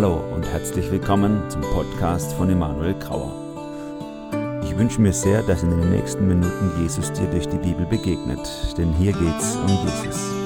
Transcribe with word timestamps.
Hallo 0.00 0.22
und 0.32 0.46
herzlich 0.46 0.88
willkommen 0.92 1.42
zum 1.50 1.60
Podcast 1.60 2.32
von 2.34 2.48
Emanuel 2.48 2.94
Grauer. 3.00 3.32
Ich 4.62 4.78
wünsche 4.78 5.00
mir 5.00 5.12
sehr, 5.12 5.42
dass 5.42 5.64
in 5.64 5.70
den 5.70 5.90
nächsten 5.90 6.28
Minuten 6.28 6.70
Jesus 6.80 7.12
dir 7.14 7.26
durch 7.26 7.48
die 7.48 7.58
Bibel 7.58 7.84
begegnet, 7.84 8.38
denn 8.78 8.92
hier 8.92 9.10
geht's 9.10 9.56
um 9.56 9.66
Jesus. 9.66 10.37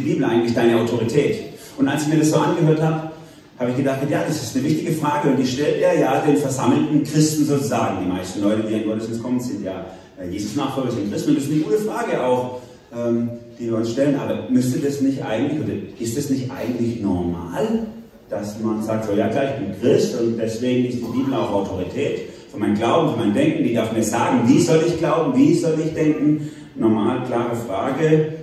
Die 0.00 0.10
Bibel 0.10 0.24
eigentlich 0.24 0.54
deine 0.54 0.80
Autorität? 0.80 1.36
Und 1.78 1.88
als 1.88 2.02
ich 2.02 2.08
mir 2.08 2.18
das 2.18 2.30
so 2.30 2.36
angehört 2.36 2.82
habe, 2.82 3.10
habe 3.58 3.70
ich 3.70 3.76
gedacht, 3.76 3.98
ja, 4.08 4.22
das 4.26 4.42
ist 4.42 4.56
eine 4.56 4.64
wichtige 4.64 4.92
Frage 4.92 5.28
und 5.28 5.36
die 5.36 5.46
stellt 5.46 5.82
er 5.82 5.98
ja 5.98 6.20
den 6.20 6.38
versammelten 6.38 7.04
Christen 7.04 7.44
sozusagen. 7.44 8.04
Die 8.04 8.08
meisten 8.10 8.42
Leute, 8.42 8.62
die 8.66 8.74
in 8.74 8.86
Gottesdienst 8.86 9.22
kommen, 9.22 9.38
sind 9.38 9.62
ja 9.62 9.84
äh, 10.18 10.28
Jesus-Nachfolger, 10.30 10.90
sind 10.90 11.12
Christen. 11.12 11.30
Und 11.30 11.36
das 11.36 11.44
ist 11.44 11.52
eine 11.52 11.60
gute 11.60 11.78
Frage 11.78 12.24
auch, 12.24 12.60
ähm, 12.96 13.30
die 13.58 13.66
wir 13.66 13.76
uns 13.76 13.90
stellen. 13.90 14.18
Aber 14.18 14.48
müsste 14.48 14.78
das 14.78 15.02
nicht 15.02 15.22
eigentlich, 15.22 15.60
oder 15.60 15.74
ist 15.98 16.16
das 16.16 16.30
nicht 16.30 16.50
eigentlich 16.50 17.02
normal, 17.02 17.86
dass 18.30 18.58
man 18.60 18.82
sagt, 18.82 19.06
so, 19.06 19.12
ja 19.12 19.28
klar, 19.28 19.44
ich 19.44 19.66
bin 19.66 19.80
Christ 19.80 20.18
und 20.18 20.38
deswegen 20.38 20.88
ist 20.88 20.98
die 20.98 21.18
Bibel 21.18 21.34
auch 21.34 21.52
Autorität 21.52 22.30
für 22.50 22.58
mein 22.58 22.74
Glauben, 22.74 23.12
für 23.12 23.18
mein 23.18 23.34
Denken, 23.34 23.62
die 23.64 23.74
darf 23.74 23.92
mir 23.92 24.02
sagen, 24.02 24.42
wie 24.46 24.60
soll 24.60 24.82
ich 24.86 24.98
glauben, 24.98 25.36
wie 25.36 25.54
soll 25.54 25.74
ich 25.84 25.92
denken? 25.92 26.48
Normal, 26.76 27.24
klare 27.26 27.56
Frage. 27.56 28.39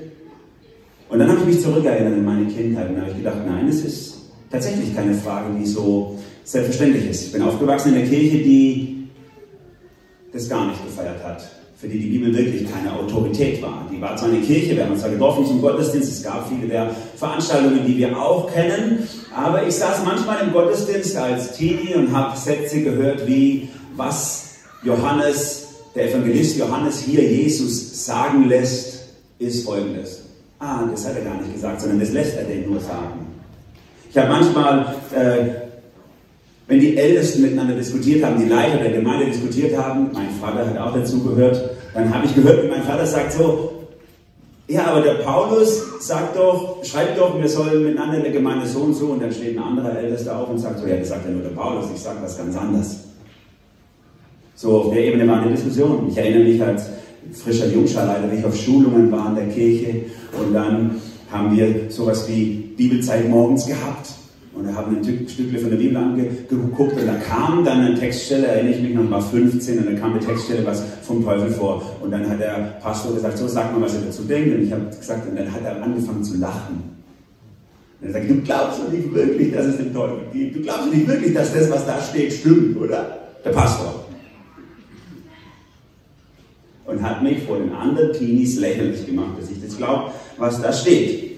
Und 1.09 1.19
dann 1.19 1.30
habe 1.30 1.39
ich 1.41 1.45
mich 1.45 1.61
zurückerinnert 1.61 2.13
in 2.13 2.25
meine 2.25 2.45
Kindheit 2.45 2.89
und 2.89 3.00
habe 3.00 3.11
ich 3.11 3.17
gedacht, 3.17 3.38
nein, 3.47 3.67
es 3.67 3.83
ist 3.83 4.16
tatsächlich 4.52 4.95
keine 4.95 5.13
Frage, 5.13 5.47
die 5.58 5.66
so 5.66 6.17
selbstverständlich 6.44 7.09
ist. 7.09 7.25
Ich 7.27 7.31
bin 7.31 7.41
aufgewachsen 7.41 7.94
in 7.94 8.02
der 8.02 8.08
Kirche, 8.08 8.38
die 8.38 9.08
das 10.33 10.50
gar 10.50 10.67
nicht 10.67 10.83
gefeiert 10.85 11.23
hat, 11.23 11.44
für 11.80 11.88
die 11.88 12.00
die 12.00 12.09
Bibel 12.09 12.35
wirklich 12.35 12.69
keine 12.72 12.94
Autorität 12.94 13.61
war. 13.61 13.88
Die 13.91 14.00
war 14.02 14.16
zwar 14.17 14.30
eine 14.30 14.41
Kirche, 14.41 14.75
wir 14.75 14.83
haben 14.83 14.91
uns 14.91 15.02
da 15.02 15.08
getroffen 15.08 15.45
zum 15.45 15.61
Gottesdienst, 15.61 16.11
es 16.11 16.23
gab 16.23 16.50
viele 16.50 16.67
der 16.67 16.91
Veranstaltungen, 17.16 17.85
die 17.85 17.97
wir 17.97 18.17
auch 18.17 18.52
kennen, 18.52 19.08
aber 19.35 19.66
ich 19.66 19.75
saß 19.75 20.03
manchmal 20.03 20.41
im 20.44 20.53
Gottesdienst 20.53 21.16
als 21.16 21.53
Teenie 21.58 21.95
und 21.95 22.16
habe 22.16 22.38
Sätze 22.38 22.81
gehört 22.81 23.28
wie, 23.28 23.69
was 23.95 24.55
Johannes, 24.83 25.67
der 25.95 26.09
Evangelist 26.09 26.58
Johannes 26.58 27.00
hier 27.02 27.23
Jesus 27.23 28.05
sagen 28.05 28.47
lässt, 28.47 29.08
ist 29.39 29.66
folgendes. 29.66 30.27
Ah, 30.59 30.83
das 30.89 31.05
hat 31.05 31.16
er 31.16 31.23
gar 31.23 31.39
nicht 31.39 31.53
gesagt, 31.53 31.81
sondern 31.81 32.00
das 32.00 32.11
lässt 32.11 32.36
er 32.36 32.44
den 32.44 32.69
nur 32.69 32.80
sagen. 32.80 33.27
Ich 34.09 34.17
habe 34.17 34.30
manchmal, 34.30 34.95
äh, 35.16 35.45
wenn 36.67 36.80
die 36.80 36.97
Ältesten 36.97 37.44
miteinander 37.44 37.75
diskutiert 37.75 38.23
haben, 38.23 38.39
die 38.39 38.50
Leiter 38.50 38.78
der 38.78 38.91
Gemeinde 38.91 39.28
diskutiert 39.28 39.78
haben, 39.78 40.09
mein 40.13 40.30
Vater 40.41 40.67
hat 40.67 40.78
auch 40.78 40.94
dazu 40.94 41.23
gehört, 41.23 41.69
dann 41.94 42.13
habe 42.13 42.25
ich 42.25 42.33
gehört, 42.33 42.63
wie 42.63 42.69
mein 42.69 42.83
Vater 42.83 43.05
sagt 43.05 43.33
so, 43.33 43.73
ja, 44.67 44.85
aber 44.88 45.02
der 45.02 45.13
Paulus 45.16 45.81
sagt 46.02 46.35
doch, 46.35 46.83
schreibt 46.83 47.17
doch, 47.17 47.39
wir 47.39 47.47
sollen 47.47 47.83
miteinander 47.83 48.18
in 48.18 48.24
der 48.24 48.34
Gemeinde 48.34 48.66
so 48.66 48.79
und 48.79 48.94
so, 48.94 49.07
und 49.07 49.22
dann 49.22 49.31
steht 49.31 49.57
ein 49.57 49.63
anderer 49.63 49.97
Ältester 49.97 50.38
auf 50.38 50.50
und 50.50 50.57
sagt 50.57 50.79
so, 50.79 50.88
ja, 50.88 50.97
das 50.97 51.09
sagt 51.09 51.25
ja 51.25 51.31
nur 51.31 51.44
der 51.44 51.51
Paulus, 51.51 51.85
ich 51.94 52.01
sage 52.01 52.18
was 52.22 52.38
ganz 52.38 52.57
anderes. 52.57 53.00
So, 54.56 54.81
auf 54.81 54.94
der 54.94 55.06
Ebene 55.06 55.28
war 55.28 55.39
eine 55.39 55.51
Diskussion. 55.51 56.07
Ich 56.09 56.18
erinnere 56.18 56.44
mich 56.44 56.62
als 56.62 56.89
frischer 57.33 57.67
Jungscharleiter, 57.67 58.31
wie 58.31 58.38
ich 58.38 58.45
auf 58.45 58.55
Schulungen 58.55 59.11
war 59.11 59.29
in 59.29 59.35
der 59.35 59.47
Kirche 59.47 60.01
und 60.39 60.53
dann 60.53 60.95
haben 61.31 61.55
wir 61.55 61.89
sowas 61.89 62.27
wie 62.27 62.73
Bibelzeit 62.77 63.27
morgens 63.29 63.65
gehabt. 63.65 64.11
Und 64.53 64.65
wir 64.65 64.75
haben 64.75 64.97
ein 64.97 65.03
Stückchen 65.03 65.59
von 65.59 65.69
der 65.69 65.77
Bibel 65.77 65.97
angeguckt 65.97 66.99
und 66.99 67.05
da 67.05 67.13
kam 67.15 67.63
dann 67.63 67.81
eine 67.81 67.99
Textstelle, 67.99 68.47
erinnere 68.47 68.73
ich 68.73 68.81
mich 68.81 68.93
noch, 68.95 69.11
war 69.11 69.21
15 69.21 69.77
und 69.77 69.85
dann 69.85 69.99
kam 69.99 70.13
eine 70.13 70.19
Textstelle 70.19 70.65
was 70.65 70.83
vom 71.03 71.23
Teufel 71.23 71.51
vor. 71.51 71.83
Und 72.01 72.09
dann 72.09 72.27
hat 72.27 72.39
der 72.39 72.79
Pastor 72.81 73.13
gesagt, 73.13 73.38
so 73.38 73.47
sag 73.47 73.71
mal, 73.71 73.83
was 73.83 73.94
er 73.94 74.01
dazu 74.01 74.23
denkt. 74.23 74.55
Und 74.55 74.63
ich 74.63 74.71
habe 74.71 74.85
gesagt, 74.85 75.29
und 75.29 75.38
dann 75.38 75.51
hat 75.51 75.63
er 75.63 75.83
angefangen 75.83 76.23
zu 76.23 76.38
lachen. 76.38 76.97
Und 78.01 78.07
er 78.07 78.13
sagt, 78.13 78.29
du 78.29 78.41
glaubst 78.41 78.79
doch 78.79 78.91
nicht 78.91 79.13
wirklich, 79.13 79.53
dass 79.53 79.65
es 79.67 79.77
den 79.77 79.94
Teufel 79.94 80.21
gibt. 80.33 80.55
Du 80.55 80.61
glaubst 80.61 80.88
doch 80.88 80.94
nicht 80.94 81.07
wirklich, 81.07 81.33
dass 81.35 81.53
das, 81.53 81.69
was 81.69 81.85
da 81.85 82.01
steht, 82.01 82.33
stimmt, 82.33 82.77
oder? 82.77 83.15
Der 83.45 83.51
Pastor. 83.51 83.97
Und 86.97 87.03
hat 87.03 87.22
mich 87.22 87.44
vor 87.44 87.59
den 87.59 87.74
anderen 87.74 88.12
Teenies 88.12 88.58
lächerlich 88.58 89.06
gemacht, 89.06 89.38
dass 89.40 89.52
ich 89.52 89.63
das 89.63 89.78
glaube, 89.78 90.12
was 90.38 90.59
da 90.59 90.74
steht. 90.74 91.38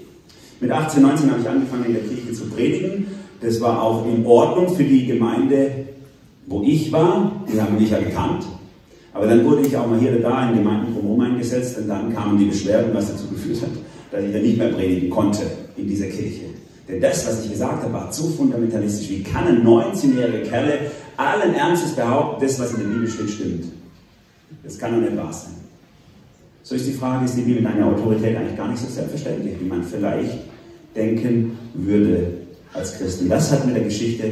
Mit 0.62 0.72
18, 0.72 1.02
19 1.02 1.32
habe 1.32 1.42
ich 1.42 1.50
angefangen, 1.50 1.86
in 1.86 1.94
der 1.96 2.04
Kirche 2.04 2.32
zu 2.32 2.46
predigen. 2.46 3.08
Das 3.42 3.60
war 3.60 3.82
auch 3.82 4.06
in 4.06 4.26
Ordnung 4.26 4.74
für 4.74 4.86
die 4.86 5.06
Gemeinde, 5.06 5.72
wo 6.46 6.64
ich 6.64 6.94
war. 6.94 7.44
Die 7.52 7.60
haben 7.60 7.78
mich 7.78 7.90
ja 7.90 8.00
gekannt. 8.00 8.46
Aber 9.14 9.28
dann 9.28 9.44
wurde 9.44 9.64
ich 9.68 9.76
auch 9.76 9.86
mal 9.86 10.00
hier 10.00 10.12
oder 10.12 10.30
da 10.30 10.50
in 10.50 10.60
Gemeinden 10.60 10.94
drumherum 10.94 11.20
eingesetzt 11.20 11.78
und 11.78 11.90
dann 11.90 12.14
kamen 12.14 12.38
die 12.38 12.46
Beschwerden, 12.46 12.94
was 12.94 13.12
dazu 13.12 13.28
geführt 13.28 13.62
hat, 13.62 13.70
dass 14.12 14.24
ich 14.24 14.32
dann 14.32 14.42
nicht 14.42 14.58
mehr 14.58 14.70
predigen 14.70 15.10
konnte 15.10 15.42
in 15.76 15.90
dieser 15.90 16.08
Kirche. 16.08 16.46
Denn 16.88 17.02
das, 17.02 17.28
was 17.28 17.44
ich 17.44 17.52
gesagt 17.52 17.84
habe, 17.84 17.94
war 17.94 18.12
zu 18.12 18.30
fundamentalistisch. 18.30 19.10
Wie 19.10 19.24
kann 19.24 19.46
ein 19.46 19.66
19-jähriger 19.66 20.44
Kerle 20.50 20.80
allen 21.18 21.54
Ernstes 21.54 21.92
behaupten, 21.92 22.46
das, 22.46 22.58
was 22.60 22.74
in 22.76 22.80
der 22.80 22.88
Bibel 22.88 23.10
steht, 23.10 23.30
stimmt? 23.30 23.79
Das 24.64 24.78
kann 24.78 24.94
doch 24.94 25.02
nicht 25.02 25.18
wahr 25.18 25.34
sein. 25.34 25.54
So 26.64 26.76
ist 26.76 26.88
die 26.88 26.94
Frage, 26.94 27.26
ist 27.26 27.38
die 27.38 27.42
Bibel 27.42 27.66
eine 27.66 27.86
Autorität 27.86 28.38
eigentlich 28.38 28.58
gar 28.58 28.70
nicht 28.70 28.82
so 28.82 28.88
selbstverständlich, 28.88 29.56
wie 29.60 29.66
man 29.66 29.84
vielleicht 29.84 30.38
denken 30.96 31.58
würde 31.74 32.34
als 32.74 32.98
Christen. 32.98 33.30
Das 33.30 33.52
hat 33.52 33.66
mit 33.66 33.76
der 33.76 33.84
Geschichte 33.84 34.26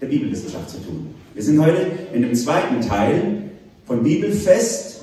der 0.00 0.06
Bibelwissenschaft 0.06 0.70
zu 0.70 0.78
tun. 0.78 1.06
Wir 1.34 1.42
sind 1.42 1.60
heute 1.60 1.86
in 2.12 2.22
dem 2.22 2.34
zweiten 2.34 2.80
Teil 2.80 3.44
von 3.86 4.02
Bibelfest 4.02 5.02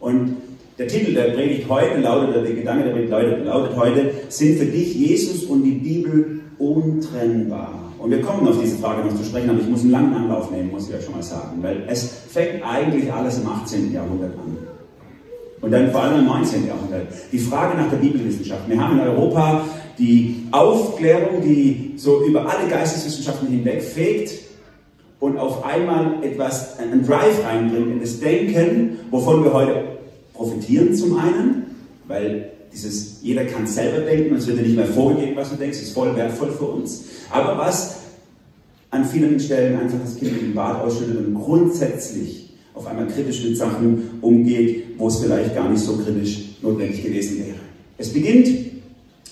und 0.00 0.36
der 0.78 0.86
Titel 0.86 1.14
der 1.14 1.32
Predigt 1.32 1.68
heute 1.68 2.00
lautet, 2.00 2.46
der 2.46 2.54
Gedanke 2.54 2.84
der 2.84 2.92
Predigt 2.92 3.44
lautet 3.44 3.76
heute, 3.76 4.12
sind 4.28 4.58
für 4.58 4.66
dich 4.66 4.94
Jesus 4.94 5.44
und 5.44 5.64
die 5.64 5.72
Bibel 5.72 6.40
untrennbar? 6.58 7.87
Und 7.98 8.10
wir 8.10 8.22
kommen 8.22 8.46
auf 8.46 8.60
diese 8.60 8.78
Frage 8.78 9.04
noch 9.04 9.16
zu 9.16 9.24
sprechen, 9.24 9.50
aber 9.50 9.60
ich 9.60 9.68
muss 9.68 9.82
einen 9.82 9.90
langen 9.90 10.14
Anlauf 10.14 10.50
nehmen, 10.50 10.70
muss 10.70 10.88
ich 10.88 10.94
euch 10.94 11.04
schon 11.04 11.14
mal 11.14 11.22
sagen, 11.22 11.62
weil 11.62 11.82
es 11.88 12.08
fängt 12.30 12.62
eigentlich 12.64 13.12
alles 13.12 13.38
im 13.38 13.48
18. 13.48 13.92
Jahrhundert 13.92 14.32
an. 14.34 14.56
Und 15.60 15.72
dann 15.72 15.90
vor 15.90 16.02
allem 16.02 16.20
im 16.20 16.26
19. 16.26 16.68
Jahrhundert. 16.68 17.08
Die 17.32 17.38
Frage 17.38 17.76
nach 17.76 17.90
der 17.90 17.96
Bibelwissenschaft. 17.96 18.68
Wir 18.68 18.80
haben 18.80 19.00
in 19.00 19.08
Europa 19.08 19.64
die 19.98 20.46
Aufklärung, 20.52 21.42
die 21.42 21.94
so 21.96 22.24
über 22.24 22.48
alle 22.48 22.68
Geisteswissenschaften 22.68 23.48
hinweg 23.48 23.82
fegt 23.82 24.32
und 25.18 25.36
auf 25.36 25.64
einmal 25.64 26.22
etwas, 26.22 26.78
einen 26.78 27.04
Drive 27.04 27.44
reinbringt 27.44 27.90
in 27.90 28.00
das 28.00 28.20
Denken, 28.20 28.98
wovon 29.10 29.42
wir 29.42 29.52
heute 29.52 29.84
profitieren 30.32 30.94
zum 30.94 31.18
einen, 31.18 31.76
weil 32.06 32.52
dieses, 32.72 33.18
jeder 33.22 33.44
kann 33.44 33.66
selber 33.66 34.00
denken, 34.00 34.34
es 34.34 34.46
wird 34.46 34.58
dir 34.58 34.62
nicht 34.62 34.76
mehr 34.76 34.86
vorgegeben, 34.86 35.36
was 35.36 35.50
du 35.50 35.56
denkst, 35.56 35.78
ist 35.78 35.92
voll 35.92 36.14
wertvoll 36.16 36.50
für 36.52 36.64
uns. 36.64 37.04
Aber 37.30 37.58
was 37.58 37.96
an 38.90 39.04
vielen 39.04 39.38
Stellen 39.38 39.78
einfach 39.78 39.98
das 40.02 40.16
Kind 40.16 40.40
im 40.40 40.54
Bad 40.54 40.80
ausschüttet 40.80 41.18
und 41.18 41.34
grundsätzlich 41.34 42.50
auf 42.74 42.86
einmal 42.86 43.06
kritisch 43.06 43.44
mit 43.44 43.56
Sachen 43.56 44.10
umgeht, 44.20 44.84
wo 44.98 45.08
es 45.08 45.18
vielleicht 45.18 45.54
gar 45.54 45.68
nicht 45.68 45.82
so 45.82 45.96
kritisch 45.96 46.56
notwendig 46.62 47.02
gewesen 47.02 47.38
wäre. 47.38 47.58
Es 47.98 48.12
beginnt 48.12 48.48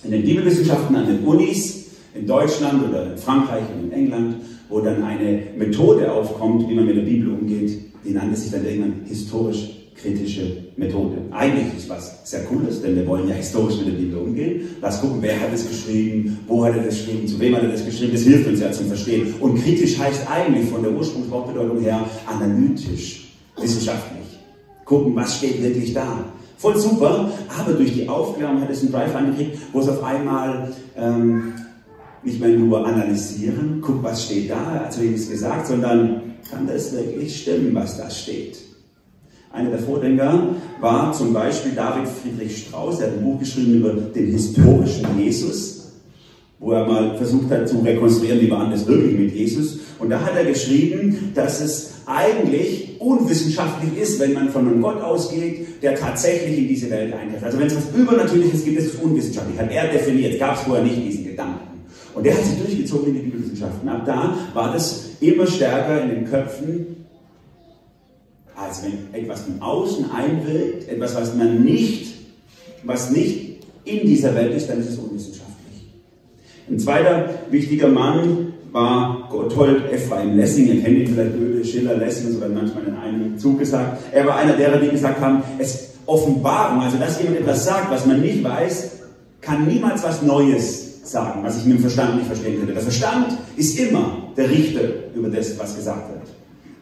in 0.04 0.10
den 0.10 0.22
Bibelwissenschaften 0.24 0.96
an 0.96 1.06
den 1.06 1.24
Unis 1.24 1.86
in 2.14 2.26
Deutschland 2.26 2.88
oder 2.88 3.12
in 3.12 3.18
Frankreich 3.18 3.64
und 3.74 3.86
in 3.86 3.92
England, 3.92 4.36
wo 4.68 4.80
dann 4.80 5.02
eine 5.02 5.42
Methode 5.56 6.10
aufkommt, 6.10 6.68
wie 6.68 6.74
man 6.74 6.86
mit 6.86 6.96
der 6.96 7.02
Bibel 7.02 7.30
umgeht, 7.30 7.78
die 8.04 8.10
nannte 8.12 8.36
sich 8.36 8.50
dann 8.50 8.64
irgendwann 8.64 9.04
historisch 9.06 9.85
kritische 10.00 10.64
Methode. 10.76 11.16
Eigentlich 11.30 11.76
ist 11.76 11.88
was 11.88 12.20
sehr 12.24 12.44
Cooles, 12.44 12.82
denn 12.82 12.96
wir 12.96 13.06
wollen 13.06 13.28
ja 13.28 13.34
historisch 13.34 13.78
mit 13.78 13.88
der 13.88 13.92
Bibel 13.92 14.18
umgehen. 14.18 14.76
Lass 14.80 15.00
gucken, 15.00 15.18
wer 15.20 15.40
hat 15.40 15.52
es 15.52 15.68
geschrieben, 15.68 16.38
wo 16.46 16.64
hat 16.64 16.76
er 16.76 16.84
das 16.84 16.96
geschrieben, 16.96 17.26
zu 17.26 17.40
wem 17.40 17.56
hat 17.56 17.62
er 17.62 17.70
das 17.70 17.84
geschrieben. 17.84 18.12
Das 18.12 18.22
hilft 18.22 18.48
uns 18.48 18.60
ja 18.60 18.70
zum 18.70 18.86
Verstehen. 18.86 19.34
Und 19.40 19.62
kritisch 19.62 19.98
heißt 19.98 20.30
eigentlich 20.30 20.68
von 20.68 20.82
der 20.82 20.92
Ursprungswortbedeutung 20.92 21.80
her 21.80 22.04
analytisch, 22.26 23.32
wissenschaftlich. 23.60 24.26
Gucken, 24.84 25.16
was 25.16 25.38
steht 25.38 25.62
wirklich 25.62 25.92
da. 25.94 26.24
Voll 26.58 26.78
super, 26.78 27.30
aber 27.58 27.72
durch 27.72 27.92
die 27.92 28.08
Aufklärung 28.08 28.60
hat 28.60 28.70
es 28.70 28.80
einen 28.80 28.92
Drive 28.92 29.14
angekriegt, 29.14 29.58
wo 29.72 29.80
es 29.80 29.88
auf 29.88 30.02
einmal 30.02 30.72
ähm, 30.96 31.52
nicht 32.22 32.40
mehr 32.40 32.50
nur 32.50 32.86
analysieren, 32.86 33.80
guck, 33.82 34.02
was 34.02 34.24
steht 34.24 34.50
da, 34.50 34.88
ich 34.90 35.12
es 35.12 35.30
gesagt, 35.30 35.66
sondern 35.66 36.34
kann 36.50 36.66
das 36.66 36.92
wirklich 36.92 37.42
stimmen, 37.42 37.74
was 37.74 37.98
da 37.98 38.08
steht. 38.10 38.58
Einer 39.56 39.70
der 39.70 39.78
Vordenker 39.78 40.48
war 40.80 41.12
zum 41.12 41.32
Beispiel 41.32 41.72
David 41.72 42.06
Friedrich 42.08 42.66
Strauss, 42.66 42.98
der 42.98 43.08
hat 43.08 43.14
ein 43.14 43.24
Buch 43.24 43.38
geschrieben 43.38 43.74
über 43.76 43.92
den 43.94 44.26
historischen 44.26 45.06
Jesus. 45.18 45.76
wo 46.58 46.72
er 46.72 46.86
mal 46.86 47.16
versucht 47.16 47.50
hat 47.50 47.68
zu 47.68 47.78
rekonstruieren, 47.80 48.40
wie 48.40 48.50
war 48.50 48.68
das 48.70 48.86
wirklich 48.86 49.18
mit 49.18 49.34
Jesus. 49.34 49.78
Und 49.98 50.10
da 50.10 50.20
hat 50.20 50.36
er 50.36 50.44
geschrieben, 50.44 51.32
dass 51.34 51.60
es 51.60 51.92
eigentlich 52.06 52.96
unwissenschaftlich 52.98 53.98
ist, 54.00 54.18
wenn 54.20 54.32
man 54.32 54.48
von 54.48 54.66
einem 54.66 54.80
Gott 54.80 55.00
ausgeht, 55.02 55.82
der 55.82 55.94
tatsächlich 55.96 56.58
in 56.58 56.68
diese 56.68 56.90
Welt 56.90 57.12
eingreift. 57.12 57.44
Also 57.44 57.58
wenn 57.58 57.66
es 57.66 57.76
was 57.76 57.94
Übernatürliches 57.94 58.64
gibt, 58.64 58.78
ist 58.78 58.94
es 58.94 59.00
unwissenschaftlich. 59.00 59.58
Hat 59.58 59.70
er 59.70 59.88
definiert, 59.88 60.38
gab 60.38 60.56
es 60.56 60.62
vorher 60.62 60.84
nicht 60.84 60.96
diesen 60.96 61.24
Gedanken. 61.24 61.84
Und 62.14 62.24
der 62.24 62.34
hat 62.34 62.44
sich 62.44 62.58
durchgezogen 62.58 63.08
in 63.08 63.14
die 63.14 63.20
Bibelwissenschaften. 63.20 63.88
Ab 63.88 64.02
da 64.06 64.36
war 64.54 64.72
das 64.72 65.10
immer 65.20 65.46
stärker 65.46 66.02
in 66.02 66.08
den 66.08 66.24
Köpfen, 66.24 67.05
als 68.56 68.82
wenn 68.82 69.12
etwas 69.12 69.42
von 69.42 69.60
außen 69.60 70.10
einwirkt, 70.10 70.88
etwas, 70.88 71.14
was 71.14 71.34
man 71.34 71.62
nicht, 71.62 72.14
was 72.84 73.10
nicht 73.10 73.58
in 73.84 74.06
dieser 74.06 74.34
Welt 74.34 74.54
ist, 74.54 74.68
dann 74.68 74.80
ist 74.80 74.90
es 74.90 74.98
unwissenschaftlich. 74.98 75.86
Ein 76.68 76.78
zweiter 76.78 77.28
wichtiger 77.50 77.88
Mann 77.88 78.54
war 78.72 79.28
Gotthold 79.30 79.92
Ephraim 79.92 80.36
Lessing. 80.36 80.66
Ihr 80.66 80.82
kennt 80.82 80.98
ihn 80.98 81.06
vielleicht 81.06 81.32
Goethe, 81.36 81.64
Schiller, 81.64 81.96
Lessing, 81.96 82.32
so 82.32 82.40
wird 82.40 82.54
manchmal 82.54 82.84
in 82.84 82.96
einem 82.96 83.38
Zug 83.38 83.58
gesagt. 83.58 84.02
Er 84.12 84.26
war 84.26 84.36
einer 84.36 84.56
derer, 84.56 84.78
die 84.78 84.88
gesagt 84.88 85.20
haben, 85.20 85.42
es 85.58 85.94
Offenbarung, 86.06 86.80
also 86.82 86.96
dass 86.98 87.20
jemand 87.20 87.40
etwas 87.40 87.64
sagt, 87.64 87.90
was 87.90 88.06
man 88.06 88.20
nicht 88.20 88.42
weiß, 88.42 88.90
kann 89.40 89.66
niemals 89.66 90.02
was 90.02 90.22
Neues 90.22 91.10
sagen, 91.10 91.42
was 91.42 91.58
ich 91.58 91.64
mit 91.64 91.78
dem 91.78 91.80
Verstand 91.80 92.16
nicht 92.16 92.26
verstehen 92.26 92.58
könnte. 92.58 92.74
Der 92.74 92.82
Verstand 92.82 93.38
ist 93.56 93.78
immer 93.78 94.32
der 94.36 94.50
Richter 94.50 94.80
über 95.14 95.28
das, 95.28 95.58
was 95.58 95.76
gesagt 95.76 96.10
wird. 96.10 96.22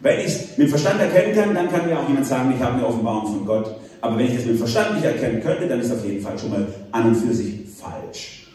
Wenn 0.01 0.19
ich 0.19 0.25
es 0.25 0.57
mit 0.57 0.69
Verstand 0.69 0.99
erkennen 0.99 1.35
kann, 1.35 1.55
dann 1.55 1.69
kann 1.69 1.87
mir 1.87 1.97
auch 1.97 2.07
jemand 2.07 2.25
sagen, 2.25 2.53
ich 2.55 2.61
habe 2.61 2.75
eine 2.75 2.87
Offenbarung 2.87 3.27
von 3.27 3.45
Gott. 3.45 3.75
Aber 4.01 4.17
wenn 4.17 4.27
ich 4.27 4.35
es 4.35 4.45
mit 4.45 4.57
Verstand 4.57 4.95
nicht 4.95 5.05
erkennen 5.05 5.41
könnte, 5.41 5.67
dann 5.67 5.79
ist 5.79 5.91
auf 5.91 6.05
jeden 6.05 6.21
Fall 6.21 6.37
schon 6.37 6.51
mal 6.51 6.67
an 6.91 7.07
und 7.07 7.15
für 7.15 7.33
sich 7.33 7.61
falsch. 7.79 8.47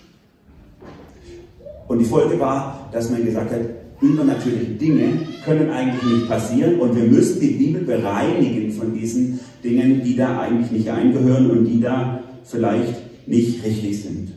Und 1.89 1.99
die 1.99 2.05
Folge 2.05 2.39
war, 2.39 2.89
dass 2.93 3.11
man 3.11 3.25
gesagt 3.25 3.51
hat, 3.51 3.61
übernatürliche 4.01 4.73
Dinge 4.73 5.27
können 5.45 5.71
eigentlich 5.71 6.03
nicht 6.03 6.29
passieren 6.29 6.79
und 6.81 6.97
wir 6.97 7.05
müssen 7.05 7.41
die 7.41 7.49
Bibel 7.49 7.83
bereinigen 7.83 8.71
von 8.73 8.95
diesen 8.95 9.41
Dingen, 9.63 10.03
die 10.05 10.17
da 10.17 10.41
eigentlich 10.41 10.71
nicht 10.71 10.89
eingehören 10.89 11.51
und 11.51 11.65
die 11.65 11.81
da 11.81 12.23
vielleicht 12.45 12.95
nicht 13.27 13.65
richtig 13.65 14.03
sind. 14.03 14.33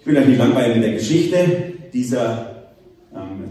Ich 0.00 0.06
will 0.06 0.16
euch 0.16 0.26
nicht 0.26 0.38
langweilen 0.38 0.74
mit 0.74 0.84
der 0.84 0.94
Geschichte 0.94 1.36
dieser, 1.92 2.47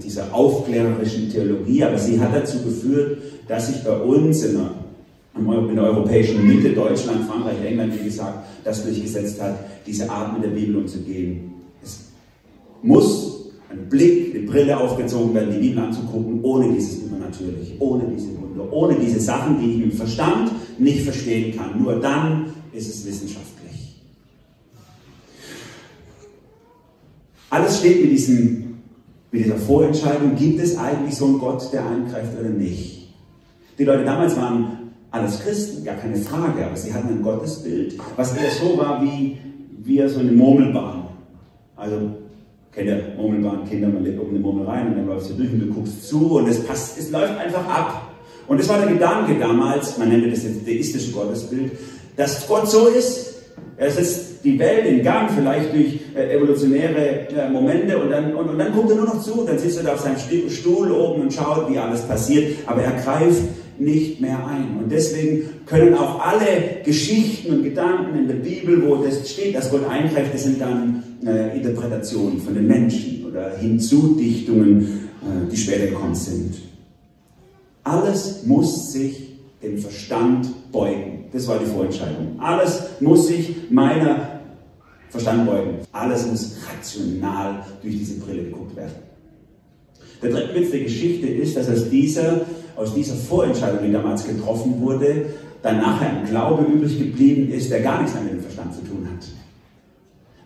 dieser 0.03 0.33
aufklärerischen 0.33 1.31
Theologie, 1.31 1.83
aber 1.83 1.97
sie 1.97 2.19
hat 2.19 2.33
dazu 2.33 2.61
geführt, 2.63 3.17
dass 3.47 3.67
sich 3.67 3.83
bei 3.83 3.95
uns 3.97 4.44
in 4.44 4.57
der, 4.57 4.71
in 5.69 5.75
der 5.75 5.83
europäischen 5.83 6.45
Mitte, 6.47 6.73
Deutschland, 6.73 7.25
Frankreich, 7.29 7.63
England, 7.65 7.94
wie 7.99 8.05
gesagt, 8.05 8.45
das 8.63 8.83
durchgesetzt 8.83 9.41
hat, 9.41 9.55
diese 9.85 10.09
Art 10.09 10.33
mit 10.33 10.44
der 10.44 10.49
Bibel 10.49 10.77
umzugehen 10.77 11.57
muss 12.81 13.51
ein 13.69 13.89
Blick, 13.89 14.33
eine 14.33 14.45
Brille 14.45 14.77
aufgezogen 14.79 15.33
werden, 15.33 15.53
die 15.53 15.67
Bibel 15.67 15.83
anzugucken, 15.83 16.39
ohne 16.41 16.73
dieses 16.73 17.03
Übernatürliche, 17.03 17.73
ohne 17.79 18.05
diese 18.15 18.29
Wunder, 18.39 18.71
ohne 18.71 18.95
diese 18.95 19.19
Sachen, 19.19 19.59
die 19.59 19.71
ich 19.73 19.81
dem 19.81 19.91
Verstand 19.91 20.51
nicht 20.79 21.01
verstehen 21.01 21.55
kann. 21.55 21.81
Nur 21.81 22.00
dann 22.00 22.53
ist 22.71 22.88
es 22.88 23.05
wissenschaftlich. 23.05 24.01
Alles 27.50 27.79
steht 27.79 28.01
mit, 28.01 28.11
diesem, 28.11 28.66
mit 29.31 29.45
dieser 29.45 29.57
Vorentscheidung, 29.57 30.35
gibt 30.35 30.59
es 30.59 30.77
eigentlich 30.77 31.15
so 31.15 31.25
einen 31.25 31.39
Gott, 31.39 31.71
der 31.74 31.85
eingreift 31.85 32.39
oder 32.39 32.50
nicht? 32.50 33.09
Die 33.77 33.83
Leute 33.83 34.06
damals 34.06 34.35
waren 34.38 34.77
alles 35.12 35.39
Christen, 35.39 35.83
gar 35.83 35.95
keine 35.95 36.18
Frage, 36.18 36.65
aber 36.65 36.75
sie 36.75 36.94
hatten 36.94 37.09
ein 37.09 37.21
Gottesbild, 37.21 37.95
was 38.15 38.35
eher 38.35 38.51
so 38.51 38.77
war 38.77 39.01
wie, 39.01 39.38
wie 39.83 40.07
so 40.07 40.19
eine 40.19 40.31
Murmelbahn. 40.31 41.03
Also 41.75 41.95
kennt 42.71 42.88
ihr 42.88 43.13
Murmelbahn, 43.18 43.68
Kinder, 43.69 43.88
man 43.88 44.03
legt 44.03 44.19
oben 44.19 44.31
eine 44.31 44.39
Murmel 44.39 44.65
rein 44.65 44.88
und 44.88 44.97
dann 44.97 45.07
läuft 45.07 45.27
sie 45.27 45.33
durch 45.35 45.51
und 45.51 45.59
du 45.59 45.68
guckst 45.68 46.07
zu 46.07 46.38
und 46.38 46.47
es 46.47 46.63
passt, 46.63 46.97
es 46.97 47.12
läuft 47.12 47.38
einfach 47.38 47.65
ab. 47.68 48.12
Und 48.47 48.59
das 48.59 48.69
war 48.69 48.79
der 48.79 48.94
Gedanke 48.94 49.38
damals, 49.38 49.97
man 49.97 50.09
nennt 50.09 50.31
das 50.31 50.44
jetzt 50.44 50.65
theistische 50.65 51.12
Gottesbild, 51.12 51.71
dass 52.15 52.47
Gott 52.47 52.69
so 52.69 52.88
ist, 52.88 53.26
er 53.77 53.92
setzt 53.92 54.44
die 54.44 54.57
Welt 54.57 54.86
in 54.86 55.04
Gang, 55.04 55.30
vielleicht 55.31 55.74
durch 55.74 56.00
äh, 56.15 56.36
evolutionäre 56.36 57.27
äh, 57.30 57.50
Momente 57.50 57.98
und 57.98 58.09
dann, 58.09 58.36
und, 58.36 58.50
und, 58.50 58.57
dann 58.57 58.74
guckt 58.74 58.89
er 58.89 58.95
nur 58.95 59.06
noch 59.06 59.21
zu, 59.21 59.44
dann 59.45 59.59
sitzt 59.59 59.77
er 59.77 59.83
da 59.83 59.94
auf 59.94 60.00
seinem 60.00 60.18
Stuhl 60.50 60.92
oben 60.92 61.21
und 61.21 61.33
schaut, 61.33 61.71
wie 61.71 61.77
alles 61.77 62.01
passiert, 62.01 62.57
aber 62.65 62.81
er 62.81 62.94
greift 63.04 63.44
nicht 63.80 64.19
mehr 64.19 64.39
ein. 64.48 64.80
Und 64.81 64.92
deswegen 64.92 65.50
können 65.68 65.94
auch 65.94 66.19
alle 66.19 66.81
Geschichten 66.83 67.54
und 67.54 67.63
Gedanken 67.63 68.18
in 68.18 68.27
der 68.27 68.36
Bibel, 68.36 68.88
wo 68.88 68.95
das 68.95 69.30
steht, 69.30 69.56
dass 69.56 69.69
Gott 69.69 69.88
eingreift, 69.88 70.33
das 70.33 70.44
sind 70.44 70.60
dann 70.60 71.03
äh, 71.25 71.56
Interpretationen 71.56 72.42
von 72.42 72.56
den 72.56 72.68
Menschen 72.68 73.25
oder 73.30 73.56
Hinzudichtungen, 73.57 75.10
äh, 75.21 75.51
die 75.51 75.57
später 75.57 75.88
gekommen 75.88 76.15
sind. 76.15 76.56
Alles 77.83 78.44
muss 78.45 78.92
sich 78.92 79.38
dem 79.62 79.77
Verstand 79.77 80.48
beugen. 80.71 81.16
Das 81.31 81.47
war 81.47 81.59
die 81.59 81.65
Vorentscheidung. 81.65 82.39
Alles 82.39 82.83
muss 83.00 83.27
sich 83.27 83.56
meiner 83.69 84.39
Verstand 85.09 85.45
beugen. 85.45 85.79
Alles 85.91 86.27
muss 86.27 86.57
rational 86.69 87.63
durch 87.81 87.97
diese 87.97 88.19
Brille 88.19 88.44
geguckt 88.44 88.75
werden. 88.75 88.95
Der 90.21 90.31
dritte 90.31 90.56
Witz 90.56 90.71
der 90.71 90.79
Geschichte 90.81 91.27
ist, 91.27 91.56
dass 91.57 91.69
aus 91.69 91.89
dieser, 91.89 92.41
aus 92.75 92.94
dieser 92.94 93.15
Vorentscheidung, 93.15 93.79
die 93.85 93.91
damals 93.91 94.25
getroffen 94.25 94.81
wurde, 94.81 95.27
dann 95.62 95.77
nachher 95.77 96.09
ein 96.09 96.25
Glaube 96.25 96.63
übrig 96.63 96.97
geblieben 96.97 97.51
ist, 97.51 97.71
der 97.71 97.81
gar 97.81 98.01
nichts 98.01 98.13
mehr 98.15 98.24
mit 98.24 98.33
dem 98.33 98.41
Verstand 98.41 98.74
zu 98.74 98.81
tun 98.81 99.07
hat. 99.12 99.27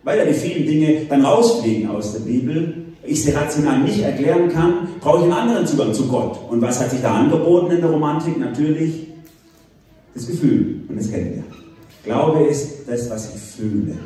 Weil 0.04 0.18
ja 0.18 0.24
die 0.24 0.34
vielen 0.34 0.66
Dinge 0.66 1.06
dann 1.08 1.24
rausfliegen 1.24 1.88
aus 1.88 2.12
der 2.12 2.20
Bibel, 2.20 2.74
ich 3.04 3.22
sie 3.22 3.32
rational 3.32 3.80
nicht 3.80 4.00
erklären 4.00 4.48
kann, 4.48 4.88
brauche 5.00 5.18
ich 5.18 5.24
einen 5.24 5.32
anderen 5.32 5.66
Zugang 5.66 5.92
zu 5.92 6.06
Gott. 6.06 6.38
Und 6.50 6.60
was 6.60 6.80
hat 6.80 6.90
sich 6.90 7.00
da 7.00 7.14
angeboten 7.14 7.72
in 7.72 7.80
der 7.80 7.90
Romantik? 7.90 8.38
Natürlich 8.38 9.08
das 10.14 10.26
Gefühl. 10.26 10.80
Und 10.88 10.98
das 10.98 11.10
kennen 11.10 11.34
wir. 11.36 11.44
Glaube 12.04 12.44
ist 12.44 12.88
das, 12.88 13.08
was 13.10 13.34
ich 13.34 13.40
fühle. 13.40 13.96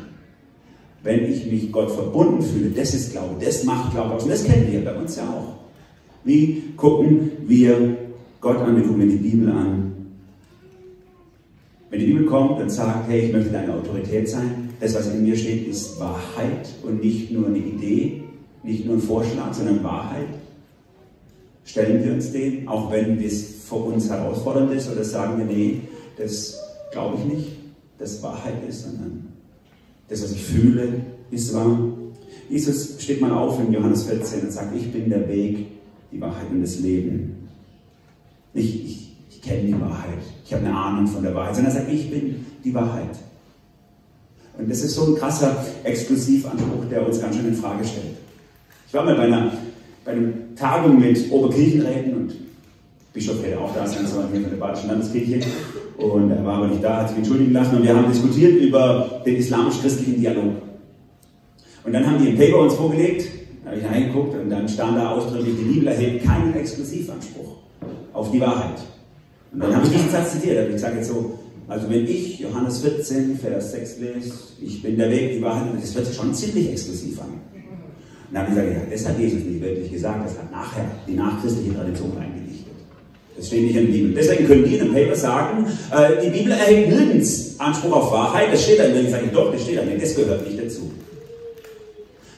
Wenn 1.03 1.25
ich 1.25 1.50
mich 1.50 1.70
Gott 1.70 1.91
verbunden 1.91 2.43
fühle, 2.43 2.70
das 2.70 2.94
ist 2.94 3.12
Glaube, 3.12 3.37
das 3.43 3.64
macht 3.64 3.93
Glaube 3.93 4.14
aus. 4.14 4.25
Und 4.25 4.31
das 4.31 4.44
kennen 4.44 4.70
wir 4.70 4.85
bei 4.85 4.94
uns 4.94 5.17
ja 5.17 5.23
auch. 5.23 5.56
Wie 6.25 6.64
gucken 6.76 7.31
wir 7.47 7.97
Gott 8.41 8.58
an? 8.58 8.76
Wir 8.76 8.82
gucken 8.82 9.08
die 9.08 9.17
Bibel 9.17 9.49
an. 9.50 9.93
Wenn 11.88 12.00
die 12.00 12.07
Bibel 12.07 12.26
kommt 12.26 12.61
und 12.61 12.69
sagt, 12.69 13.09
hey, 13.09 13.26
ich 13.26 13.33
möchte 13.33 13.50
deine 13.50 13.73
Autorität 13.73 14.28
sein, 14.28 14.71
das, 14.80 14.95
was 14.95 15.09
in 15.12 15.23
mir 15.23 15.37
steht, 15.37 15.69
ist 15.69 15.99
Wahrheit 16.00 16.69
und 16.83 17.02
nicht 17.02 17.30
nur 17.30 17.47
eine 17.47 17.59
Idee, 17.59 18.25
nicht 18.64 18.85
nur 18.85 18.97
ein 18.97 19.00
Vorschlag, 19.00 19.54
sondern 19.54 19.85
Wahrheit. 19.85 20.26
Stellen 21.64 22.04
wir 22.04 22.12
uns 22.12 22.33
dem, 22.33 22.66
auch 22.69 22.90
wenn 22.90 23.23
es 23.23 23.64
für 23.69 23.76
uns 23.76 24.11
herausfordernd 24.11 24.73
ist, 24.73 24.90
oder 24.90 25.04
sagen 25.04 25.38
wir, 25.38 25.45
nee, 25.45 25.80
das 26.16 26.58
glaube 26.92 27.18
ich 27.18 27.25
nicht, 27.32 27.49
dass 27.99 28.23
Wahrheit 28.23 28.66
ist, 28.68 28.82
sondern 28.82 29.32
das, 30.08 30.23
was 30.23 30.32
ich 30.32 30.42
fühle, 30.42 31.00
ist 31.30 31.54
wahr. 31.54 31.78
Jesus 32.49 32.96
steht 33.02 33.20
mal 33.20 33.32
auf 33.32 33.58
in 33.61 33.73
Johannes 33.73 34.04
14 34.04 34.42
und 34.42 34.52
sagt, 34.52 34.76
ich 34.76 34.92
bin 34.92 35.11
der 35.11 35.28
Weg, 35.28 35.66
die 36.12 36.20
Wahrheit 36.20 36.50
und 36.50 36.62
das 36.62 36.78
Leben. 36.78 37.49
Nicht 38.54 38.85
ich, 38.85 39.16
ich 39.30 39.42
kenne 39.42 39.64
die 39.64 39.80
Wahrheit, 39.80 40.18
ich 40.44 40.52
habe 40.54 40.64
eine 40.64 40.76
Ahnung 40.76 41.06
von 41.06 41.23
der 41.23 41.35
Wahrheit, 41.35 41.56
sondern 41.56 41.75
er 41.75 41.80
sagt, 41.80 41.92
ich 41.92 42.11
bin 42.11 42.46
die 42.64 42.75
Wahrheit. 42.75 43.16
Und 44.58 44.70
das 44.70 44.80
ist 44.80 44.94
so 44.94 45.06
ein 45.06 45.16
krasser 45.16 45.64
Exklusivanspruch, 45.85 46.87
der 46.90 47.06
uns 47.06 47.20
ganz 47.20 47.37
schön 47.37 47.49
in 47.49 47.54
Frage 47.54 47.85
stellt. 47.85 48.16
Ich 48.88 48.94
war 48.94 49.04
mal 49.04 49.16
bei 49.16 49.25
einer, 49.25 49.52
bei 50.04 50.12
einer 50.12 50.32
Tagung 50.54 50.99
mit 50.99 51.30
Oberkirchenräten 51.30 52.14
und 52.14 52.32
Bischof 53.12 53.42
hätte 53.42 53.61
auch 53.61 53.75
da 53.75 53.87
sein 53.87 54.06
sollen, 54.06 54.28
hier 54.32 54.42
von 54.42 54.50
der 54.50 54.58
Badischen 54.58 54.88
Landeskirche. 54.88 55.40
Und 55.99 56.31
er 56.31 56.45
war 56.45 56.57
aber 56.59 56.69
nicht 56.69 56.85
da, 56.85 56.99
hat 56.99 57.09
sich 57.09 57.19
entschuldigen 57.19 57.53
lassen 57.53 57.76
und 57.76 57.83
wir 57.83 57.97
haben 57.97 58.11
diskutiert 58.11 58.61
über 58.61 59.23
den 59.25 59.37
islamisch-christlichen 59.37 60.21
Dialog. 60.21 60.53
Und 61.85 61.93
dann 61.93 62.07
haben 62.07 62.23
die 62.23 62.31
ein 62.31 62.37
Paper 62.37 62.59
uns 62.59 62.75
vorgelegt, 62.75 63.29
da 63.65 63.71
habe 63.71 63.81
ich 63.81 63.87
reingeguckt 63.87 64.35
und 64.35 64.50
dann 64.50 64.69
stand 64.69 64.99
da 64.99 65.11
ausdrücklich, 65.11 65.55
die 65.59 65.65
Bibel 65.65 65.88
erhebt 65.88 66.25
keinen 66.25 66.55
Exklusivanspruch 66.55 67.57
auf 68.12 68.31
die 68.31 68.41
Wahrheit. 68.41 68.79
Und 69.53 69.61
dann 69.62 69.75
habe 69.75 69.87
ich 69.87 69.93
diesen 69.93 70.11
Satz 70.11 70.33
zitiert, 70.33 70.73
ich 70.75 70.81
sage 70.81 70.97
jetzt 70.97 71.09
so, 71.09 71.38
also 71.69 71.91
wenn 71.91 72.05
ich 72.05 72.38
Johannes 72.41 72.81
14, 72.81 73.38
Vers 73.38 73.73
6 73.73 73.99
lese, 74.00 74.33
ich 74.61 74.83
bin 74.83 74.99
der 74.99 75.11
Weg, 75.11 75.33
die 75.33 75.43
Wahrheit, 75.43 75.69
das 75.81 75.93
sich 75.93 76.17
schon 76.17 76.33
ziemlich 76.35 76.71
exklusiv 76.71 77.21
an. 77.21 77.29
Und 77.29 78.35
dann 78.35 78.43
habe 78.43 78.53
ich 78.53 78.57
gesagt, 78.59 78.76
ja, 78.76 78.91
das 78.91 79.09
hat 79.09 79.19
Jesus 79.19 79.45
nicht 79.45 79.61
wirklich 79.61 79.91
gesagt, 79.91 80.26
das 80.26 80.38
hat 80.38 80.50
nachher 80.53 80.85
die 81.09 81.15
nachchristliche 81.15 81.75
Tradition 81.75 82.12
eingedichtet. 82.19 82.46
Das 83.37 83.49
steht 83.49 83.64
nicht 83.64 83.76
in 83.76 83.87
der 83.87 83.93
Bibel. 83.93 84.14
Deswegen 84.14 84.47
können 84.47 84.64
die 84.64 84.76
in 84.76 84.83
einem 84.83 84.95
Paper 84.95 85.14
sagen, 85.14 85.66
äh, 85.93 86.25
die 86.25 86.31
Bibel 86.31 86.52
erhebt 86.52 86.88
nirgends 86.88 87.55
Anspruch 87.59 87.93
auf 87.93 88.12
Wahrheit, 88.12 88.52
das 88.52 88.62
steht 88.62 88.78
da 88.78 88.88
nicht. 88.88 89.05
Ich 89.05 89.11
sage, 89.11 89.28
doch, 89.33 89.52
das 89.52 89.62
steht 89.62 89.78
da 89.78 89.85
nicht, 89.85 90.02
das 90.02 90.14
gehört 90.14 90.47
nicht 90.47 90.62
dazu. 90.62 90.90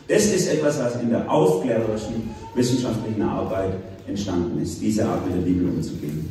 Das 0.08 0.24
ist 0.26 0.48
etwas, 0.48 0.80
was 0.82 1.00
in 1.00 1.10
der 1.10 1.30
aufklärerischen 1.30 2.30
wissenschaftlichen 2.54 3.22
Arbeit 3.22 3.74
entstanden 4.06 4.60
ist, 4.60 4.80
diese 4.80 5.04
Art 5.04 5.26
mit 5.26 5.36
der 5.36 5.42
Bibel 5.42 5.68
umzugehen. 5.68 6.30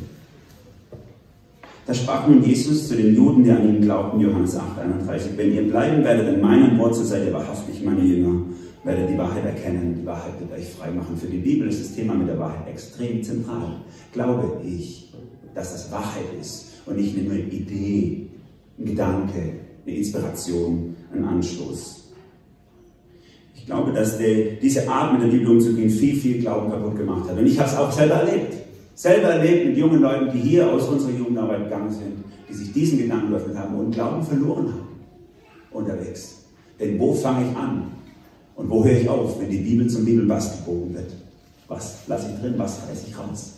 Da 1.86 1.94
sprach 1.94 2.26
nun 2.28 2.44
Jesus 2.44 2.88
zu 2.88 2.96
den 2.96 3.14
Juden, 3.14 3.44
die 3.44 3.50
an 3.50 3.66
ihn 3.66 3.80
glaubten, 3.80 4.20
Johannes 4.20 4.56
8, 4.56 4.78
31, 4.78 5.30
wenn 5.36 5.54
ihr 5.54 5.70
bleiben 5.70 6.04
werdet 6.04 6.34
in 6.34 6.40
meinem 6.40 6.76
Wort, 6.78 6.94
so 6.94 7.02
seid 7.02 7.24
ihr 7.24 7.32
wahrhaftig 7.32 7.82
meine 7.82 8.02
Jünger, 8.02 8.42
werdet 8.84 9.10
die 9.10 9.18
Wahrheit 9.18 9.44
erkennen, 9.44 9.96
die 10.00 10.06
Wahrheit 10.06 10.38
wird 10.38 10.52
euch 10.52 10.68
frei 10.70 10.90
machen. 10.90 11.16
Für 11.16 11.26
die 11.26 11.38
Bibel 11.38 11.68
ist 11.68 11.80
das 11.80 11.94
Thema 11.94 12.14
mit 12.14 12.28
der 12.28 12.38
Wahrheit 12.38 12.68
extrem 12.68 13.22
zentral. 13.22 13.80
Glaube 14.12 14.60
ich, 14.64 15.12
dass 15.54 15.72
das 15.72 15.92
Wahrheit 15.92 16.26
ist 16.40 16.66
und 16.86 16.96
nicht 16.96 17.16
nur 17.16 17.32
eine 17.32 17.42
Idee, 17.42 18.28
ein 18.78 18.84
Gedanke, 18.84 19.52
eine 19.84 19.96
Inspiration, 19.96 20.96
ein 21.12 21.24
Anstoß. 21.24 22.12
Ich 23.56 23.66
glaube, 23.66 23.92
dass 23.92 24.18
die, 24.18 24.58
diese 24.62 24.88
Art, 24.88 25.12
mit 25.12 25.22
der 25.22 25.36
Bibel 25.36 25.48
umzugehen, 25.48 25.90
viel, 25.90 26.16
viel 26.16 26.40
Glauben 26.40 26.70
kaputt 26.70 26.96
gemacht 26.96 27.28
hat. 27.28 27.36
Und 27.36 27.46
ich 27.46 27.58
habe 27.58 27.68
es 27.68 27.76
auch 27.76 27.92
selber 27.92 28.14
erlebt 28.14 28.58
selber 28.98 29.28
erlebt 29.28 29.68
mit 29.68 29.76
jungen 29.76 30.02
Leuten, 30.02 30.32
die 30.32 30.40
hier 30.40 30.68
aus 30.72 30.88
unserer 30.88 31.12
Jugendarbeit 31.12 31.64
gegangen 31.64 31.92
sind, 31.92 32.24
die 32.48 32.52
sich 32.52 32.72
diesen 32.72 32.98
Gedanken 32.98 33.30
geöffnet 33.30 33.56
haben 33.56 33.76
und 33.76 33.92
Glauben 33.92 34.24
verloren 34.24 34.72
haben 34.72 34.88
unterwegs. 35.70 36.46
Denn 36.80 36.98
wo 36.98 37.14
fange 37.14 37.48
ich 37.48 37.56
an? 37.56 37.92
Und 38.58 38.68
wo 38.70 38.84
höre 38.84 39.00
ich 39.00 39.08
auf, 39.08 39.40
wenn 39.40 39.48
die 39.48 39.58
Bibel 39.58 39.86
zum 39.86 40.04
Bibelbass 40.04 40.58
gebogen 40.58 40.92
wird? 40.92 41.12
Was 41.68 41.98
lasse 42.08 42.26
ich 42.34 42.40
drin, 42.40 42.54
was 42.56 42.80
reiße 42.88 43.04
ich 43.08 43.16
raus? 43.16 43.52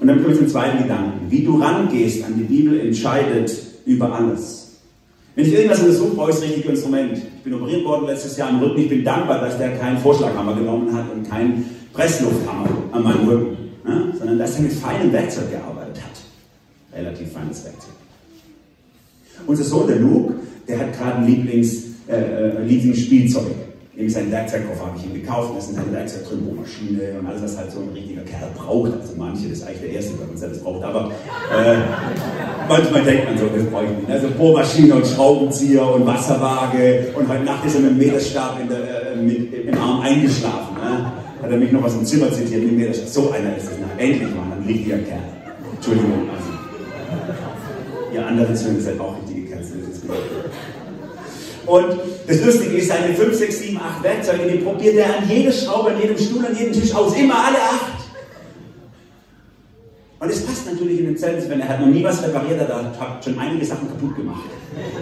Und 0.00 0.08
dann 0.08 0.16
kommen 0.16 0.30
wir 0.30 0.38
zum 0.38 0.48
zweiten 0.48 0.82
Gedanken. 0.82 1.30
Wie 1.30 1.44
du 1.44 1.60
rangehst 1.60 2.24
an 2.24 2.36
die 2.36 2.42
Bibel 2.42 2.80
entscheidet 2.80 3.56
über 3.86 4.12
alles. 4.12 4.72
Wenn 5.36 5.46
ich 5.46 5.52
irgendwas 5.52 5.80
untersuche, 5.80 6.16
brauche 6.16 6.30
ich 6.30 6.36
das 6.36 6.44
richtige 6.46 6.68
Instrument. 6.70 7.16
Ich 7.16 7.42
bin 7.44 7.54
operiert 7.54 7.84
worden 7.84 8.06
letztes 8.06 8.36
Jahr 8.36 8.50
im 8.50 8.58
Rücken. 8.58 8.80
Ich 8.80 8.88
bin 8.88 9.04
dankbar, 9.04 9.40
dass 9.40 9.56
der 9.56 9.78
keinen 9.78 9.98
Vorschlaghammer 9.98 10.56
genommen 10.56 10.92
hat 10.92 11.12
und 11.12 11.28
keinen 11.30 11.64
Presslufthammer 11.92 12.68
an 12.90 13.02
meinem 13.04 13.28
Rücken, 13.28 13.56
ne? 13.84 14.12
sondern 14.18 14.38
dass 14.38 14.56
er 14.56 14.62
mit 14.62 14.72
feinem 14.72 15.12
Werkzeug 15.12 15.52
gearbeitet 15.52 16.02
hat. 16.02 16.98
Relativ 16.98 17.30
feines 17.30 17.64
Werkzeug. 17.64 17.94
Unser 19.46 19.64
Sohn, 19.64 19.86
der 19.86 20.00
Luke, 20.00 20.34
der 20.66 20.80
hat 20.80 20.92
gerade 20.98 21.18
ein 21.18 21.26
Lieblings, 21.26 21.95
äh, 22.08 22.14
äh 22.14 22.62
Lieblingsspielzeug. 22.64 23.52
Nämlich 23.94 24.12
seinen 24.12 24.30
Werkzeugkoffer 24.30 24.86
habe 24.86 24.98
ich 24.98 25.06
ihm 25.06 25.14
gekauft. 25.14 25.52
Da 25.54 25.58
ist 25.58 25.70
ein 25.70 25.92
Werkzeug 25.92 26.28
drin, 26.28 26.44
Bohrmaschine 26.44 27.18
und 27.18 27.26
alles, 27.26 27.42
was 27.42 27.56
halt 27.56 27.72
so 27.72 27.80
ein 27.80 27.88
richtiger 27.94 28.20
Kerl 28.22 28.50
braucht. 28.54 28.92
Also 29.00 29.14
manche, 29.16 29.48
das 29.48 29.58
ist 29.58 29.66
eigentlich 29.66 29.80
der 29.80 29.90
erste 29.92 30.12
der 30.38 30.48
das 30.50 30.58
braucht. 30.58 30.84
Aber 30.84 31.10
äh, 31.50 31.76
manchmal 32.68 33.02
denkt 33.04 33.24
man 33.24 33.38
so, 33.38 33.46
das 33.46 33.64
brauche 33.64 33.84
ich 33.84 33.90
nicht. 33.90 34.10
Also 34.10 34.28
Bohrmaschine 34.36 34.94
und 34.96 35.06
Schraubenzieher 35.06 35.94
und 35.94 36.06
Wasserwaage. 36.06 37.06
Und 37.14 37.26
heute 37.26 37.44
Nacht 37.44 37.64
ist 37.64 37.76
er 37.76 37.80
mit 37.80 37.92
dem 37.92 37.98
Meterstab 37.98 38.58
der, 38.68 39.12
äh, 39.12 39.16
mit, 39.16 39.66
im 39.66 39.78
Arm 39.78 40.02
eingeschlafen. 40.02 40.74
Ne? 40.74 41.12
hat 41.42 41.50
er 41.50 41.58
mich 41.58 41.72
noch 41.72 41.84
aus 41.84 41.92
dem 41.92 42.04
Zimmer 42.04 42.30
zitiert, 42.32 42.64
mit 42.64 42.72
mir, 42.72 42.92
so 42.92 43.30
einer 43.30 43.56
ist 43.56 43.64
es. 43.64 43.78
Na, 43.80 44.02
endlich 44.02 44.34
mal, 44.34 44.52
ein 44.52 44.64
richtiger 44.66 44.98
Kerl. 44.98 45.20
Entschuldigung, 45.74 46.28
also. 46.30 48.12
Ihr 48.12 48.26
anderen 48.26 48.56
Söhne 48.56 48.80
seid 48.80 48.98
auch 48.98 49.16
richtige 49.18 49.48
Kerls. 49.48 49.68
Und 51.66 51.98
das 52.28 52.44
Lustige 52.44 52.76
ist, 52.76 52.88
seine 52.88 53.14
5, 53.14 53.36
6, 53.36 53.58
7, 53.58 53.76
8 53.78 54.02
Werkzeuge, 54.04 54.50
die 54.50 54.58
probiert 54.58 54.96
er 54.96 55.18
an 55.18 55.28
jede 55.28 55.52
Schraube, 55.52 55.90
an 55.90 56.00
jedem 56.00 56.16
Stuhl, 56.16 56.46
an 56.46 56.56
jedem 56.56 56.72
Tisch 56.72 56.94
aus. 56.94 57.16
Immer 57.16 57.34
alle 57.34 57.56
acht. 57.56 57.96
Und 60.18 60.30
es 60.30 60.44
passt 60.44 60.66
natürlich 60.70 61.00
in 61.00 61.06
den 61.06 61.16
Zellen, 61.16 61.42
wenn 61.48 61.60
er 61.60 61.68
hat 61.68 61.80
noch 61.80 61.88
nie 61.88 62.02
was 62.02 62.22
repariert, 62.22 62.58
er 62.60 62.68
hat 62.98 63.24
schon 63.24 63.38
einige 63.38 63.66
Sachen 63.66 63.88
kaputt 63.88 64.16
gemacht. 64.16 64.44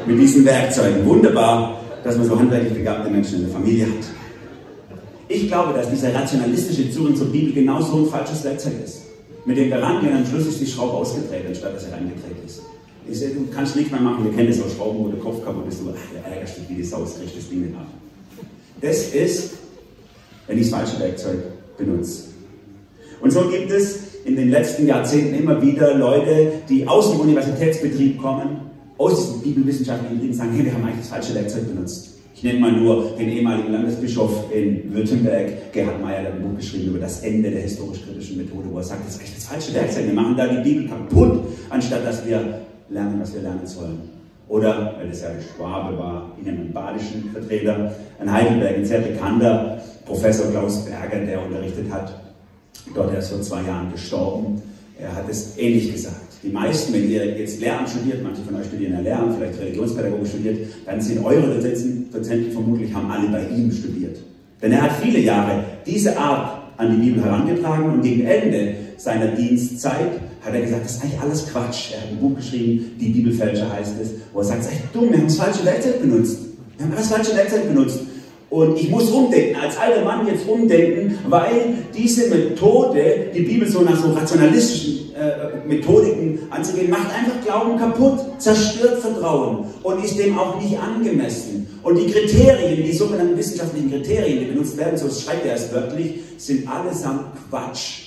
Mit 0.06 0.18
diesen 0.18 0.44
Werkzeugen. 0.44 1.06
Wunderbar, 1.06 1.80
dass 2.02 2.16
man 2.16 2.26
so 2.26 2.38
handwerklich 2.38 2.74
begabte 2.74 3.10
Menschen 3.10 3.36
in 3.36 3.44
der 3.44 3.52
Familie 3.52 3.86
hat. 3.86 4.04
Ich 5.28 5.48
glaube, 5.48 5.72
dass 5.74 5.88
dieser 5.88 6.14
rationalistische 6.14 6.90
Zugang 6.90 7.14
zur 7.14 7.28
Bibel 7.28 7.52
genauso 7.52 7.98
ein 7.98 8.06
falsches 8.06 8.42
Werkzeug 8.44 8.74
ist. 8.84 9.02
Mit 9.44 9.56
dem 9.56 9.70
wir 9.70 9.80
rangehen, 9.80 10.16
am 10.16 10.26
Schluss 10.26 10.46
ist 10.46 10.60
die 10.60 10.66
Schraube 10.66 10.94
ausgedreht, 10.94 11.44
anstatt 11.46 11.74
dass 11.74 11.84
sie 11.84 11.90
reingedreht 11.90 12.36
ist. 12.44 12.62
Ich 13.08 13.18
sage, 13.18 13.32
du 13.34 13.46
kannst 13.54 13.76
nichts 13.76 13.92
mehr 13.92 14.00
machen, 14.00 14.24
wir 14.24 14.32
kennen 14.32 14.48
das 14.48 14.62
aus 14.62 14.74
Schrauben, 14.74 15.04
wo 15.04 15.08
der 15.08 15.20
Kopf 15.20 15.44
kaputt 15.44 15.68
ist, 15.68 15.80
du 15.80 15.92
ärgerst 16.28 16.58
dich 16.58 16.68
wie 16.70 16.74
die 16.74 16.82
Sau, 16.82 17.00
das 17.00 17.18
kriegt 17.18 17.36
das 17.36 17.48
Ding 17.48 17.62
nicht 17.62 17.74
ab. 17.74 17.86
Das 18.80 19.14
ist, 19.14 19.54
wenn 20.46 20.58
ich 20.58 20.70
das 20.70 20.78
falsche 20.78 21.00
Werkzeug 21.00 21.38
benutze. 21.76 22.24
Und 23.20 23.30
so 23.30 23.48
gibt 23.48 23.70
es 23.70 23.98
in 24.24 24.36
den 24.36 24.50
letzten 24.50 24.86
Jahrzehnten 24.86 25.34
immer 25.34 25.60
wieder 25.60 25.96
Leute, 25.96 26.52
die 26.68 26.86
aus 26.86 27.10
dem 27.10 27.20
Universitätsbetrieb 27.20 28.20
kommen, 28.20 28.56
aus 28.96 29.26
diesem 29.26 29.42
bibelwissenschaftlichen 29.42 30.20
und 30.20 30.34
sagen, 30.34 30.52
hey, 30.54 30.64
wir 30.64 30.74
haben 30.74 30.84
eigentlich 30.84 31.00
das 31.00 31.08
falsche 31.08 31.34
Werkzeug 31.34 31.68
benutzt. 31.68 32.10
Ich 32.34 32.42
nenne 32.42 32.58
mal 32.58 32.72
nur 32.72 33.12
den 33.18 33.28
ehemaligen 33.28 33.72
Landesbischof 33.72 34.52
in 34.52 34.92
Württemberg, 34.92 35.72
Gerhard 35.72 36.02
Meyer, 36.02 36.22
der 36.22 36.34
ein 36.34 36.42
Buch 36.42 36.56
geschrieben 36.56 36.88
über 36.88 36.98
das 36.98 37.22
Ende 37.22 37.50
der 37.50 37.62
historisch-kritischen 37.62 38.38
Methode, 38.38 38.68
wo 38.70 38.78
er 38.78 38.84
sagt, 38.84 39.06
das 39.06 39.16
ist 39.16 39.22
echt 39.22 39.36
das 39.36 39.44
falsche 39.44 39.74
Werkzeug. 39.74 40.06
Wir 40.06 40.14
machen 40.14 40.36
da 40.36 40.46
die 40.48 40.62
Bibel 40.62 40.88
kaputt, 40.88 41.44
anstatt 41.70 42.04
dass 42.04 42.26
wir 42.26 42.60
lernen, 42.88 43.20
was 43.20 43.34
wir 43.34 43.42
lernen 43.42 43.66
sollen. 43.66 44.10
Oder, 44.48 44.94
weil 44.98 45.08
das 45.08 45.22
ja 45.22 45.28
Schwabe 45.40 45.98
war, 45.98 46.32
in 46.40 46.48
einem 46.48 46.72
badischen 46.72 47.30
Vertreter, 47.32 47.92
in 48.20 48.30
Heidelberg, 48.30 48.76
ein 48.76 48.84
sehr 48.84 49.00
bekannter 49.00 49.82
Professor 50.04 50.50
Klaus 50.50 50.84
Berger, 50.84 51.24
der 51.24 51.42
unterrichtet 51.42 51.90
hat. 51.90 52.12
Dort 52.94 53.12
er 53.12 53.18
ist 53.20 53.30
vor 53.30 53.40
zwei 53.40 53.62
Jahren 53.62 53.90
gestorben. 53.90 54.60
Er 54.98 55.14
hat 55.14 55.28
es 55.28 55.56
ähnlich 55.56 55.92
gesagt. 55.92 56.16
Die 56.42 56.50
meisten, 56.50 56.92
wenn 56.92 57.10
ihr 57.10 57.38
jetzt 57.38 57.58
Lehramt 57.58 57.88
studiert, 57.88 58.22
manche 58.22 58.42
von 58.42 58.56
euch 58.56 58.66
studieren 58.66 58.92
ja 58.92 59.00
Lehramt, 59.00 59.36
vielleicht 59.38 59.58
Religionspädagogik 59.58 60.26
studiert, 60.26 60.58
dann 60.84 61.00
sind 61.00 61.24
eure 61.24 61.54
Dozenten, 61.54 62.10
Dozenten 62.12 62.52
vermutlich, 62.52 62.92
haben 62.92 63.10
alle 63.10 63.28
bei 63.28 63.48
ihm 63.48 63.72
studiert. 63.72 64.18
Denn 64.60 64.72
er 64.72 64.82
hat 64.82 64.92
viele 65.00 65.20
Jahre 65.20 65.64
diese 65.86 66.16
Art 66.18 66.64
an 66.76 66.90
die 66.90 67.06
Bibel 67.06 67.24
herangetragen 67.24 67.92
und 67.92 68.02
gegen 68.02 68.26
Ende 68.26 68.74
seiner 68.96 69.28
Dienstzeit 69.28 70.12
hat 70.44 70.54
er 70.54 70.60
gesagt, 70.60 70.84
das 70.84 70.96
ist 70.96 71.02
eigentlich 71.02 71.20
alles 71.20 71.46
Quatsch. 71.48 71.92
Er 71.92 72.02
hat 72.02 72.08
ein 72.10 72.18
Buch 72.18 72.36
geschrieben, 72.36 72.92
Die 73.00 73.08
Bibelfälscher 73.08 73.72
heißt 73.72 73.94
es, 74.00 74.10
wo 74.32 74.40
er 74.40 74.44
sagt, 74.44 74.60
es 74.60 74.66
ist 74.66 74.72
echt 74.72 74.94
dumm, 74.94 75.10
wir 75.10 75.18
haben 75.18 75.26
das 75.26 75.36
falsche 75.36 75.64
Werkzeug 75.64 76.00
benutzt. 76.00 76.38
Wir 76.76 76.86
haben 76.86 76.94
das 76.96 77.08
falsche 77.08 77.36
Werkzeug 77.36 77.68
benutzt. 77.68 78.00
Und 78.50 78.78
ich 78.78 78.88
muss 78.88 79.10
umdenken, 79.10 79.56
als 79.60 79.76
alter 79.76 80.04
Mann 80.04 80.26
jetzt 80.26 80.46
umdenken, 80.46 81.18
weil 81.28 81.74
diese 81.92 82.28
Methode, 82.28 83.30
die 83.34 83.40
Bibel 83.40 83.66
so 83.66 83.80
nach 83.80 84.00
so 84.00 84.12
rationalistischen 84.12 85.12
äh, 85.14 85.66
Methodiken 85.66 86.38
anzugehen, 86.50 86.90
macht 86.90 87.08
einfach 87.12 87.44
Glauben 87.44 87.78
kaputt, 87.78 88.20
zerstört 88.38 89.00
Vertrauen 89.00 89.64
und 89.82 90.04
ist 90.04 90.18
dem 90.18 90.38
auch 90.38 90.60
nicht 90.60 90.78
angemessen. 90.78 91.66
Und 91.82 91.96
die 91.98 92.06
Kriterien, 92.06 92.84
die 92.84 92.92
sogenannten 92.92 93.36
wissenschaftlichen 93.36 93.90
Kriterien, 93.90 94.38
die 94.40 94.44
benutzt 94.46 94.76
werden, 94.76 94.96
so 94.96 95.08
schreibt 95.10 95.46
er 95.46 95.54
es 95.54 95.72
wörtlich, 95.72 96.20
sind 96.38 96.68
allesamt 96.68 97.26
Quatsch. 97.50 98.03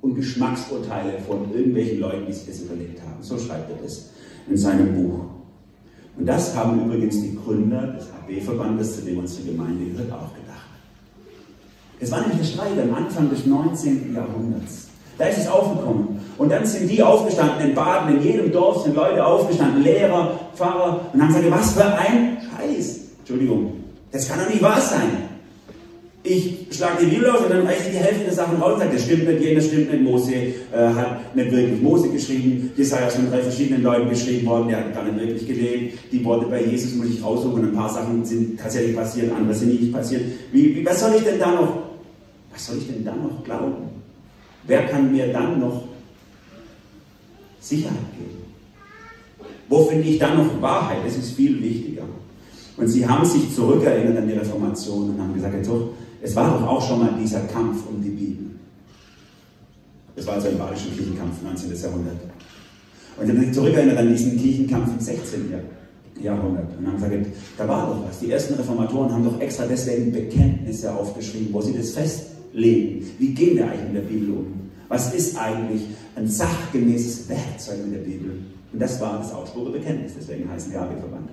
Und 0.00 0.14
Geschmacksurteile 0.14 1.18
von 1.26 1.52
irgendwelchen 1.52 2.00
Leuten, 2.00 2.26
die 2.26 2.32
sich 2.32 2.46
das 2.46 2.60
überlegt 2.60 3.00
haben. 3.00 3.20
So 3.20 3.36
schreibt 3.38 3.70
er 3.70 3.76
das 3.82 4.10
in 4.48 4.56
seinem 4.56 4.94
Buch. 4.94 5.20
Und 6.16 6.26
das 6.26 6.54
haben 6.54 6.84
übrigens 6.84 7.20
die 7.20 7.36
Gründer 7.36 7.88
des 7.88 8.06
AB-Verbandes, 8.10 8.96
zu 8.96 9.02
dem 9.02 9.18
unsere 9.18 9.48
Gemeinde 9.48 9.84
gehört, 9.86 10.12
auch 10.12 10.34
gedacht. 10.34 10.66
Es 12.00 12.10
war 12.10 12.20
nämlich 12.20 12.38
ein 12.38 12.44
Streit 12.44 12.78
am 12.80 12.94
Anfang 12.94 13.30
des 13.30 13.46
19. 13.46 14.14
Jahrhunderts. 14.14 14.88
Da 15.16 15.26
ist 15.26 15.38
es 15.38 15.48
aufgekommen. 15.48 16.20
Und 16.36 16.50
dann 16.50 16.64
sind 16.64 16.88
die 16.88 17.02
aufgestanden 17.02 17.70
in 17.70 17.74
Baden, 17.74 18.16
in 18.16 18.22
jedem 18.22 18.52
Dorf 18.52 18.84
sind 18.84 18.94
Leute 18.94 19.24
aufgestanden, 19.24 19.82
Lehrer, 19.82 20.38
Pfarrer, 20.54 21.06
und 21.12 21.20
haben 21.20 21.28
gesagt, 21.28 21.50
was 21.50 21.72
für 21.72 21.84
ein 21.84 22.38
Scheiß. 22.40 23.00
Entschuldigung, 23.18 23.72
das 24.12 24.28
kann 24.28 24.38
doch 24.38 24.48
nicht 24.48 24.62
wahr 24.62 24.80
sein 24.80 25.27
ich 26.24 26.66
schlage 26.70 27.04
die 27.04 27.10
Bibel 27.10 27.30
aus 27.30 27.42
und 27.42 27.50
dann 27.50 27.66
reiche 27.66 27.84
ich 27.86 27.90
die 27.92 28.02
Hälfte 28.02 28.24
der 28.24 28.32
Sachen 28.32 28.60
raus 28.60 28.74
und 28.74 28.80
sage, 28.80 28.92
das 28.94 29.04
stimmt 29.04 29.28
nicht, 29.28 29.40
jenes 29.40 29.66
stimmt 29.66 29.92
nicht, 29.92 30.02
Mose 30.02 30.32
äh, 30.34 30.52
hat 30.72 31.34
nicht 31.34 31.50
wirklich 31.50 31.80
Mose 31.80 32.08
geschrieben, 32.08 32.72
Jesaja 32.76 33.06
ist 33.06 33.16
von 33.16 33.30
drei 33.30 33.40
verschiedenen 33.40 33.82
Leuten 33.82 34.08
geschrieben 34.08 34.46
worden, 34.46 34.68
der 34.68 34.78
hat 34.78 34.94
gar 34.94 35.04
nicht 35.04 35.18
wirklich 35.18 35.46
gelebt, 35.46 35.98
die 36.10 36.24
Worte 36.24 36.46
bei 36.46 36.64
Jesus 36.64 36.94
muss 36.94 37.08
ich 37.08 37.22
raussuchen, 37.22 37.64
ein 37.64 37.74
paar 37.74 37.88
Sachen 37.88 38.24
sind 38.24 38.58
tatsächlich 38.58 38.96
passiert, 38.96 39.32
andere 39.32 39.54
sind 39.54 39.80
nicht 39.80 39.92
passiert. 39.92 40.22
Wie, 40.52 40.74
wie, 40.74 40.84
was 40.84 41.00
soll 41.00 41.14
ich 41.16 41.22
denn 41.22 41.38
da 41.38 41.52
noch, 41.52 41.82
was 42.52 42.66
soll 42.66 42.78
ich 42.78 42.86
denn 42.88 43.04
da 43.04 43.14
noch 43.14 43.44
glauben? 43.44 43.88
Wer 44.66 44.86
kann 44.86 45.12
mir 45.12 45.32
dann 45.32 45.60
noch 45.60 45.84
Sicherheit 47.60 47.96
geben? 48.18 48.38
Wo 49.68 49.84
finde 49.84 50.08
ich 50.08 50.18
dann 50.18 50.36
noch 50.36 50.60
Wahrheit? 50.60 50.98
Das 51.06 51.16
ist 51.16 51.32
viel 51.32 51.62
wichtiger. 51.62 52.02
Und 52.76 52.88
sie 52.88 53.06
haben 53.06 53.24
sich 53.24 53.54
zurückerinnert 53.54 54.16
an 54.18 54.28
die 54.28 54.34
Reformation 54.34 55.10
und 55.10 55.20
haben 55.20 55.34
gesagt, 55.34 55.54
jetzt 55.54 55.68
doch, 55.68 55.90
es 56.22 56.34
war 56.34 56.58
doch 56.58 56.66
auch 56.66 56.86
schon 56.86 57.00
mal 57.00 57.12
dieser 57.20 57.40
Kampf 57.40 57.86
um 57.88 58.02
die 58.02 58.10
Bibel. 58.10 58.46
Das 60.16 60.26
war 60.26 60.34
also 60.34 60.48
ein 60.48 60.58
badischer 60.58 60.90
Kirchenkampf, 60.90 61.42
19. 61.42 61.80
Jahrhundert. 61.80 62.16
Und 63.16 63.26
sie 63.26 63.32
haben 63.32 63.40
sich 63.40 63.52
zurückerinnert 63.52 63.98
an 63.98 64.08
diesen 64.08 64.36
Kirchenkampf 64.36 64.90
im 64.92 65.00
16. 65.00 65.52
Jahrhundert 66.20 66.76
und 66.76 66.86
haben 66.86 66.96
gesagt, 66.96 67.26
da 67.56 67.68
war 67.68 67.86
doch 67.86 68.08
was. 68.08 68.18
Die 68.18 68.30
ersten 68.30 68.54
Reformatoren 68.54 69.12
haben 69.12 69.24
doch 69.24 69.40
extra 69.40 69.66
deswegen 69.66 70.10
Bekenntnisse 70.10 70.92
aufgeschrieben, 70.92 71.52
wo 71.52 71.60
sie 71.60 71.72
das 71.72 71.90
festlegen. 71.90 73.06
Wie 73.18 73.34
gehen 73.34 73.56
wir 73.56 73.70
eigentlich 73.70 73.92
mit 73.92 73.96
der 73.96 74.08
Bibel 74.08 74.30
um? 74.30 74.46
Was 74.88 75.14
ist 75.14 75.36
eigentlich 75.36 75.82
ein 76.16 76.26
sachgemäßes 76.26 77.28
Werkzeug 77.28 77.84
mit 77.84 77.94
der 77.94 78.00
Bibel? 78.00 78.30
Und 78.72 78.82
das 78.82 79.00
war 79.00 79.18
das 79.18 79.32
Augsburger 79.32 79.72
Bekenntnis, 79.72 80.12
deswegen 80.18 80.50
heißen 80.50 80.72
wir 80.72 80.80
AB-Verband. 80.80 81.30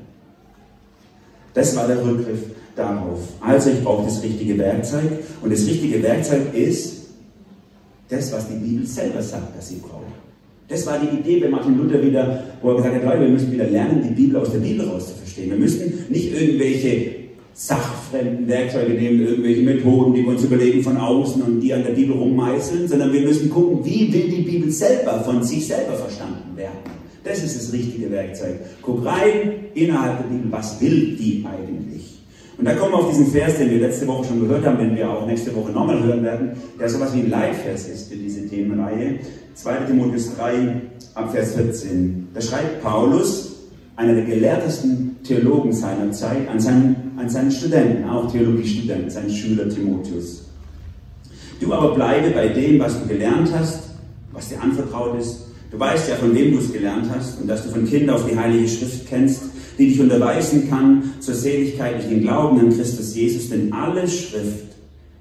Das 1.56 1.76
war 1.76 1.88
der 1.88 2.06
Rückgriff 2.06 2.44
darauf. 2.76 3.20
Also 3.42 3.72
ich 3.72 3.84
brauche 3.84 4.06
das 4.06 4.22
richtige 4.22 4.58
Werkzeug 4.58 5.10
und 5.42 5.52
das 5.52 5.66
richtige 5.66 6.04
Werkzeug 6.04 6.54
ist 6.54 7.08
das, 8.10 8.32
was 8.32 8.48
die 8.50 8.56
Bibel 8.56 8.86
selber 8.86 9.22
sagt, 9.22 9.58
dass 9.58 9.70
sie 9.70 9.78
braucht. 9.78 10.14
Das 10.68 10.86
war 10.86 11.00
die 11.00 11.18
Idee 11.18 11.40
bei 11.40 11.50
Martin 11.50 11.78
Luther 11.78 12.04
wieder, 12.04 12.44
wo 12.62 12.70
er 12.72 12.76
gesagt 12.78 12.96
hat, 12.96 13.04
Leute, 13.04 13.22
wir 13.22 13.30
müssen 13.30 13.52
wieder 13.52 13.66
lernen, 13.66 14.04
die 14.04 14.14
Bibel 14.14 14.42
aus 14.42 14.52
der 14.52 14.60
Bibel 14.60 14.88
raus 14.88 15.08
zu 15.08 15.16
verstehen. 15.16 15.52
Wir 15.52 15.58
müssen 15.58 16.06
nicht 16.10 16.34
irgendwelche 16.34 17.26
sachfremden 17.54 18.48
Werkzeuge 18.48 18.94
nehmen, 18.94 19.22
irgendwelche 19.22 19.62
Methoden, 19.62 20.14
die 20.14 20.24
wir 20.24 20.32
uns 20.32 20.44
überlegen 20.44 20.84
von 20.84 20.98
außen 20.98 21.42
und 21.42 21.62
die 21.62 21.74
an 21.74 21.84
der 21.84 21.92
Bibel 21.92 22.16
rummeißeln, 22.16 22.88
sondern 22.88 23.14
wir 23.14 23.22
müssen 23.22 23.50
gucken, 23.50 23.86
wie 23.86 24.12
will 24.12 24.28
die 24.28 24.42
Bibel 24.42 24.70
selber 24.70 25.22
von 25.22 25.42
sich 25.42 25.66
selber 25.66 25.94
verstanden 25.94 26.58
werden. 26.58 27.05
Das 27.26 27.44
ist 27.44 27.58
das 27.58 27.74
richtige 27.74 28.12
Werkzeug. 28.12 28.60
Guck 28.84 29.04
rein 29.04 29.54
innerhalb 29.74 30.20
der 30.20 30.26
Bibel, 30.26 30.52
was 30.52 30.80
will 30.80 31.18
die 31.18 31.44
eigentlich? 31.44 32.22
Und 32.58 32.66
da 32.66 32.76
kommen 32.76 32.94
wir 32.94 33.00
auf 33.00 33.10
diesen 33.10 33.28
Vers, 33.28 33.58
den 33.58 33.72
wir 33.72 33.80
letzte 33.80 34.08
Woche 34.08 34.26
schon 34.26 34.42
gehört 34.42 34.66
haben, 34.66 34.78
den 34.78 34.96
wir 34.96 35.10
auch 35.10 35.26
nächste 35.26 35.54
Woche 35.56 35.72
nochmal 35.72 36.02
hören 36.02 36.24
werden, 36.24 36.52
der 36.80 36.88
sowas 36.88 37.14
wie 37.14 37.22
ein 37.22 37.30
Leitvers 37.30 37.90
ist 37.90 38.10
für 38.10 38.16
diese 38.16 38.48
Themenreihe. 38.48 39.20
2. 39.56 39.76
Timotheus 39.88 40.36
3, 40.38 40.82
ab 41.16 41.32
Vers 41.32 41.56
14. 41.56 42.28
Da 42.34 42.42
schreibt 42.42 42.82
Paulus, 42.82 43.56
einer 43.96 44.14
der 44.14 44.26
gelehrtesten 44.26 45.18
Theologen 45.24 45.74
seiner 45.74 46.12
Zeit, 46.12 46.48
an 46.48 46.60
seinen, 46.60 47.14
an 47.18 47.28
seinen 47.28 47.52
Studenten, 47.52 48.08
auch 48.08 48.32
Theologiestudenten, 48.32 49.10
seinen 49.10 49.32
Schüler 49.32 49.68
Timotheus. 49.68 50.46
Du 51.60 51.74
aber 51.74 51.96
bleibe 51.96 52.30
bei 52.32 52.50
dem, 52.50 52.80
was 52.80 53.02
du 53.02 53.08
gelernt 53.08 53.50
hast, 53.58 53.90
was 54.32 54.50
dir 54.50 54.62
anvertraut 54.62 55.20
ist. 55.20 55.45
Du 55.76 55.82
weißt 55.82 56.08
ja, 56.08 56.16
von 56.16 56.34
wem 56.34 56.54
du 56.54 56.60
es 56.60 56.72
gelernt 56.72 57.10
hast 57.14 57.42
und 57.42 57.50
dass 57.50 57.64
du 57.64 57.70
von 57.70 57.86
Kind 57.86 58.10
auf 58.10 58.26
die 58.26 58.38
Heilige 58.38 58.66
Schrift 58.66 59.10
kennst 59.10 59.42
die 59.78 59.90
dich 59.90 60.00
unterweisen 60.00 60.70
kann 60.70 61.14
zur 61.20 61.36
Seligkeit 61.36 61.96
durch 61.96 62.08
den 62.08 62.22
Glauben 62.22 62.60
an 62.60 62.70
Christus 62.70 63.14
Jesus, 63.14 63.50
denn 63.50 63.74
alle 63.74 64.08
Schrift 64.08 64.66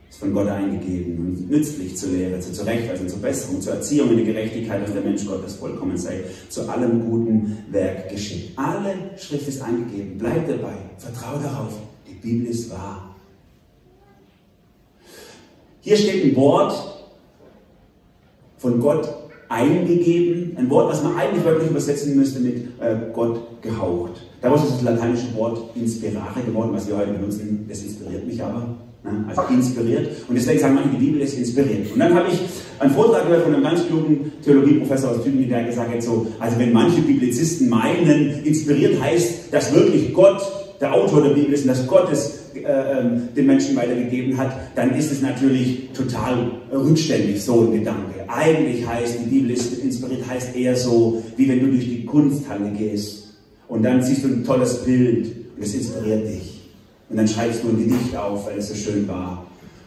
ist 0.08 0.18
von 0.20 0.32
Gott 0.32 0.46
eingegeben 0.46 1.18
und 1.18 1.50
nützlich 1.50 1.96
zur 1.96 2.10
Lehre, 2.10 2.38
zur 2.38 2.52
Zurechtweisung, 2.52 3.08
zur 3.08 3.18
Besserung, 3.18 3.60
zur 3.60 3.74
Erziehung 3.74 4.10
in 4.10 4.18
der 4.18 4.26
Gerechtigkeit, 4.26 4.84
dass 4.84 4.92
der 4.92 5.02
Mensch 5.02 5.26
Gottes 5.26 5.54
vollkommen 5.54 5.96
sei, 5.96 6.20
zu 6.48 6.68
allem 6.68 7.04
guten 7.04 7.58
Werk 7.70 8.10
geschieht. 8.10 8.52
Alle 8.56 8.94
Schrift 9.18 9.48
ist 9.48 9.60
eingegeben. 9.60 10.18
Bleib 10.18 10.46
dabei. 10.46 10.74
Vertraue 10.98 11.42
darauf. 11.42 11.72
Die 12.08 12.14
Bibel 12.14 12.46
ist 12.46 12.70
wahr. 12.70 13.16
Hier 15.80 15.96
steht 15.96 16.24
ein 16.24 16.36
Wort 16.36 16.72
von 18.58 18.80
Gott 18.80 19.23
eingegeben, 19.48 20.56
ein 20.56 20.70
Wort, 20.70 20.90
was 20.90 21.02
man 21.02 21.16
eigentlich 21.16 21.44
wörtlich 21.44 21.70
übersetzen 21.70 22.16
müsste 22.16 22.40
mit 22.40 22.56
äh, 22.80 22.96
Gott 23.12 23.62
gehaucht. 23.62 24.12
Daraus 24.40 24.64
ist 24.64 24.74
das 24.74 24.82
lateinische 24.82 25.34
Wort 25.36 25.74
inspirare 25.74 26.40
geworden, 26.44 26.70
was 26.72 26.88
wir 26.88 26.96
heute 26.96 27.12
benutzen. 27.12 27.64
Das 27.68 27.82
inspiriert 27.82 28.26
mich 28.26 28.42
aber. 28.42 28.76
Ne? 29.04 29.24
Also 29.28 29.42
inspiriert. 29.52 30.08
Und 30.28 30.34
deswegen 30.34 30.60
sagen 30.60 30.74
manche, 30.74 30.90
die 30.90 31.04
Bibel 31.04 31.20
ist 31.20 31.36
inspiriert. 31.38 31.92
Und 31.92 31.98
dann 31.98 32.14
habe 32.14 32.28
ich 32.30 32.40
einen 32.78 32.92
Vortrag 32.92 33.24
gehört 33.26 33.44
von 33.44 33.54
einem 33.54 33.62
ganz 33.62 33.86
klugen 33.86 34.32
Theologieprofessor 34.42 35.10
aus 35.10 35.22
Tübingen, 35.22 35.48
der 35.48 35.64
gesagt 35.64 35.92
hat, 35.92 36.02
so, 36.02 36.26
also 36.38 36.58
wenn 36.58 36.72
manche 36.72 37.00
Biblizisten 37.02 37.68
meinen, 37.68 38.44
inspiriert 38.44 39.00
heißt, 39.00 39.52
dass 39.52 39.74
wirklich 39.74 40.12
Gott 40.12 40.42
der 40.80 40.92
Autor 40.92 41.22
der 41.22 41.30
Bibel 41.30 41.52
ist 41.52 41.62
und 41.62 41.68
dass 41.68 41.86
Gott 41.86 42.10
es 42.10 42.43
äh, 42.56 43.00
ähm, 43.00 43.28
den 43.36 43.46
Menschen 43.46 43.76
weitergegeben 43.76 44.36
hat, 44.36 44.56
dann 44.74 44.94
ist 44.94 45.10
es 45.12 45.22
natürlich 45.22 45.90
total 45.92 46.50
rückständig, 46.72 47.42
so 47.42 47.62
ein 47.62 47.72
Gedanke. 47.72 48.28
Eigentlich 48.28 48.86
heißt, 48.86 49.18
die 49.24 49.30
Bibel 49.30 49.50
ist 49.50 49.78
inspiriert, 49.78 50.28
heißt 50.28 50.56
eher 50.56 50.76
so, 50.76 51.22
wie 51.36 51.48
wenn 51.48 51.60
du 51.60 51.66
durch 51.66 51.84
die 51.84 52.04
Kunsthalle 52.04 52.70
gehst 52.70 53.34
und 53.68 53.82
dann 53.82 54.02
siehst 54.02 54.24
du 54.24 54.28
ein 54.28 54.44
tolles 54.44 54.84
Bild 54.84 55.26
und 55.56 55.62
es 55.62 55.74
inspiriert 55.74 56.28
dich. 56.28 56.60
Und 57.10 57.16
dann 57.18 57.28
schreibst 57.28 57.62
du 57.62 57.68
ein 57.68 57.78
Gedicht 57.78 58.16
auf, 58.16 58.46
weil 58.46 58.58
es 58.58 58.68
so 58.68 58.74
schön 58.74 59.06
war. 59.06 59.46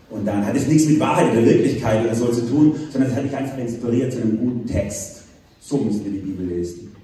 Und 0.10 0.26
dann 0.26 0.46
hat 0.46 0.56
es 0.56 0.68
nichts 0.68 0.88
mit 0.88 1.00
Wahrheit 1.00 1.32
oder 1.32 1.46
Wirklichkeit 1.46 2.06
oder 2.06 2.16
so 2.16 2.28
zu 2.28 2.48
tun, 2.48 2.76
sondern 2.92 3.12
es 3.12 3.18
hat 3.18 3.26
dich 3.26 3.36
einfach 3.36 3.58
inspiriert 3.58 4.14
zu 4.14 4.22
einem 4.22 4.38
guten 4.38 4.66
Text. 4.66 5.24
So 5.60 5.78
müssen 5.78 6.06
wir 6.06 6.12
die 6.12 6.20
Bibel 6.20 6.46
lesen. 6.46 6.96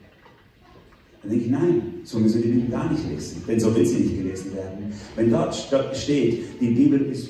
Dann 1.23 1.31
denke 1.31 1.45
ich, 1.45 1.51
nein, 1.51 1.81
so 2.03 2.19
müssen 2.19 2.43
wir 2.43 2.51
die 2.51 2.57
Bibel 2.57 2.69
gar 2.69 2.91
nicht 2.91 3.09
lesen, 3.09 3.41
denn 3.47 3.59
so 3.59 3.73
will 3.73 3.85
sie 3.85 3.99
nicht 3.99 4.17
gelesen 4.17 4.53
werden. 4.55 4.93
Wenn 5.15 5.31
dort 5.31 5.55
steht, 5.93 6.43
die 6.59 6.71
Bibel 6.71 7.01
ist 7.11 7.29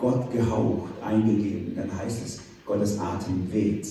Gott 0.00 0.32
gehaucht, 0.32 0.90
eingegeben, 1.04 1.74
dann 1.76 1.94
heißt 1.96 2.18
es, 2.24 2.40
Gottes 2.64 2.98
Atem 2.98 3.46
weht 3.52 3.86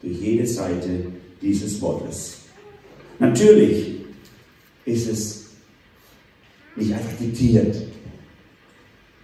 durch 0.00 0.18
jede 0.18 0.46
Seite 0.46 1.06
dieses 1.42 1.80
Wortes. 1.82 2.38
Natürlich 3.18 3.96
ist 4.86 5.08
es 5.08 5.46
nicht 6.74 6.92
einfach 6.92 7.12
diktiert, 7.20 7.76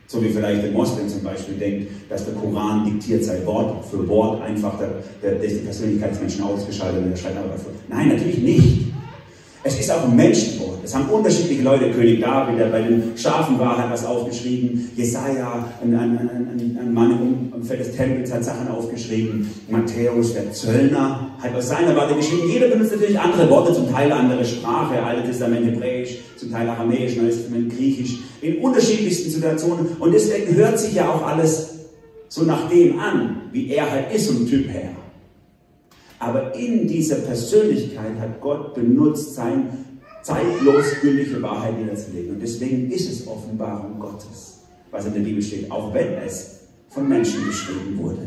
so 0.06 0.22
wie 0.22 0.28
vielleicht 0.28 0.62
der 0.62 0.72
Moslem 0.72 1.08
zum 1.08 1.22
Beispiel 1.22 1.54
denkt, 1.54 1.90
dass 2.10 2.24
der 2.24 2.34
Koran 2.34 2.84
diktiert 2.84 3.24
sei, 3.24 3.44
Wort 3.46 3.84
für 3.86 4.06
Wort 4.06 4.42
einfach 4.42 4.78
der, 4.78 5.02
der, 5.22 5.38
der 5.38 5.48
Persönlichkeit 5.48 6.12
des 6.12 6.20
Menschen 6.20 6.42
ausgeschaltet 6.42 7.02
und 7.02 7.10
der 7.10 7.16
schreibt 7.16 7.38
aber 7.38 7.48
dafür. 7.48 7.72
Nein, 7.88 8.08
natürlich 8.08 8.38
nicht. 8.38 8.87
Es 9.64 9.78
ist 9.78 9.90
auch 9.90 10.04
ein 10.04 10.14
Menschenwort. 10.14 10.78
Es 10.84 10.94
haben 10.94 11.08
unterschiedliche 11.10 11.62
Leute, 11.62 11.90
König 11.90 12.20
David, 12.20 12.58
der 12.58 12.66
bei 12.66 12.80
den 12.80 13.12
Schafen 13.16 13.58
war, 13.58 13.76
hat 13.76 13.90
was 13.90 14.06
aufgeschrieben. 14.06 14.90
Jesaja, 14.96 15.68
ein, 15.82 15.94
ein, 15.94 16.18
ein, 16.18 16.78
ein 16.80 16.94
Mann 16.94 17.10
im 17.10 17.52
Umfeld 17.52 17.80
des 17.80 17.96
Tempels, 17.96 18.32
hat 18.32 18.44
Sachen 18.44 18.68
aufgeschrieben. 18.68 19.50
Matthäus, 19.68 20.32
der 20.34 20.52
Zöllner, 20.52 21.32
hat 21.42 21.54
aus 21.56 21.68
seiner 21.68 21.96
Warte 21.96 22.14
geschrieben. 22.14 22.48
Jeder 22.48 22.68
benutzt 22.68 22.92
natürlich 22.92 23.18
andere 23.18 23.50
Worte, 23.50 23.74
zum 23.74 23.92
Teil 23.92 24.12
andere 24.12 24.44
Sprache. 24.44 25.02
Alte 25.02 25.26
Testament 25.26 25.66
Hebräisch, 25.66 26.18
zum 26.36 26.52
Teil 26.52 26.68
Aramäisch, 26.68 27.16
Neues 27.16 27.38
Testament 27.38 27.76
Griechisch. 27.76 28.18
In 28.40 28.58
unterschiedlichsten 28.58 29.30
Situationen. 29.30 29.88
Und 29.98 30.12
deswegen 30.12 30.54
hört 30.54 30.78
sich 30.78 30.94
ja 30.94 31.10
auch 31.10 31.26
alles 31.26 31.74
so 32.28 32.44
nach 32.44 32.68
dem 32.70 32.98
an, 33.00 33.42
wie 33.52 33.70
er 33.72 33.90
halt 33.90 34.14
ist, 34.14 34.28
vom 34.28 34.48
Typ 34.48 34.68
her. 34.68 34.90
Aber 36.18 36.54
in 36.54 36.88
dieser 36.88 37.16
Persönlichkeit 37.16 38.18
hat 38.18 38.40
Gott 38.40 38.74
benutzt, 38.74 39.34
sein 39.34 39.68
zeitlos 40.22 40.86
gültige 41.00 41.40
Wahrheit 41.42 41.78
niederzulegen. 41.78 42.34
Und 42.34 42.42
deswegen 42.42 42.90
ist 42.90 43.10
es 43.10 43.26
Offenbarung 43.26 43.98
Gottes, 43.98 44.60
was 44.90 45.06
in 45.06 45.14
der 45.14 45.20
Bibel 45.20 45.42
steht, 45.42 45.70
auch 45.70 45.94
wenn 45.94 46.14
es 46.14 46.60
von 46.88 47.08
Menschen 47.08 47.44
geschrieben 47.46 47.98
wurde. 47.98 48.26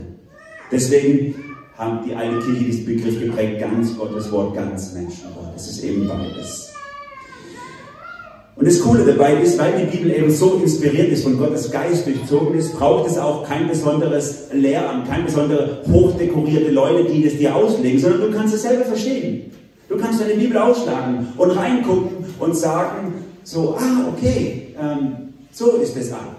Deswegen 0.71 1.36
haben 1.77 2.06
die 2.06 2.15
eine 2.15 2.39
Kirche 2.39 2.63
diesen 2.63 2.86
Begriff 2.86 3.19
geprägt, 3.19 3.60
ganz 3.60 3.97
Gottes 3.97 4.32
Wort, 4.32 4.56
ganz 4.56 4.93
Menschenwort. 4.93 5.56
Es 5.56 5.67
ist 5.67 5.84
eben 5.84 6.08
beides. 6.08 6.70
Und 8.62 8.67
das 8.67 8.80
Coole 8.80 9.04
dabei 9.04 9.41
ist, 9.41 9.58
weil 9.58 9.74
die 9.74 9.97
Bibel 9.97 10.12
eben 10.12 10.30
so 10.30 10.62
inspiriert 10.63 11.10
ist, 11.10 11.24
von 11.24 11.36
Gottes 11.36 11.71
Geist 11.71 12.06
durchzogen 12.06 12.54
ist, 12.54 12.78
braucht 12.78 13.10
es 13.10 13.17
auch 13.17 13.43
kein 13.43 13.67
besonderes 13.67 14.50
Lehramt, 14.54 15.10
keine 15.10 15.24
besondere 15.24 15.82
hochdekorierte 15.91 16.69
Leute, 16.69 17.12
die 17.12 17.24
das 17.24 17.38
dir 17.38 17.56
auslegen, 17.56 18.00
sondern 18.00 18.21
du 18.21 18.38
kannst 18.38 18.54
es 18.54 18.62
selber 18.62 18.86
verstehen. 18.86 19.50
Du 19.89 19.97
kannst 19.97 20.21
deine 20.21 20.36
Bibel 20.36 20.56
ausschlagen 20.60 21.30
und 21.38 21.50
reingucken 21.50 22.17
und 22.38 22.56
sagen, 22.56 23.15
so, 23.43 23.76
ah, 23.80 24.13
okay, 24.15 24.76
ähm, 24.80 25.34
so 25.52 25.78
ist 25.78 25.97
es 25.97 26.13
ab. 26.13 26.36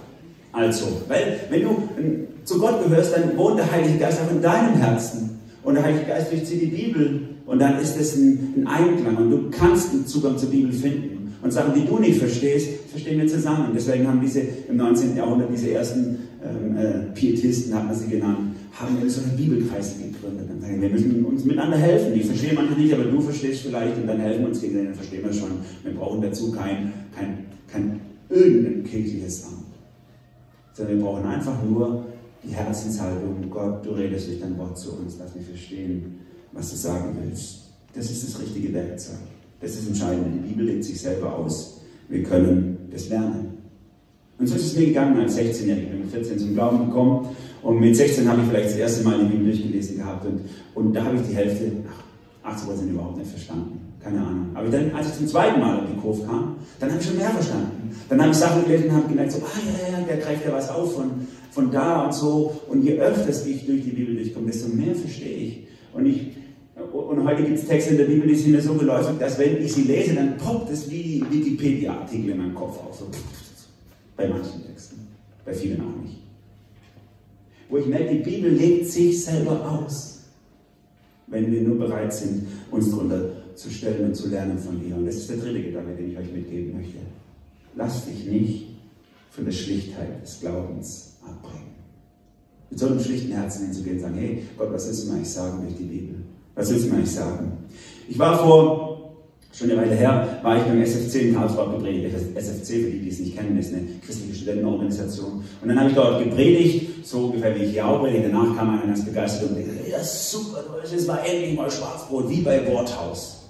Also, 0.52 0.85
weil 1.08 1.40
wenn 1.50 1.62
du 1.62 1.70
ähm, 1.98 2.28
zu 2.44 2.61
Gott 2.61 2.85
gehörst, 2.85 3.16
dann 3.16 3.37
wohnt 3.37 3.58
der 3.58 3.68
Heilige 3.68 3.98
Geist 3.98 4.20
auch 4.24 4.30
in 4.30 4.40
deinem 4.40 4.74
Herzen. 4.76 5.40
Und 5.64 5.74
der 5.74 5.82
Heilige 5.82 6.04
Geist 6.04 6.30
durchzieht 6.30 6.62
die 6.62 6.66
Bibel 6.66 7.22
und 7.46 7.58
dann 7.58 7.80
ist 7.80 7.98
es 7.98 8.14
ein, 8.14 8.54
ein 8.58 8.66
Einklang 8.68 9.16
und 9.16 9.30
du 9.32 9.50
kannst 9.50 9.90
einen 9.90 10.06
Zugang 10.06 10.38
zur 10.38 10.50
Bibel 10.50 10.72
finden. 10.72 11.12
Und 11.42 11.50
Sachen, 11.50 11.74
die 11.74 11.85
du 11.85 11.98
nicht 11.98 12.18
verstehst, 12.18 12.68
verstehen 12.88 13.20
wir 13.20 13.26
zusammen. 13.26 13.72
Deswegen 13.74 14.07
haben 14.07 14.20
diese 14.20 14.40
im 14.40 14.76
19. 14.76 15.16
Jahrhundert 15.16 15.50
diese 15.52 15.72
ersten 15.72 16.18
ähm, 16.44 16.76
äh, 16.76 17.12
Pietisten, 17.14 17.74
hat 17.74 17.87
man 17.87 17.94
sie 17.94 18.09
genannt, 18.09 18.55
haben 18.72 18.96
so 19.09 19.22
eine 19.22 19.33
Bibelkreise 19.33 19.96
gegründet. 19.96 20.48
Und 20.50 20.61
sagen, 20.61 20.81
wir 20.81 20.88
müssen 20.88 21.24
uns 21.24 21.44
miteinander 21.44 21.76
helfen. 21.76 22.14
Die 22.14 22.22
verstehen 22.22 22.55
manche 22.55 22.74
nicht, 22.74 22.94
aber 22.94 23.05
du 23.05 23.20
verstehst 23.20 23.62
vielleicht 23.62 23.96
und 23.96 24.07
dann 24.07 24.20
helfen 24.20 24.42
wir 24.42 24.48
uns 24.48 24.61
gegen 24.61 24.85
dann 24.85 24.94
verstehen 24.94 25.24
wir 25.24 25.33
schon. 25.33 25.50
Wir 25.83 25.94
brauchen 25.94 26.22
dazu 26.22 26.52
kein, 26.52 26.92
kein, 27.14 27.46
kein 27.66 28.00
irgendein 28.28 28.85
kirchliches 28.85 29.44
Amt. 29.44 29.64
Sondern 30.74 30.98
wir 30.98 31.05
brauchen 31.05 31.26
einfach 31.26 31.61
nur 31.64 32.07
die 32.44 32.55
Herzenshaltung. 32.55 33.50
Gott, 33.50 33.85
du 33.85 33.90
redest 33.90 34.28
durch 34.28 34.40
dein 34.40 34.57
Wort 34.59 34.78
zu 34.78 34.92
uns, 34.92 35.16
lass 35.18 35.35
mich 35.35 35.46
verstehen, 35.46 36.20
was 36.52 36.70
du 36.70 36.76
sagen 36.76 37.16
willst. 37.20 37.62
Das 37.94 38.11
ist 38.11 38.28
das 38.28 38.40
richtige 38.40 38.72
Werkzeug. 38.72 39.18
Das 39.62 39.77
ist 39.77 39.87
entscheidend. 39.87 40.27
Die 40.35 40.48
Bibel 40.48 40.66
legt 40.66 40.85
sich 40.85 41.01
selber 41.01 41.37
aus. 41.37 41.81
Wir 42.09 42.22
können 42.25 42.88
das 42.90 43.09
lernen. 43.09 43.59
Und 44.38 44.48
so 44.48 44.57
ist 44.57 44.66
es 44.66 44.77
mir 44.77 44.87
gegangen 44.87 45.16
als 45.18 45.38
16-Jähriger. 45.38 45.83
Ich 45.83 45.90
bin 45.90 46.01
mit 46.01 46.11
14 46.11 46.38
zum 46.38 46.55
Glauben 46.55 46.87
gekommen 46.87 47.29
und 47.62 47.79
mit 47.79 47.94
16 47.96 48.29
habe 48.29 48.42
ich 48.42 48.48
vielleicht 48.48 48.70
das 48.70 48.77
erste 48.77 49.05
Mal 49.05 49.20
die 49.20 49.27
Bibel 49.27 49.46
durchgelesen 49.46 49.98
gehabt 49.98 50.27
und, 50.27 50.40
und 50.75 50.92
da 50.92 51.05
habe 51.05 51.16
ich 51.16 51.22
die 51.29 51.37
Hälfte, 51.37 51.70
ach, 51.88 52.53
80 52.55 52.68
Prozent 52.68 52.90
überhaupt 52.90 53.18
nicht 53.18 53.31
verstanden. 53.31 53.79
Keine 54.03 54.18
Ahnung. 54.18 54.46
Aber 54.55 54.68
dann, 54.68 54.90
als 54.92 55.11
ich 55.11 55.14
zum 55.14 55.29
zweiten 55.29 55.61
Mal 55.61 55.79
auf 55.79 55.87
die 55.88 56.01
Kurve 56.01 56.27
kam, 56.27 56.57
dann 56.81 56.90
habe 56.90 57.01
ich 57.01 57.07
schon 57.07 57.16
mehr 57.16 57.31
verstanden. 57.31 57.94
Dann 58.09 58.20
habe 58.20 58.33
ich 58.33 58.37
Sachen 58.37 58.64
gelesen 58.64 58.87
und 58.87 58.96
habe 58.96 59.09
gemerkt, 59.09 59.31
so, 59.31 59.38
ah 59.38 59.61
ja, 59.64 59.98
ja, 59.98 60.05
der 60.05 60.16
greift 60.16 60.44
ja 60.44 60.53
was 60.53 60.70
auf 60.70 60.96
von, 60.96 61.11
von 61.53 61.70
da 61.70 62.07
und 62.07 62.12
so. 62.12 62.53
Und 62.68 62.83
je 62.83 62.98
öfter 62.98 63.29
ich 63.31 63.64
durch 63.64 63.85
die 63.85 63.90
Bibel 63.90 64.16
durchkomme, 64.16 64.46
desto 64.46 64.75
mehr 64.75 64.96
verstehe 64.96 65.37
ich. 65.37 65.68
Und 65.94 66.07
ich 66.07 66.33
und 66.92 67.24
heute 67.24 67.42
gibt 67.42 67.59
es 67.59 67.66
Texte 67.66 67.92
in 67.92 67.96
der 67.98 68.05
Bibel, 68.05 68.28
die 68.28 68.35
sind 68.35 68.52
mir 68.52 68.61
so 68.61 68.74
geläufig, 68.74 69.18
dass 69.18 69.38
wenn 69.38 69.62
ich 69.62 69.72
sie 69.72 69.83
lese, 69.83 70.14
dann 70.14 70.37
poppt 70.37 70.70
es 70.70 70.90
wie 70.90 71.24
Wikipedia-Artikel 71.31 72.31
in 72.31 72.38
meinem 72.38 72.55
Kopf 72.55 72.78
auf. 72.78 72.98
So. 72.98 73.07
Bei 74.16 74.28
manchen 74.28 74.66
Texten. 74.66 75.09
Bei 75.44 75.55
vielen 75.55 75.81
auch 75.81 76.02
nicht. 76.02 76.22
wo 77.72 77.78
ich 77.78 77.87
merke, 77.87 78.16
die 78.16 78.22
Bibel 78.22 78.50
legt 78.50 78.87
sich 78.87 79.24
selber 79.24 79.66
aus, 79.70 80.20
wenn 81.28 81.50
wir 81.50 81.62
nur 81.62 81.78
bereit 81.78 82.12
sind, 82.12 82.46
uns 82.70 82.90
darunter 82.90 83.31
zu 83.55 83.70
stellen 83.70 84.09
und 84.09 84.14
zu 84.14 84.28
lernen 84.28 84.59
von 84.59 84.87
ihr. 84.87 84.94
Und 84.94 85.07
das 85.07 85.16
ist 85.16 85.31
der 85.31 85.38
dritte 85.38 85.62
Gedanke, 85.62 85.94
den 85.94 86.11
ich 86.11 86.18
euch 86.18 86.31
mitgeben 86.31 86.76
möchte. 86.76 86.98
Lass 87.74 88.05
dich 88.05 88.26
nicht 88.26 88.66
von 89.31 89.46
der 89.46 89.52
Schlichtheit 89.52 90.22
des 90.22 90.40
Glaubens 90.40 91.16
abbringen. 91.22 91.72
Mit 92.68 92.78
so 92.78 92.88
einem 92.88 93.00
schlichten 93.00 93.33
Herzen 93.33 93.64
hinzugehen 93.64 93.96
und 93.96 94.02
sagen, 94.02 94.14
hey 94.16 94.42
Gott, 94.59 94.70
was 94.70 94.87
willst 94.87 95.05
du 95.05 95.09
mir 95.09 95.14
eigentlich 95.14 95.31
sagen 95.31 95.62
durch 95.62 95.76
die 95.76 95.85
Bibel? 95.85 96.16
Was 96.54 96.70
willst 96.70 96.84
du 96.84 96.90
mir 96.90 96.96
eigentlich 96.96 97.12
sagen? 97.12 97.52
Ich 98.08 98.18
war 98.18 98.38
vor 98.38 98.92
Schon 99.54 99.70
eine 99.70 99.82
Weile 99.82 99.94
her 99.94 100.38
war 100.42 100.56
ich 100.56 100.62
beim 100.62 100.80
SFC 100.80 101.24
in 101.26 101.34
Karlsruhe 101.34 101.72
gepredigt. 101.72 102.16
SFC, 102.34 102.66
für 102.68 102.90
die, 102.90 103.00
die 103.00 103.08
es 103.10 103.18
nicht 103.18 103.36
kennen, 103.36 103.58
ist 103.58 103.74
eine 103.74 103.82
christliche 104.04 104.34
Studentenorganisation. 104.34 105.44
Und 105.60 105.68
dann 105.68 105.78
habe 105.78 105.90
ich 105.90 105.94
dort 105.94 106.24
gepredigt, 106.24 107.06
so 107.06 107.26
ungefähr 107.26 107.54
wie 107.54 107.64
ich 107.64 107.72
hier 107.72 107.86
auch 107.86 108.00
predige. 108.00 108.28
Danach 108.28 108.56
kam 108.56 108.70
einer 108.70 108.86
ganz 108.86 109.04
begeistert 109.04 109.50
und 109.50 109.56
sagte, 109.56 109.90
ja 109.90 110.02
super, 110.02 110.64
das 110.82 111.06
war 111.06 111.22
endlich 111.26 111.54
mal 111.54 111.70
Schwarzbrot, 111.70 112.30
wie 112.30 112.40
bei 112.40 112.66
Worthaus. 112.66 113.41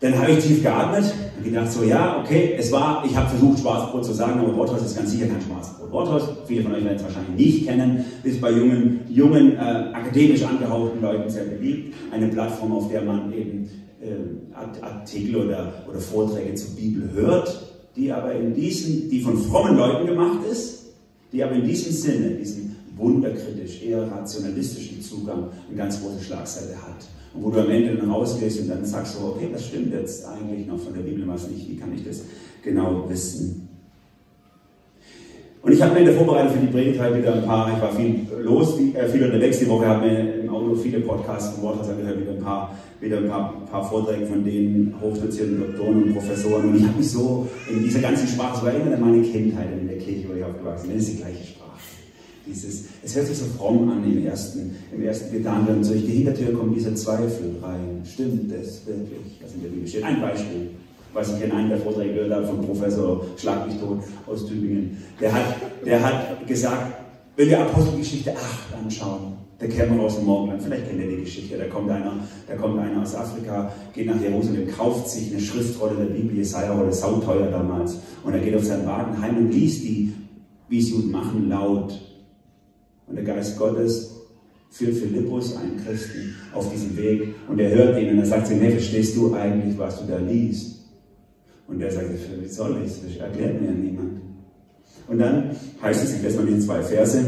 Dann 0.00 0.18
habe 0.18 0.32
ich 0.32 0.38
tief 0.38 0.62
geatmet 0.62 1.12
und 1.36 1.44
gedacht, 1.44 1.70
so 1.70 1.84
ja, 1.84 2.22
okay, 2.24 2.54
es 2.58 2.72
war, 2.72 3.04
ich 3.04 3.14
habe 3.14 3.28
versucht 3.28 3.60
Schwarzbrot 3.60 4.02
zu 4.02 4.14
sagen, 4.14 4.40
aber 4.40 4.56
Worthaus 4.56 4.82
ist 4.82 4.96
ganz 4.96 5.10
sicher 5.10 5.26
kein 5.26 5.42
Schwarzbrot. 5.42 5.92
Worthaus, 5.92 6.22
viele 6.46 6.62
von 6.62 6.72
euch 6.74 6.84
werden 6.84 6.96
es 6.96 7.04
wahrscheinlich 7.04 7.46
nicht 7.46 7.66
kennen, 7.66 8.04
ist 8.22 8.40
bei 8.40 8.50
jungen, 8.50 9.00
jungen 9.10 9.56
äh, 9.56 9.60
akademisch 9.92 10.42
angehauchten 10.42 11.02
Leuten 11.02 11.28
sehr 11.28 11.44
beliebt. 11.44 11.94
Eine 12.10 12.28
Plattform, 12.28 12.72
auf 12.72 12.88
der 12.88 13.02
man 13.02 13.30
eben 13.34 13.68
äh, 14.00 14.54
Artikel 14.82 15.36
oder, 15.36 15.84
oder 15.86 16.00
Vorträge 16.00 16.54
zur 16.54 16.74
Bibel 16.76 17.10
hört, 17.12 17.70
die 17.94 18.10
aber 18.10 18.32
in 18.32 18.54
diesem, 18.54 19.10
die 19.10 19.20
von 19.20 19.36
frommen 19.36 19.76
Leuten 19.76 20.06
gemacht 20.06 20.46
ist, 20.50 20.86
die 21.30 21.44
aber 21.44 21.56
in 21.56 21.66
diesem 21.66 21.92
Sinne, 21.92 22.30
diesen 22.30 22.69
wunderkritisch, 23.00 23.82
eher 23.82 24.10
rationalistischen 24.10 25.00
Zugang 25.00 25.48
eine 25.68 25.76
ganz 25.76 26.00
große 26.00 26.22
Schlagseite 26.22 26.76
hat. 26.76 27.06
Und 27.34 27.44
wo 27.44 27.50
du 27.50 27.60
am 27.60 27.70
Ende 27.70 27.96
dann 27.96 28.10
rausgehst 28.10 28.60
und 28.60 28.68
dann 28.68 28.84
sagst 28.84 29.16
du, 29.16 29.26
okay, 29.26 29.48
was 29.52 29.66
stimmt 29.66 29.92
jetzt 29.92 30.26
eigentlich 30.26 30.66
noch 30.66 30.78
von 30.78 30.92
der 30.94 31.02
Bibel, 31.02 31.26
was 31.26 31.48
nicht, 31.48 31.68
wie 31.68 31.76
kann 31.76 31.92
ich 31.94 32.04
das 32.04 32.22
genau 32.62 33.08
wissen? 33.08 33.68
Und 35.62 35.72
ich 35.72 35.82
habe 35.82 35.92
mir 35.92 36.00
in 36.00 36.06
der 36.06 36.14
Vorbereitung 36.14 36.54
für 36.54 36.66
die 36.66 36.72
Predigt 36.72 36.98
halt 36.98 37.18
wieder 37.18 37.34
ein 37.34 37.44
paar, 37.44 37.70
ich 37.74 37.82
war 37.82 37.92
viel 37.92 38.26
los, 38.40 38.78
äh, 38.94 39.06
viel 39.08 39.24
unterwegs 39.24 39.58
die 39.58 39.68
Woche, 39.68 39.86
habe 39.86 40.06
mir 40.06 40.40
im 40.40 40.48
Auto 40.48 40.74
viele 40.74 41.00
Podcasts 41.00 41.54
von 41.54 41.64
Worthaus 41.64 41.90
angehört, 41.90 42.18
wieder 42.18 42.32
ein 42.32 42.40
paar, 42.42 42.74
wieder 42.98 43.18
ein 43.18 43.28
paar, 43.28 43.54
paar 43.70 43.84
Vorträge 43.84 44.24
von 44.24 44.42
den 44.42 44.94
hochdozierten 45.02 45.60
Doktoren 45.60 46.02
und 46.02 46.14
Professoren. 46.14 46.70
Und 46.70 46.76
ich 46.76 46.86
habe 46.86 46.96
mich 46.96 47.10
so 47.10 47.46
in 47.70 47.82
dieser 47.82 48.00
ganzen 48.00 48.26
Sprache, 48.26 48.58
so 48.58 48.66
erinnert 48.66 48.94
an 48.94 49.00
meine 49.02 49.20
Kindheit 49.22 49.68
in 49.78 49.86
der 49.86 49.98
Kirche, 49.98 50.30
wo 50.30 50.34
ich 50.34 50.42
aufgewachsen 50.42 50.88
bin, 50.88 50.96
das 50.96 51.06
ist 51.06 51.18
die 51.18 51.22
gleiche 51.22 51.44
Sprache. 51.44 51.59
Dieses, 52.50 52.84
es 53.02 53.14
hört 53.14 53.26
sich 53.26 53.38
so 53.38 53.44
fromm 53.56 53.88
an 53.88 54.04
im 54.04 54.26
ersten, 54.26 54.74
im 54.92 55.02
ersten 55.02 55.32
Gedanken. 55.32 55.76
Und 55.76 55.88
durch 55.88 56.04
die 56.04 56.12
Hintertür 56.12 56.52
kommt 56.52 56.76
dieser 56.76 56.94
Zweifel 56.94 57.56
rein. 57.62 58.02
Stimmt 58.04 58.50
das 58.50 58.86
wirklich, 58.86 59.38
was 59.42 59.54
in 59.54 59.62
der 59.62 59.68
Bibel 59.68 59.86
steht? 59.86 60.02
Ein 60.02 60.20
Beispiel, 60.20 60.70
was 61.12 61.36
ich 61.36 61.44
in 61.44 61.52
einem 61.52 61.68
der 61.68 61.78
Vorträge 61.78 62.14
gehört 62.14 62.32
habe 62.32 62.46
von 62.46 62.60
Professor 62.62 63.24
Schlag 63.36 63.66
mich 63.66 63.76
tot 63.78 64.00
aus 64.26 64.46
Tübingen. 64.46 64.96
Der 65.20 65.32
hat, 65.32 65.56
der 65.84 66.02
hat 66.02 66.46
gesagt, 66.46 66.92
wenn 67.36 67.48
wir 67.48 67.60
Apostelgeschichte 67.60 68.32
8 68.32 68.84
anschauen, 68.84 69.34
der 69.60 69.68
Kämmerer 69.68 70.06
aus 70.06 70.16
dem 70.16 70.24
Morgenland, 70.24 70.62
vielleicht 70.62 70.88
kennt 70.88 71.00
ihr 71.00 71.08
die 71.08 71.22
Geschichte, 71.22 71.56
da 71.58 71.66
kommt 71.66 71.90
einer, 71.90 72.14
da 72.46 72.56
kommt 72.56 72.78
einer 72.78 73.02
aus 73.02 73.14
Afrika, 73.14 73.72
geht 73.92 74.06
nach 74.06 74.20
Jerusalem, 74.20 74.68
kauft 74.74 75.08
sich 75.08 75.30
eine 75.30 75.40
Schriftrolle 75.40 75.96
der 75.96 76.14
Bibel, 76.14 76.36
Jesaja-Rolle, 76.36 76.92
sauteuer 76.92 77.50
damals, 77.50 77.98
und 78.24 78.32
er 78.32 78.40
geht 78.40 78.56
auf 78.56 78.64
seinen 78.64 78.86
Wagen 78.86 79.20
heim 79.20 79.36
und 79.36 79.52
liest 79.52 79.82
die, 79.84 80.12
wie 80.68 80.78
es 80.78 80.90
Juden 80.90 81.10
machen, 81.10 81.48
laut 81.48 81.98
und 83.10 83.16
der 83.16 83.24
Geist 83.24 83.58
Gottes 83.58 84.12
führt 84.70 84.96
Philippus, 84.96 85.56
einen 85.56 85.84
Christen, 85.84 86.34
auf 86.54 86.72
diesen 86.72 86.96
Weg 86.96 87.34
und 87.48 87.58
er 87.58 87.70
hört 87.70 88.00
ihn 88.00 88.10
und 88.10 88.18
er 88.20 88.26
sagt 88.26 88.50
ihm, 88.50 88.60
hey, 88.60 88.72
verstehst 88.72 89.16
du 89.16 89.34
eigentlich, 89.34 89.76
was 89.76 90.00
du 90.00 90.06
da 90.06 90.18
liest? 90.18 90.76
Und 91.66 91.80
er 91.80 91.90
sagt, 91.90 92.06
wie 92.10 92.48
soll 92.48 92.82
ich 92.84 92.92
das? 92.92 93.16
Erklärt 93.16 93.60
mir 93.60 93.72
niemand. 93.72 94.20
Und 95.08 95.18
dann 95.18 95.50
heißt 95.82 96.04
es, 96.04 96.14
ich 96.14 96.22
lese 96.22 96.36
mal 96.36 96.46
diese 96.46 96.60
zwei 96.60 96.82
Verse, 96.82 97.24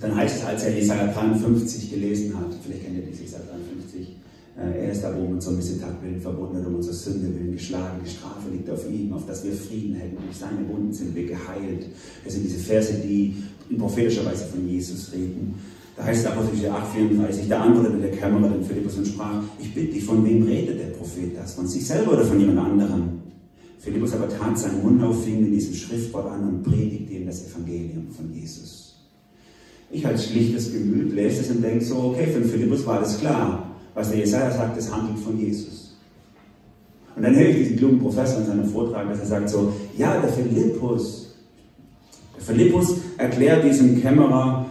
dann 0.00 0.16
heißt 0.16 0.38
es, 0.38 0.44
als 0.44 0.64
er 0.64 0.76
Jesaja 0.76 1.12
53 1.12 1.90
gelesen 1.92 2.36
hat, 2.36 2.54
vielleicht 2.62 2.84
kennt 2.84 2.96
ihr 2.98 3.04
diese 3.04 3.22
Jesaja 3.22 3.44
53, 3.50 4.16
äh, 4.58 4.86
er 4.86 4.92
ist 4.92 5.02
da, 5.02 5.14
wo 5.14 5.20
um 5.20 5.32
unser 5.32 5.52
Missetat 5.52 6.02
willen 6.02 6.20
verbunden, 6.20 6.64
um 6.66 6.76
unsere 6.76 6.94
Sünde 6.94 7.32
willen 7.34 7.52
geschlagen, 7.52 8.00
die 8.04 8.10
Strafe 8.10 8.50
liegt 8.50 8.68
auf 8.70 8.88
ihm, 8.90 9.12
auf 9.12 9.26
dass 9.26 9.44
wir 9.44 9.52
Frieden 9.52 9.94
hätten. 9.94 10.16
Durch 10.24 10.36
seine 10.36 10.68
Wunden 10.68 10.92
sind 10.92 11.14
wir 11.14 11.26
geheilt. 11.26 11.86
Das 12.24 12.34
sind 12.34 12.44
diese 12.44 12.58
Verse, 12.58 12.94
die 12.94 13.36
in 13.70 13.78
prophetischer 13.78 14.24
Weise 14.24 14.46
von 14.46 14.66
Jesus 14.66 15.12
reden. 15.12 15.54
Da 15.96 16.04
heißt 16.04 16.20
es 16.20 16.26
Apostelgeschichte 16.26 16.72
8, 16.72 16.94
34, 16.94 17.48
da 17.48 17.60
antwortete 17.62 17.98
der 17.98 18.10
Kämmerer 18.12 18.50
den 18.50 18.64
Philippus 18.64 18.98
und 18.98 19.06
sprach, 19.08 19.42
ich 19.60 19.74
bitte 19.74 19.94
dich, 19.94 20.04
von 20.04 20.24
wem 20.24 20.44
redet 20.44 20.78
der 20.78 20.96
Prophet 20.96 21.36
das? 21.36 21.54
Von 21.54 21.66
sich 21.66 21.84
selber 21.86 22.12
oder 22.12 22.24
von 22.24 22.38
jemand 22.38 22.58
anderem? 22.60 23.20
Philippus 23.78 24.12
aber 24.12 24.28
tat 24.28 24.58
seinen 24.58 24.82
Mund 24.82 25.02
auf, 25.02 25.24
fing 25.24 25.38
in 25.38 25.52
diesem 25.52 25.74
Schriftwort 25.74 26.30
an 26.30 26.48
und 26.48 26.62
predigte 26.62 27.14
ihm 27.14 27.26
das 27.26 27.48
Evangelium 27.48 28.08
von 28.10 28.32
Jesus. 28.32 28.96
Ich 29.90 30.06
als 30.06 30.26
schlichtes 30.26 30.72
Gemüt 30.72 31.12
lese 31.12 31.40
es 31.40 31.50
und 31.50 31.62
denke 31.62 31.84
so, 31.84 31.96
okay, 31.96 32.26
für 32.26 32.42
Philippus 32.42 32.84
war 32.86 33.00
das 33.00 33.18
klar. 33.18 33.70
Was 33.94 34.10
der 34.10 34.20
Jesaja 34.20 34.50
sagt, 34.50 34.76
das 34.76 34.92
handelt 34.92 35.18
von 35.18 35.38
Jesus. 35.38 35.96
Und 37.16 37.22
dann 37.22 37.34
höre 37.34 37.48
ich 37.48 37.56
diesen 37.56 37.78
klugen 37.78 37.98
Professor 37.98 38.40
in 38.40 38.46
seinem 38.46 38.64
Vortrag, 38.66 39.08
dass 39.08 39.20
er 39.20 39.26
sagt 39.26 39.48
so, 39.48 39.72
ja, 39.96 40.20
der 40.20 40.30
Philippus, 40.30 41.27
Philippus 42.38 42.96
erklärt 43.16 43.64
diesem 43.64 44.00
Kämmerer 44.00 44.66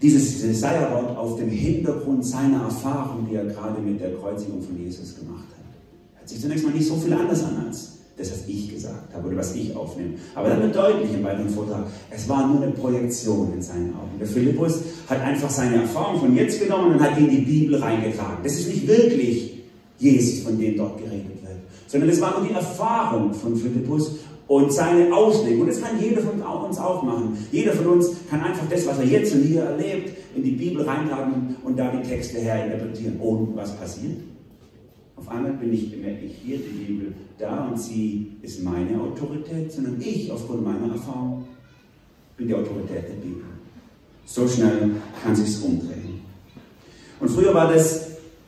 dieses 0.00 0.42
Jesaja-Wort 0.42 1.16
auf 1.16 1.38
dem 1.38 1.48
Hintergrund 1.48 2.24
seiner 2.24 2.64
Erfahrung, 2.64 3.26
die 3.30 3.36
er 3.36 3.46
gerade 3.46 3.80
mit 3.80 4.00
der 4.00 4.14
Kreuzigung 4.14 4.62
von 4.62 4.78
Jesus 4.78 5.16
gemacht 5.16 5.46
hat. 5.50 6.18
Hört 6.18 6.28
sich 6.28 6.40
zunächst 6.40 6.64
mal 6.64 6.72
nicht 6.72 6.86
so 6.86 6.96
viel 6.96 7.12
anders 7.12 7.42
an 7.44 7.64
als 7.66 7.92
das, 8.16 8.30
was 8.30 8.48
ich 8.48 8.72
gesagt 8.72 9.14
habe 9.14 9.28
oder 9.28 9.36
was 9.36 9.54
ich 9.54 9.74
aufnehme. 9.76 10.14
Aber 10.34 10.48
dann 10.48 10.62
wird 10.62 10.74
deutlich 10.74 11.12
im 11.12 11.22
weiteren 11.22 11.50
Vortrag, 11.50 11.84
es 12.10 12.28
war 12.28 12.46
nur 12.46 12.62
eine 12.62 12.72
Projektion 12.72 13.52
in 13.54 13.62
seinen 13.62 13.94
Augen. 13.94 14.18
Der 14.18 14.26
Philippus 14.26 14.80
hat 15.06 15.20
einfach 15.20 15.50
seine 15.50 15.82
Erfahrung 15.82 16.20
von 16.20 16.34
jetzt 16.34 16.60
genommen 16.60 16.94
und 16.94 17.00
hat 17.00 17.18
in 17.18 17.28
die 17.28 17.42
Bibel 17.42 17.78
reingetragen. 17.78 18.38
Das 18.42 18.54
ist 18.54 18.68
nicht 18.68 18.86
wirklich 18.86 19.60
Jesus, 19.98 20.44
von 20.44 20.58
dem 20.58 20.76
dort 20.76 20.98
geredet 20.98 21.42
wird, 21.42 21.56
sondern 21.86 22.08
es 22.08 22.20
war 22.20 22.38
nur 22.38 22.48
die 22.48 22.54
Erfahrung 22.54 23.32
von 23.34 23.54
Philippus 23.56 24.12
und 24.48 24.72
seine 24.72 25.14
Auslegung. 25.14 25.62
Und 25.62 25.68
das 25.68 25.80
kann 25.80 26.00
jeder 26.00 26.22
von 26.22 26.40
uns 26.40 26.78
auch 26.78 27.02
machen. 27.02 27.36
Jeder 27.50 27.72
von 27.72 27.86
uns 27.86 28.10
kann 28.30 28.42
einfach 28.42 28.68
das, 28.68 28.86
was 28.86 28.98
er 28.98 29.06
jetzt 29.06 29.34
und 29.34 29.42
hier 29.42 29.62
erlebt, 29.62 30.16
in 30.36 30.42
die 30.42 30.52
Bibel 30.52 30.82
reintragen 30.82 31.56
und 31.64 31.78
da 31.78 31.90
die 31.90 32.08
Texte 32.08 32.38
herinterpretieren. 32.38 33.18
Und 33.20 33.56
was 33.56 33.76
passiert? 33.76 34.18
Auf 35.16 35.28
einmal 35.28 35.52
bin 35.52 35.72
ich, 35.72 35.90
bemerke 35.90 36.26
ich 36.26 36.36
hier 36.44 36.58
die 36.58 36.84
Bibel 36.84 37.14
da 37.38 37.66
und 37.66 37.80
sie 37.80 38.32
ist 38.42 38.62
meine 38.62 39.00
Autorität, 39.00 39.72
sondern 39.72 40.00
ich 40.00 40.30
aufgrund 40.30 40.64
meiner 40.64 40.92
Erfahrung 40.92 41.44
bin 42.36 42.48
die 42.48 42.54
Autorität 42.54 43.08
der 43.08 43.14
Bibel. 43.14 43.44
So 44.26 44.46
schnell 44.46 44.90
kann 45.22 45.34
sich's 45.34 45.58
umdrehen. 45.60 46.20
Und 47.18 47.30
früher 47.30 47.54
war 47.54 47.72
das 47.72 48.05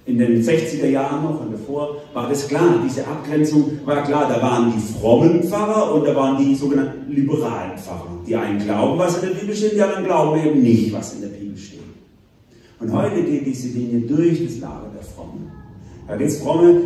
in 0.09 0.17
den 0.17 0.43
60er 0.43 0.87
Jahren 0.87 1.23
noch 1.23 1.43
und 1.43 1.53
davor 1.53 1.99
war 2.15 2.31
das 2.31 2.49
klar, 2.49 2.83
diese 2.83 3.07
Abgrenzung 3.07 3.79
war 3.85 4.03
klar. 4.05 4.27
Da 4.27 4.41
waren 4.41 4.73
die 4.73 4.81
frommen 4.81 5.43
Pfarrer 5.43 5.95
und 5.95 6.07
da 6.07 6.15
waren 6.17 6.43
die 6.43 6.55
sogenannten 6.55 7.13
liberalen 7.13 7.77
Pfarrer. 7.77 8.19
Die 8.27 8.35
einen 8.35 8.59
glauben, 8.59 8.99
was 8.99 9.23
in 9.23 9.29
der 9.29 9.35
Bibel 9.35 9.55
steht, 9.55 9.75
die 9.75 9.83
anderen 9.83 10.05
glauben 10.05 10.41
eben 10.41 10.63
nicht, 10.63 10.93
was 10.95 11.15
in 11.15 11.21
der 11.21 11.29
Bibel 11.29 11.57
steht. 11.59 11.81
Und 12.81 12.91
heute 12.91 13.23
geht 13.23 13.45
diese 13.45 13.69
Linie 13.69 14.01
durch 14.01 14.47
das 14.47 14.61
Lager 14.61 14.91
der 14.95 15.03
Frommen. 15.03 15.51
Da 16.07 16.17
gibt 16.17 16.31
es 16.31 16.41
Fromme, 16.41 16.81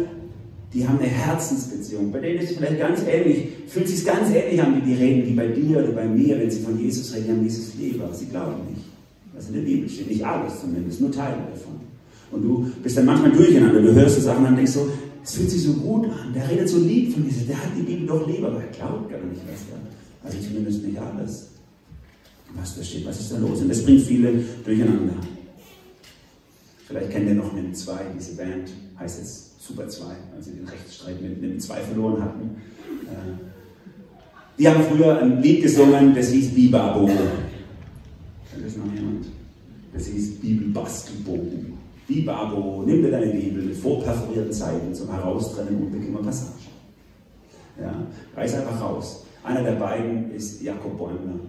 die 0.75 0.89
haben 0.89 0.99
eine 0.99 1.07
Herzensbeziehung. 1.07 2.11
Bei 2.11 2.19
denen 2.19 2.41
ist 2.41 2.51
es 2.51 2.57
vielleicht 2.57 2.81
ganz 2.81 3.03
ähnlich, 3.07 3.47
fühlt 3.69 3.87
sich 3.87 4.05
ganz 4.05 4.35
ähnlich 4.35 4.61
an, 4.61 4.83
wie 4.83 4.91
die 4.91 5.01
reden, 5.01 5.29
wie 5.29 5.35
bei 5.35 5.47
dir 5.47 5.79
oder 5.79 5.93
bei 5.93 6.07
mir, 6.07 6.41
wenn 6.41 6.51
sie 6.51 6.61
von 6.61 6.77
Jesus 6.77 7.15
reden, 7.15 7.29
haben 7.29 7.45
Jesus 7.45 7.75
lieb, 7.79 8.03
aber 8.03 8.15
sie 8.15 8.27
glauben 8.27 8.67
nicht, 8.69 8.85
was 9.33 9.47
in 9.47 9.55
der 9.55 9.61
Bibel 9.61 9.89
steht. 9.89 10.09
Nicht 10.11 10.27
alles 10.27 10.61
zumindest, 10.61 11.01
nur 11.01 11.13
Teile 11.13 11.37
davon. 11.55 11.92
Und 12.33 12.43
du 12.43 12.73
bist 12.83 12.97
dann 12.97 13.07
manchmal 13.07 13.31
durcheinander. 13.31 13.81
Du 13.81 13.93
hörst 13.93 14.17
so 14.17 14.23
Sachen 14.23 14.47
und 14.47 14.57
denkst 14.57 14.73
so, 14.73 14.91
es 15.23 15.35
fühlt 15.35 15.51
sich 15.51 15.63
so 15.63 15.75
gut 15.75 16.07
an. 16.07 16.33
Der 16.35 16.49
redet 16.49 16.69
so 16.69 16.79
lieb 16.79 17.13
von 17.13 17.25
dir. 17.25 17.33
Der 17.47 17.57
hat 17.57 17.71
die 17.77 17.83
Bibel 17.83 18.07
doch 18.07 18.27
lieb, 18.27 18.43
aber 18.45 18.61
er 18.61 18.69
glaubt 18.69 19.11
gar 19.11 19.19
nicht, 19.19 19.43
was 19.47 19.61
da, 19.71 20.27
also 20.27 20.39
zumindest 20.39 20.85
nicht 20.85 20.99
alles, 20.99 21.49
was 22.55 22.77
da 22.77 22.83
steht. 22.83 23.07
Was 23.07 23.21
ist 23.21 23.33
da 23.33 23.39
los? 23.39 23.61
Und 23.61 23.69
das 23.69 23.85
bringt 23.85 24.03
viele 24.03 24.33
durcheinander. 24.65 25.15
Vielleicht 26.87 27.11
kennt 27.11 27.29
ihr 27.29 27.35
noch 27.35 27.53
NIM 27.53 27.73
2, 27.73 27.93
diese 28.19 28.37
Band, 28.37 28.71
heißt 28.99 29.19
jetzt 29.19 29.63
Super 29.63 29.89
2, 29.89 30.05
als 30.37 30.47
sie 30.47 30.53
den 30.53 30.69
Rechtsstreit 30.69 31.23
mit 31.23 31.41
NIM 31.41 31.59
2 31.59 31.75
verloren 31.81 32.23
hatten. 32.23 32.51
Äh, 33.07 33.53
die 34.59 34.69
haben 34.69 34.83
früher 34.83 35.19
ein 35.19 35.41
Lied 35.41 35.63
gesungen, 35.63 36.15
das 36.15 36.31
hieß 36.31 36.51
Bibabo. 36.51 37.07
Kennt 37.07 38.67
das 38.67 38.77
noch 38.77 38.93
jemand? 38.93 39.27
Das 39.95 40.07
hieß 40.07 40.41
Bibelbastelbogen. 40.41 41.82
Bibabo, 42.09 42.83
nimm 42.85 43.03
dir 43.03 43.11
deine 43.11 43.33
Bibel 43.33 43.63
mit 43.63 43.77
vorperforierten 43.77 44.53
Seiten 44.53 44.95
zum 44.95 45.11
Heraustrennen 45.13 45.83
unbequemer 45.83 46.23
Passagen. 46.23 46.55
Ja, 47.81 47.95
reiß 48.37 48.55
einfach 48.55 48.81
raus. 48.81 49.25
Einer 49.45 49.63
der 49.63 49.73
beiden 49.73 50.31
ist 50.33 50.63
Jakob 50.63 50.97
Bäumler. 50.99 51.41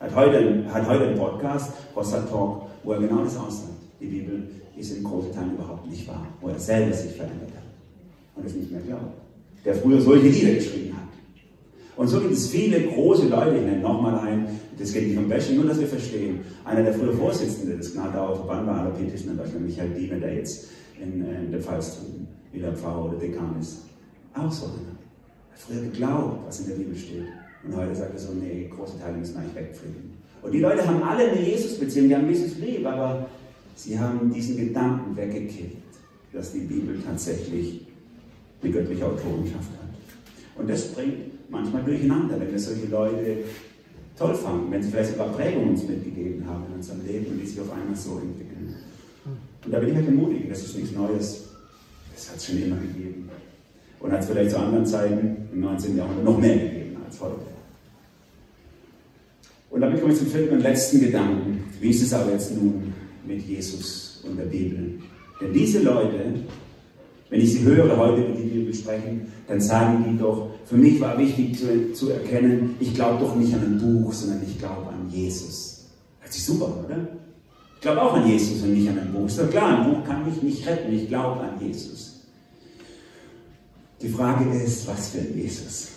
Hat 0.00 0.14
heute, 0.14 0.64
hat 0.72 0.88
heute 0.88 1.08
einen 1.08 1.18
Podcast, 1.18 1.72
Rossa 1.96 2.20
Talk, 2.20 2.62
wo 2.82 2.92
er 2.92 3.00
genau 3.00 3.24
das 3.24 3.36
aussagt. 3.36 3.72
Die 4.00 4.06
Bibel 4.06 4.48
ist 4.76 4.96
in 4.96 5.04
großen 5.04 5.32
Teilen 5.32 5.54
überhaupt 5.54 5.88
nicht 5.88 6.06
wahr, 6.06 6.26
wo 6.40 6.48
er 6.48 6.58
selber 6.58 6.94
sich 6.94 7.12
verändert 7.12 7.50
hat 7.54 7.64
und 8.36 8.46
es 8.46 8.54
nicht 8.54 8.70
mehr 8.70 8.80
glaubt. 8.80 9.14
Der 9.64 9.74
früher 9.74 10.00
solche 10.00 10.28
Lieder 10.28 10.54
geschrieben 10.54 10.93
hat. 10.93 10.93
Und 11.96 12.08
so 12.08 12.20
gibt 12.20 12.32
es 12.32 12.48
viele 12.48 12.80
große 12.82 13.28
Leute, 13.28 13.56
ich 13.56 13.62
nenne 13.62 13.80
nochmal 13.80 14.18
einen, 14.18 14.60
das 14.78 14.92
geht 14.92 15.08
nicht 15.08 15.18
um 15.18 15.28
Bashing, 15.28 15.56
nur 15.56 15.66
dass 15.66 15.78
wir 15.78 15.86
verstehen. 15.86 16.40
Einer 16.64 16.82
der 16.82 16.92
früher 16.92 17.12
Vorsitzenden 17.12 17.78
des 17.78 17.92
Gnadauer 17.92 18.36
Verband 18.36 18.66
war 18.66 18.80
Alapetischen, 18.80 19.30
in 19.30 19.36
Deutschland, 19.36 19.66
Michael 19.66 19.90
Diener, 19.90 20.16
der 20.16 20.34
jetzt 20.34 20.68
in, 21.00 21.24
in 21.24 21.52
der 21.52 21.60
Pfalz 21.60 21.98
wieder 22.52 22.72
Pfarrer 22.72 23.06
oder 23.06 23.18
Dekan 23.18 23.56
ist. 23.60 23.82
Auch 24.34 24.50
so 24.50 24.66
einer. 24.66 24.74
Er 24.74 25.52
hat 25.52 25.60
früher 25.60 25.82
geglaubt, 25.82 26.46
was 26.46 26.60
in 26.60 26.66
der 26.66 26.74
Bibel 26.74 26.96
steht. 26.96 27.26
Und 27.64 27.76
heute 27.76 27.94
sagt 27.94 28.12
er 28.12 28.18
so, 28.18 28.32
nee, 28.32 28.68
große 28.74 28.98
Teile 28.98 29.16
müssen 29.16 29.36
eigentlich 29.36 29.54
wegfliegen. 29.54 30.14
Und 30.42 30.52
die 30.52 30.60
Leute 30.60 30.86
haben 30.86 31.02
alle 31.02 31.30
eine 31.30 31.40
Jesus-Beziehung, 31.40 32.08
die 32.08 32.16
haben 32.16 32.28
Jesus 32.28 32.58
lieb, 32.58 32.84
aber 32.84 33.26
sie 33.76 33.98
haben 33.98 34.32
diesen 34.32 34.56
Gedanken 34.56 35.16
weggekippt, 35.16 35.76
dass 36.32 36.52
die 36.52 36.60
Bibel 36.60 37.00
tatsächlich 37.00 37.86
eine 38.62 38.72
göttliche 38.72 39.06
Autorenschaft 39.06 39.70
hat. 39.80 40.58
Und 40.58 40.68
das 40.68 40.88
bringt 40.92 41.33
manchmal 41.48 41.82
durcheinander, 41.84 42.38
wenn 42.40 42.50
wir 42.50 42.58
solche 42.58 42.86
Leute 42.86 43.36
toll 44.18 44.34
fanden, 44.34 44.70
wenn 44.70 44.82
sie 44.82 44.90
vielleicht 44.90 45.12
sogar 45.12 45.28
Prägungen 45.32 45.70
uns 45.70 45.86
mitgegeben 45.86 46.46
haben 46.46 46.64
in 46.68 46.74
unserem 46.74 47.04
Leben 47.06 47.26
und 47.26 47.40
die 47.40 47.46
sich 47.46 47.60
auf 47.60 47.72
einmal 47.72 47.96
so 47.96 48.20
entwickeln. 48.20 48.74
Und 49.64 49.72
da 49.72 49.80
will 49.80 49.88
ich 49.88 49.96
halt 49.96 50.06
ermutigen, 50.06 50.48
das 50.48 50.62
ist 50.62 50.76
nichts 50.76 50.92
Neues. 50.92 51.44
Das 52.14 52.30
hat 52.30 52.36
es 52.36 52.46
schon 52.46 52.62
immer 52.62 52.76
gegeben. 52.76 53.28
Und 54.00 54.12
hat 54.12 54.20
es 54.20 54.26
vielleicht 54.26 54.50
zu 54.50 54.58
anderen 54.58 54.86
Zeiten 54.86 55.48
im 55.52 55.60
19. 55.60 55.96
Jahrhundert 55.96 56.24
noch 56.24 56.38
mehr 56.38 56.56
gegeben 56.56 56.96
als 57.04 57.20
heute. 57.20 57.40
Und 59.70 59.80
damit 59.80 60.00
komme 60.00 60.12
ich 60.12 60.18
zum 60.18 60.28
vierten 60.28 60.54
und 60.54 60.60
letzten 60.60 61.00
Gedanken. 61.00 61.64
Wie 61.80 61.90
ist 61.90 62.02
es 62.02 62.12
aber 62.12 62.30
jetzt 62.30 62.54
nun 62.54 62.92
mit 63.26 63.42
Jesus 63.42 64.22
und 64.28 64.36
der 64.36 64.44
Bibel? 64.44 65.00
Denn 65.40 65.52
diese 65.52 65.82
Leute, 65.82 66.34
wenn 67.34 67.40
ich 67.40 67.52
sie 67.52 67.62
höre 67.62 67.96
heute 67.96 68.22
die 68.32 68.48
Bibel 68.48 68.72
sprechen, 68.72 69.26
dann 69.48 69.60
sagen 69.60 70.04
die 70.08 70.16
doch, 70.16 70.50
für 70.66 70.76
mich 70.76 71.00
war 71.00 71.18
wichtig 71.18 71.58
zu, 71.58 71.92
zu 71.92 72.10
erkennen, 72.10 72.76
ich 72.78 72.94
glaube 72.94 73.24
doch 73.24 73.34
nicht 73.34 73.52
an 73.52 73.60
ein 73.60 73.78
Buch, 73.80 74.12
sondern 74.12 74.40
ich 74.48 74.56
glaube 74.56 74.86
an 74.86 75.10
Jesus. 75.10 75.86
Hört 76.20 76.32
sich 76.32 76.44
super, 76.44 76.84
oder? 76.86 77.08
Ich 77.74 77.80
glaube 77.80 78.02
auch 78.02 78.14
an 78.14 78.28
Jesus 78.28 78.62
und 78.62 78.72
nicht 78.72 78.88
an 78.88 79.00
ein 79.00 79.12
Buch. 79.12 79.26
Ist 79.26 79.40
doch 79.40 79.50
klar, 79.50 79.80
ein 79.80 79.90
Buch 79.90 80.04
kann 80.06 80.24
mich 80.24 80.40
nicht 80.44 80.64
retten, 80.64 80.94
ich 80.94 81.08
glaube 81.08 81.40
an 81.40 81.60
Jesus. 81.60 82.20
Die 84.00 84.10
Frage 84.10 84.56
ist, 84.56 84.86
was 84.86 85.08
für 85.08 85.18
ein 85.18 85.36
Jesus? 85.36 85.88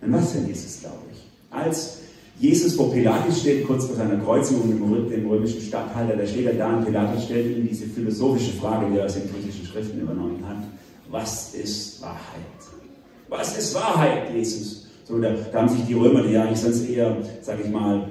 An 0.00 0.12
was 0.12 0.30
für 0.30 0.38
ein 0.38 0.46
Jesus 0.46 0.78
glaube 0.78 1.02
ich? 1.12 1.18
Als 1.50 2.01
Jesus 2.42 2.74
vor 2.74 2.92
Pilatus 2.92 3.38
steht, 3.38 3.64
kurz 3.64 3.84
vor 3.84 3.94
seiner 3.94 4.16
Kreuzigung 4.16 4.68
im, 4.68 5.12
im 5.12 5.30
römischen 5.30 5.60
Statthalter, 5.60 6.16
da 6.16 6.26
steht 6.26 6.46
er 6.46 6.54
da 6.54 6.76
und 6.76 6.84
Pilatus 6.84 7.22
stellt 7.22 7.56
ihm 7.56 7.68
diese 7.68 7.86
philosophische 7.86 8.50
Frage, 8.54 8.90
die 8.90 8.98
er 8.98 9.04
aus 9.04 9.14
den 9.14 9.30
griechischen 9.30 9.64
Schriften 9.64 10.00
übernommen 10.00 10.44
hat. 10.44 10.56
Was 11.08 11.54
ist 11.54 12.02
Wahrheit? 12.02 12.18
Was 13.28 13.56
ist 13.56 13.72
Wahrheit, 13.76 14.34
Jesus? 14.34 14.88
So, 15.04 15.20
da, 15.20 15.30
da 15.52 15.60
haben 15.60 15.68
sich 15.68 15.86
die 15.86 15.94
Römer, 15.94 16.24
die 16.24 16.32
ja 16.32 16.42
eigentlich 16.42 16.58
sonst 16.58 16.88
eher, 16.88 17.16
sag 17.42 17.60
ich 17.64 17.70
mal, 17.70 18.08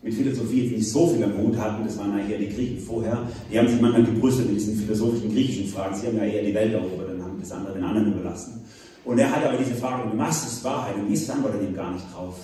mit 0.00 0.14
Philosophie 0.14 0.62
jetzt 0.62 0.76
nicht 0.78 0.88
so 0.88 1.06
viel 1.08 1.22
am 1.24 1.36
Hut 1.36 1.58
hatten, 1.58 1.84
das 1.84 1.98
waren 1.98 2.18
ja 2.18 2.24
eher 2.24 2.38
die 2.38 2.48
Griechen 2.48 2.78
vorher, 2.78 3.28
die 3.52 3.58
haben 3.58 3.68
sich 3.68 3.82
manchmal 3.82 4.04
gebrüstet 4.04 4.46
mit 4.46 4.56
diesen 4.56 4.76
philosophischen 4.76 5.30
griechischen 5.30 5.66
Fragen. 5.66 5.94
Sie 5.94 6.06
haben 6.06 6.16
ja 6.16 6.24
eher 6.24 6.42
die 6.42 6.54
Welt 6.54 6.72
erobert 6.72 7.10
und 7.10 7.22
haben 7.22 7.36
das 7.38 7.52
andere 7.52 7.74
den 7.74 7.84
anderen 7.84 8.14
überlassen. 8.14 8.64
Und 9.04 9.18
er 9.18 9.30
hat 9.30 9.44
aber 9.44 9.58
diese 9.58 9.74
Frage, 9.74 10.10
was 10.16 10.46
ist 10.46 10.64
Wahrheit? 10.64 10.96
Und 10.96 11.10
Jesus 11.10 11.28
antwortet 11.28 11.60
ihm 11.68 11.76
gar 11.76 11.92
nicht 11.92 12.06
drauf. 12.14 12.36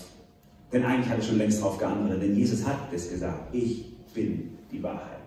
Denn 0.72 0.84
eigentlich 0.84 1.08
hat 1.08 1.18
er 1.18 1.24
schon 1.24 1.38
längst 1.38 1.60
darauf 1.60 1.78
geantwortet, 1.78 2.22
denn 2.22 2.36
Jesus 2.36 2.64
hat 2.64 2.92
es 2.92 3.10
gesagt, 3.10 3.54
ich 3.54 3.86
bin 4.14 4.50
die 4.70 4.82
Wahrheit. 4.82 5.20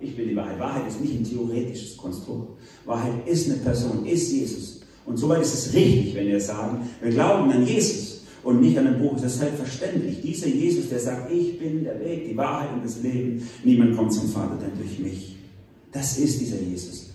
Ich 0.00 0.16
bin 0.16 0.28
die 0.28 0.36
Wahrheit. 0.36 0.58
Wahrheit 0.58 0.88
ist 0.88 1.00
nicht 1.00 1.14
ein 1.14 1.24
theoretisches 1.24 1.96
Konstrukt. 1.96 2.58
Wahrheit 2.84 3.26
ist 3.26 3.48
eine 3.48 3.58
Person, 3.58 4.04
ist 4.06 4.32
Jesus. 4.32 4.80
Und 5.04 5.16
soweit 5.16 5.42
ist 5.42 5.54
es 5.54 5.74
richtig, 5.74 6.14
wenn 6.14 6.26
wir 6.26 6.40
sagen, 6.40 6.88
wir 7.00 7.10
glauben 7.10 7.50
an 7.52 7.66
Jesus 7.66 8.22
und 8.42 8.60
nicht 8.60 8.78
an 8.78 8.86
ein 8.86 8.98
Buch. 8.98 9.14
Das 9.14 9.34
ist 9.34 9.40
selbstverständlich. 9.40 10.20
Dieser 10.22 10.48
Jesus, 10.48 10.88
der 10.88 10.98
sagt, 10.98 11.30
ich 11.30 11.58
bin 11.58 11.84
der 11.84 12.00
Weg, 12.00 12.28
die 12.28 12.36
Wahrheit 12.36 12.72
und 12.72 12.84
das 12.84 13.02
Leben. 13.02 13.46
Niemand 13.64 13.96
kommt 13.96 14.12
zum 14.12 14.28
Vater 14.28 14.56
denn 14.60 14.72
durch 14.78 14.98
mich. 14.98 15.36
Das 15.92 16.18
ist 16.18 16.40
dieser 16.40 16.60
Jesus. 16.60 17.10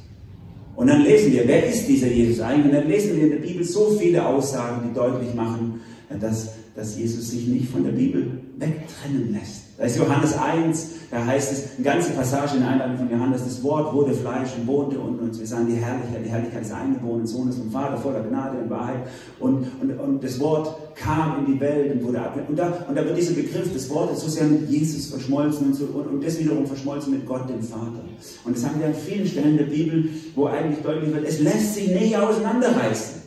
Und 0.76 0.88
dann 0.88 1.02
lesen 1.04 1.34
wir, 1.34 1.48
wer 1.48 1.68
ist 1.68 1.88
dieser 1.88 2.08
Jesus 2.08 2.40
eigentlich? 2.40 2.68
Und 2.68 2.74
dann 2.74 2.88
lesen 2.88 3.16
wir 3.16 3.24
in 3.24 3.32
der 3.32 3.38
Bibel 3.38 3.64
so 3.64 3.98
viele 4.00 4.26
Aussagen, 4.26 4.88
die 4.88 4.94
deutlich 4.94 5.34
machen, 5.34 5.82
dass 6.20 6.50
dass 6.78 6.96
Jesus 6.96 7.32
sich 7.32 7.48
nicht 7.48 7.70
von 7.72 7.84
der 7.84 7.92
Bibel 7.92 8.40
wegtrennen 8.58 9.34
lässt. 9.34 9.64
Da 9.80 9.86
ist 9.86 9.98
Johannes 9.98 10.38
1, 10.38 10.90
da 11.10 11.26
heißt 11.26 11.52
es, 11.52 11.76
eine 11.76 11.84
ganze 11.84 12.12
Passage 12.12 12.58
in 12.58 12.62
der 12.62 12.70
Einleitung 12.70 12.98
von 12.98 13.10
Johannes, 13.10 13.44
das 13.46 13.64
Wort 13.64 13.92
wurde 13.96 14.14
Fleisch 14.14 14.50
und 14.56 14.68
wohnte 14.68 15.00
unter 15.00 15.24
uns. 15.24 15.40
Wir 15.40 15.48
sahen 15.48 15.66
die 15.66 15.74
Herrlichkeit, 15.74 16.24
die 16.24 16.30
Herrlichkeit 16.30 16.64
des 16.64 16.72
eingeborenen 16.72 17.26
Sohnes 17.26 17.58
vom 17.58 17.72
Vater, 17.72 17.98
voller 17.98 18.22
Gnade 18.22 18.60
und 18.60 18.70
Wahrheit. 18.70 19.08
Und, 19.40 19.66
und, 19.82 20.00
und 20.00 20.24
das 20.24 20.40
Wort 20.40 20.96
kam 20.96 21.40
in 21.40 21.52
die 21.52 21.60
Welt 21.60 21.96
und 21.96 22.04
wurde 22.04 22.22
ab. 22.22 22.40
Und 22.48 22.56
da, 22.60 22.86
und 22.88 22.96
da 22.96 23.04
wird 23.04 23.18
dieser 23.18 23.34
Begriff 23.34 23.74
des 23.74 23.90
Wortes 23.90 24.22
so 24.22 24.30
sehr 24.30 24.46
mit 24.46 24.70
Jesus 24.70 25.08
verschmolzen 25.08 25.68
und, 25.68 25.74
so, 25.74 25.86
und, 25.86 26.08
und 26.08 26.24
das 26.24 26.38
wiederum 26.38 26.68
verschmolzen 26.68 27.12
mit 27.12 27.26
Gott, 27.26 27.50
dem 27.50 27.64
Vater. 27.64 28.04
Und 28.46 28.56
das 28.56 28.64
haben 28.64 28.80
wir 28.80 28.86
an 28.86 28.94
vielen 28.94 29.26
Stellen 29.26 29.58
der 29.58 29.66
Bibel, 29.66 30.10
wo 30.36 30.46
eigentlich 30.46 30.84
deutlich 30.84 31.12
wird, 31.12 31.28
es 31.28 31.40
lässt 31.40 31.74
sich 31.74 31.88
nicht 31.88 32.16
auseinanderreißen, 32.16 33.20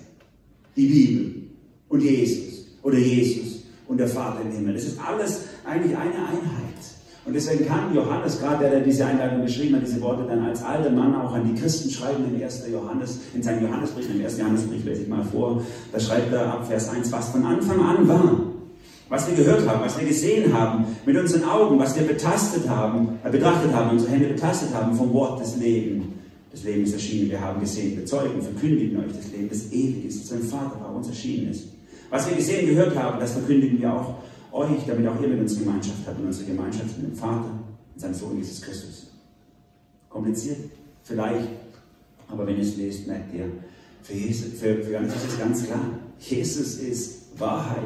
die 0.76 0.86
Bibel 0.86 1.34
und 1.88 2.00
Jesus 2.00 2.49
oder 2.83 2.99
Jesus 2.99 3.64
und 3.88 3.99
der 3.99 4.09
Vater 4.09 4.40
im 4.43 4.53
Himmel. 4.53 4.77
Es 4.77 4.85
ist 4.85 4.99
alles 5.01 5.43
eigentlich 5.64 5.97
eine 5.97 6.14
Einheit. 6.14 6.71
Und 7.27 7.35
deswegen 7.35 7.66
kann 7.66 7.95
Johannes, 7.95 8.40
gerade 8.40 8.61
der, 8.61 8.71
der 8.71 8.81
diese 8.81 9.05
Einleitung 9.05 9.43
geschrieben 9.43 9.77
hat, 9.77 9.83
diese 9.87 10.01
Worte 10.01 10.25
dann 10.27 10.43
als 10.43 10.62
alter 10.62 10.90
Mann 10.90 11.14
auch 11.14 11.33
an 11.33 11.45
die 11.47 11.61
Christen 11.61 11.90
schreiben 11.90 12.25
in 12.35 12.43
1. 12.43 12.64
Johannes, 12.73 13.21
in 13.35 13.43
seinem 13.43 13.66
Johannesbrief, 13.66 14.09
im 14.14 14.25
1. 14.25 14.38
Johannesbrief 14.38 14.85
lese 14.85 15.03
ich 15.03 15.09
mal 15.09 15.23
vor, 15.25 15.62
da 15.93 16.01
schreibt 16.01 16.33
er 16.33 16.55
ab 16.55 16.66
Vers 16.66 16.88
1, 16.88 17.12
was 17.12 17.29
von 17.29 17.45
Anfang 17.45 17.81
an 17.81 18.09
war, 18.09 18.40
was 19.11 19.29
wir 19.29 19.37
gehört 19.37 19.69
haben, 19.69 19.81
was 19.83 19.99
wir 19.99 20.09
gesehen 20.09 20.53
haben, 20.53 20.87
mit 21.05 21.16
unseren 21.16 21.45
Augen, 21.45 21.79
was 21.79 21.95
wir 21.95 22.07
betastet 22.07 22.69
haben, 22.69 23.19
äh, 23.23 23.31
betrachtet 23.31 23.73
haben, 23.73 23.90
unsere 23.90 24.12
Hände 24.12 24.29
betastet 24.29 24.73
haben 24.73 24.95
vom 24.95 25.12
Wort 25.12 25.40
des 25.40 25.57
Lebens. 25.57 26.07
Das 26.53 26.64
Leben 26.64 26.83
ist 26.83 26.95
erschienen, 26.95 27.31
wir 27.31 27.40
haben 27.40 27.61
gesehen, 27.61 27.97
bezeugen, 27.97 28.43
verkündigen 28.43 28.99
euch 28.99 29.12
das 29.16 29.31
Leben, 29.31 29.49
das 29.49 29.71
ewig 29.71 30.07
ist, 30.07 30.23
das 30.23 30.29
sein 30.31 30.43
Vater 30.43 30.81
war, 30.81 30.97
uns 30.97 31.07
erschienen 31.07 31.51
ist. 31.51 31.69
Was 32.11 32.29
wir 32.29 32.37
gesehen, 32.37 32.66
gehört 32.66 32.96
haben, 32.96 33.20
das 33.20 33.33
verkündigen 33.33 33.81
wir 33.81 33.92
auch 33.92 34.16
euch, 34.53 34.85
damit 34.87 35.07
auch 35.07 35.20
ihr 35.20 35.29
mit 35.29 35.40
uns 35.40 35.57
Gemeinschaft 35.57 35.99
habt 36.07 36.18
und 36.18 36.27
unsere 36.27 36.46
Gemeinschaft 36.51 36.99
mit 36.99 37.12
dem 37.12 37.16
Vater 37.16 37.51
und 37.94 38.01
seinem 38.01 38.14
Sohn 38.14 38.37
Jesus 38.37 38.61
Christus. 38.61 39.07
Kompliziert? 40.09 40.59
Vielleicht. 41.05 41.49
Aber 42.29 42.46
wenn 42.46 42.57
ihr 42.57 42.62
es 42.62 42.77
lest, 42.77 43.07
merkt 43.07 43.33
ihr, 43.33 43.46
für, 44.03 44.14
Jesus, 44.14 44.59
für, 44.59 44.83
für 44.83 44.99
uns 44.99 45.14
ist 45.14 45.29
es 45.29 45.38
ganz 45.38 45.64
klar. 45.64 45.85
Jesus 46.18 46.79
ist 46.79 47.38
Wahrheit. 47.38 47.79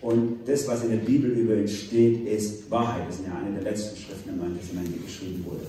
Und 0.00 0.46
das, 0.46 0.68
was 0.68 0.84
in 0.84 0.90
der 0.90 0.98
Bibel 0.98 1.30
über 1.30 1.56
ihn 1.56 1.66
steht, 1.66 2.26
ist 2.26 2.70
Wahrheit. 2.70 3.08
Das 3.08 3.16
ist 3.16 3.26
ja 3.26 3.34
eine 3.34 3.54
der 3.54 3.72
letzten 3.72 3.96
Schriften 3.96 4.30
im 4.30 4.38
Neuen 4.38 4.58
Testament, 4.58 4.88
die 4.94 5.04
geschrieben 5.04 5.44
wurde. 5.44 5.66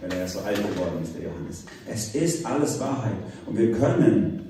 Weil 0.00 0.12
er 0.12 0.18
ja 0.20 0.28
so 0.28 0.38
alt 0.40 0.56
geworden 0.56 1.02
ist, 1.02 1.14
der 1.14 1.24
Johannes. 1.24 1.64
Es 1.86 2.14
ist 2.14 2.46
alles 2.46 2.80
Wahrheit. 2.80 3.16
Und 3.46 3.58
wir 3.58 3.72
können 3.72 4.45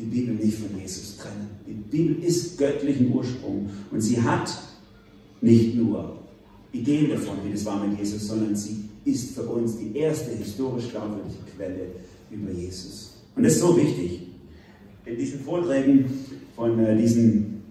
die 0.00 0.06
Bibel 0.06 0.34
nicht 0.34 0.58
von 0.58 0.78
Jesus 0.80 1.18
trennen. 1.18 1.50
Die 1.66 1.72
Bibel 1.72 2.24
ist 2.24 2.58
göttlichen 2.58 3.12
Ursprung 3.12 3.68
und 3.90 4.00
sie 4.00 4.20
hat 4.20 4.50
nicht 5.40 5.74
nur 5.76 6.16
Ideen 6.72 7.10
davon, 7.10 7.36
wie 7.44 7.52
das 7.52 7.64
war 7.64 7.84
mit 7.84 7.98
Jesus, 7.98 8.28
sondern 8.28 8.56
sie 8.56 8.84
ist 9.04 9.34
für 9.34 9.42
uns 9.42 9.76
die 9.76 9.96
erste 9.96 10.30
historisch 10.32 10.90
glaubwürdige 10.90 11.34
Quelle 11.56 11.86
über 12.30 12.50
Jesus. 12.52 13.12
Und 13.36 13.44
das 13.44 13.54
ist 13.54 13.60
so 13.60 13.76
wichtig. 13.76 14.22
In 15.04 15.16
diesen 15.16 15.40
Vorträgen 15.40 16.04
von 16.54 16.78
äh, 16.78 16.96
diesen 16.96 17.62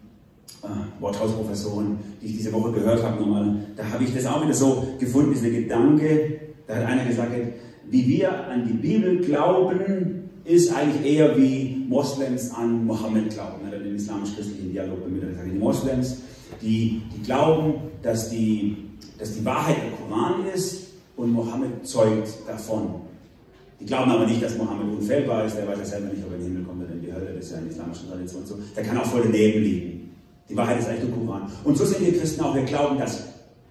äh, 0.63 0.67
Worthausprofessoren, 0.99 1.97
die 2.21 2.27
ich 2.27 2.37
diese 2.37 2.51
Woche 2.51 2.73
gehört 2.73 3.03
habe, 3.03 3.19
nochmal, 3.21 3.55
da 3.75 3.89
habe 3.89 4.03
ich 4.03 4.13
das 4.13 4.25
auch 4.25 4.43
wieder 4.43 4.53
so 4.53 4.87
gefunden, 4.99 5.33
dieser 5.33 5.51
Gedanke, 5.51 6.39
da 6.67 6.75
hat 6.75 6.85
einer 6.85 7.05
gesagt, 7.05 7.31
wie 7.89 8.07
wir 8.07 8.47
an 8.47 8.67
die 8.67 8.73
Bibel 8.73 9.19
glauben, 9.19 9.79
ist 10.43 10.73
eigentlich 10.73 11.13
eher 11.13 11.37
wie 11.37 11.78
Moslems 11.89 12.51
an 12.51 12.85
Mohammed 12.85 13.33
glauben, 13.33 13.67
ne, 13.69 13.79
den 13.79 13.95
islamisch-christlichen 13.95 14.71
Dialog 14.71 15.03
bemüht. 15.03 15.23
Die 15.45 15.57
Moslems, 15.57 16.17
die, 16.61 17.01
die 17.13 17.23
glauben, 17.23 17.73
dass 18.03 18.29
die, 18.29 18.77
dass 19.17 19.33
die 19.33 19.43
Wahrheit 19.43 19.77
der 19.77 19.91
Koran 19.97 20.45
ist 20.53 20.87
und 21.17 21.31
Mohammed 21.31 21.85
zeugt 21.85 22.29
davon. 22.47 23.01
Die 23.79 23.85
glauben 23.85 24.11
aber 24.11 24.27
nicht, 24.27 24.43
dass 24.43 24.55
Mohammed 24.57 24.99
unfehlbar 24.99 25.45
ist, 25.45 25.57
der 25.57 25.67
weiß 25.67 25.79
ja 25.79 25.85
selber 25.85 26.13
nicht, 26.13 26.23
ob 26.23 26.31
er 26.31 26.37
in 26.37 26.43
den 26.43 26.51
Himmel 26.51 26.65
kommt 26.65 26.83
oder 26.83 26.93
in 26.93 27.01
die 27.01 27.11
Hölle, 27.11 27.33
das 27.35 27.45
ist 27.45 27.51
ja 27.53 27.57
in 27.57 27.69
islamischen 27.69 28.09
Tradition 28.09 28.45
so. 28.45 28.59
Der 28.75 28.83
kann 28.83 28.97
auch 28.97 29.05
voll 29.05 29.23
daneben 29.23 29.63
liegen. 29.63 30.11
Die 30.47 30.55
Wahrheit 30.55 30.79
ist 30.79 30.87
eigentlich 30.87 31.09
der 31.09 31.25
Koran. 31.25 31.51
Und 31.63 31.77
so 31.77 31.85
sind 31.85 32.05
wir 32.05 32.17
Christen 32.17 32.41
auch, 32.41 32.53
wir 32.53 32.63
glauben, 32.63 32.99
dass 32.99 33.23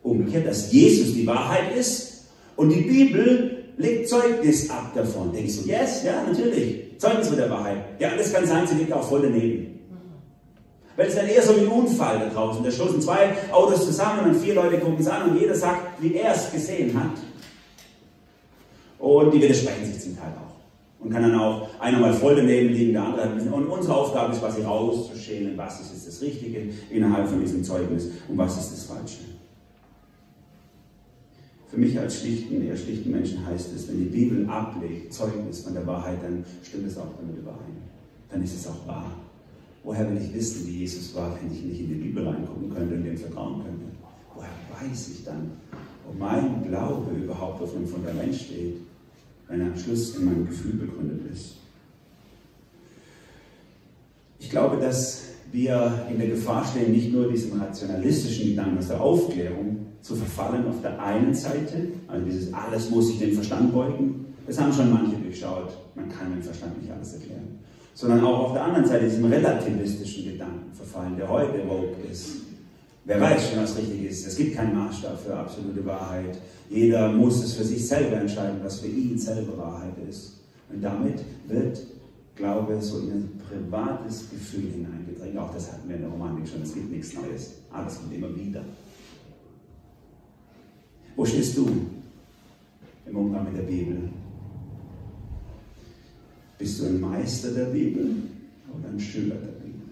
umgekehrt, 0.03 0.47
dass 0.47 0.73
Jesus 0.73 1.15
die 1.15 1.27
Wahrheit 1.27 1.77
ist 1.77 2.25
und 2.57 2.71
die 2.71 2.81
Bibel 2.81 3.58
legt 3.79 4.09
Zeugnis 4.09 4.69
ab 4.69 4.93
davon. 4.95 5.33
Denke 5.33 5.49
ich 5.49 5.57
so, 5.57 5.67
yes, 5.67 6.03
ja, 6.05 6.23
natürlich. 6.27 6.99
Zeugnis 6.99 7.31
mit 7.31 7.39
der 7.39 7.51
Wahrheit. 7.51 7.79
Ja, 7.99 8.11
alles 8.11 8.33
kann 8.33 8.47
sein, 8.47 8.67
sie 8.67 8.75
liegt 8.75 8.93
auch 8.93 9.09
voll 9.09 9.23
daneben. 9.23 9.79
Weil 10.97 11.07
es 11.07 11.15
dann 11.15 11.29
eher 11.29 11.43
so 11.43 11.57
wie 11.57 11.61
ein 11.61 11.69
Unfall 11.69 12.19
da 12.19 12.27
draußen. 12.27 12.63
Da 12.63 12.71
stoßen 12.71 13.01
zwei 13.01 13.31
Autos 13.53 13.87
zusammen 13.87 14.31
und 14.31 14.35
vier 14.35 14.55
Leute 14.55 14.79
gucken 14.79 14.99
es 14.99 15.07
an 15.07 15.31
und 15.31 15.41
jeder 15.41 15.55
sagt, 15.55 16.03
wie 16.03 16.15
er 16.17 16.35
es 16.35 16.51
gesehen 16.51 16.93
hat. 16.99 17.13
Und 18.99 19.33
die 19.33 19.41
widersprechen 19.41 19.87
sich 19.87 20.03
zum 20.03 20.17
Teil 20.17 20.33
auch. 20.33 21.05
Und 21.05 21.13
kann 21.13 21.23
dann 21.23 21.39
auch 21.39 21.69
einer 21.79 22.01
mal 22.01 22.13
voll 22.13 22.35
daneben 22.35 22.71
liegen, 22.71 22.95
der 22.95 23.05
andere 23.05 23.23
hat. 23.23 23.53
Und 23.53 23.67
unsere 23.69 23.95
Aufgabe 23.95 24.33
ist 24.33 24.41
quasi 24.41 24.63
rauszuschälen, 24.63 25.57
was 25.57 25.81
ist 25.81 26.05
das 26.05 26.21
Richtige 26.21 26.71
innerhalb 26.91 27.29
von 27.29 27.41
diesem 27.41 27.63
Zeugnis 27.63 28.09
und 28.27 28.37
was 28.37 28.59
ist 28.59 28.73
das 28.73 28.85
Falsche. 28.87 29.38
Für 31.71 31.77
mich 31.77 31.99
als 31.99 32.21
schlichten, 32.21 32.67
eher 32.67 32.77
schlichten 32.77 33.11
Menschen 33.11 33.45
heißt 33.45 33.75
es, 33.75 33.89
wenn 33.89 33.99
die 33.99 34.05
Bibel 34.05 34.49
ablegt, 34.49 35.13
Zeugnis 35.13 35.61
von 35.61 35.75
der 35.75 35.87
Wahrheit, 35.87 36.19
dann 36.23 36.45
stimmt 36.63 36.87
es 36.87 36.97
auch 36.97 37.15
damit 37.21 37.37
überein. 37.37 37.77
Dann 38.31 38.43
ist 38.43 38.55
es 38.55 38.67
auch 38.67 38.87
wahr. 38.87 39.13
Woher 39.85 40.11
will 40.11 40.19
ich 40.23 40.33
wissen, 40.35 40.67
wie 40.67 40.79
Jesus 40.79 41.15
war, 41.15 41.39
wenn 41.41 41.53
ich 41.53 41.63
nicht 41.63 41.81
in 41.81 41.89
die 41.89 41.95
Bibel 41.95 42.27
reingucken 42.27 42.75
könnte 42.75 42.95
und 42.95 43.05
dem 43.05 43.19
vertrauen 43.19 43.63
könnte? 43.63 43.85
Woher 44.35 44.49
weiß 44.81 45.09
ich 45.11 45.25
dann, 45.25 45.51
ob 46.09 46.19
mein 46.19 46.67
Glaube 46.67 47.15
überhaupt 47.15 47.63
auf 47.63 47.77
einem 47.77 47.87
Fundament 47.87 48.35
steht, 48.35 48.77
wenn 49.49 49.61
er 49.61 49.67
am 49.67 49.79
Schluss 49.79 50.17
in 50.17 50.25
meinem 50.25 50.47
Gefühl 50.47 50.73
begründet 50.73 51.21
ist? 51.33 51.57
Ich 54.39 54.49
glaube, 54.49 54.79
dass 54.79 55.25
wir 55.53 56.07
in 56.11 56.19
der 56.19 56.29
Gefahr 56.29 56.65
stehen, 56.65 56.93
nicht 56.93 57.13
nur 57.13 57.31
diesem 57.31 57.61
rationalistischen 57.61 58.51
Gedanken 58.51 58.79
aus 58.79 58.89
der 58.89 59.01
Aufklärung, 59.01 59.88
zu 60.03 60.17
verfallen 60.17 60.67
auf 60.69 60.81
der 60.83 61.01
einen 61.01 61.35
Seite, 61.35 61.89
also 62.07 62.25
dieses 62.25 62.53
alles 62.53 62.91
muss 62.91 63.11
ich 63.11 63.19
dem 63.19 63.35
Verstand 63.35 63.73
beugen, 63.73 64.27
das 64.47 64.61
haben 64.61 64.73
schon 64.73 64.93
manche 64.93 65.17
durchschaut, 65.17 65.77
man 65.95 66.09
kann 66.09 66.33
dem 66.33 66.43
Verstand 66.43 66.81
nicht 66.81 66.91
alles 66.93 67.15
erklären, 67.15 67.59
sondern 67.95 68.25
auch 68.25 68.49
auf 68.49 68.53
der 68.55 68.65
anderen 68.65 68.87
Seite 68.87 69.05
diesem 69.05 69.27
relativistischen 69.27 70.25
Gedanken 70.25 70.73
verfallen, 70.73 71.17
der 71.17 71.29
heute 71.29 71.69
woke 71.69 71.97
ist. 72.11 72.37
Wer 73.05 73.21
weiß 73.21 73.51
schon, 73.51 73.63
was 73.63 73.77
richtig 73.77 74.05
ist. 74.05 74.27
Es 74.27 74.37
gibt 74.37 74.55
keinen 74.55 74.77
Maßstab 74.77 75.19
für 75.19 75.35
absolute 75.35 75.85
Wahrheit. 75.87 76.39
Jeder 76.69 77.11
muss 77.11 77.43
es 77.43 77.55
für 77.55 77.65
sich 77.65 77.89
selber 77.89 78.17
entscheiden, 78.19 78.59
was 78.63 78.81
für 78.81 78.89
ihn 78.89 79.19
selber 79.19 79.57
Wahrheit 79.57 79.95
ist. 80.07 80.41
Und 80.71 80.83
damit 80.83 81.21
wird 81.47 81.81
Glaube 82.39 82.81
so 82.81 83.01
in 83.01 83.11
ein 83.11 83.41
privates 83.49 84.31
Gefühl 84.31 84.71
hineingedrängt. 84.71 85.37
Auch 85.37 85.53
das 85.53 85.73
hatten 85.73 85.89
wir 85.89 85.97
in 85.97 86.03
der 86.03 86.11
Romantik 86.11 86.47
schon. 86.49 86.63
Es 86.63 86.73
gibt 86.73 86.89
nichts 86.93 87.13
Neues. 87.15 87.55
Alles 87.73 87.99
kommt 87.99 88.15
immer 88.15 88.35
wieder. 88.37 88.61
Wo 91.19 91.27
stehst 91.27 91.57
du 91.57 91.69
im 93.05 93.17
Umgang 93.17 93.47
mit 93.47 93.57
der 93.57 93.63
Bibel? 93.63 93.97
Bist 96.57 96.81
du 96.81 96.87
ein 96.87 97.01
Meister 97.01 97.51
der 97.51 97.65
Bibel 97.65 98.07
oder 98.69 98.89
ein 98.89 99.01
Schüler 99.01 99.35
der 99.35 99.65
Bibel? 99.65 99.89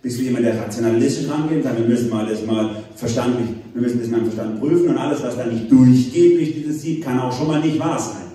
Bist 0.00 0.20
du 0.20 0.22
jemand, 0.22 0.44
der 0.44 0.62
rationalistisch 0.62 1.28
rangeht 1.28 1.56
und 1.56 1.64
sagt, 1.64 1.76
wir 1.76 1.88
müssen 1.88 2.08
mal 2.08 2.24
das 2.28 2.46
mal 2.46 2.84
verstandlich, 2.94 3.48
wir 3.74 3.82
müssen 3.82 3.98
das 3.98 4.10
mal 4.10 4.22
Verstand 4.22 4.60
prüfen 4.60 4.90
und 4.90 4.96
alles, 4.96 5.20
was 5.24 5.36
da 5.36 5.44
nicht 5.44 5.72
durchgeht 5.72 6.38
durch 6.38 6.54
dieses 6.54 6.82
Sieb, 6.82 7.02
kann 7.02 7.18
auch 7.18 7.36
schon 7.36 7.48
mal 7.48 7.60
nicht 7.60 7.80
wahr 7.80 7.98
sein. 7.98 8.30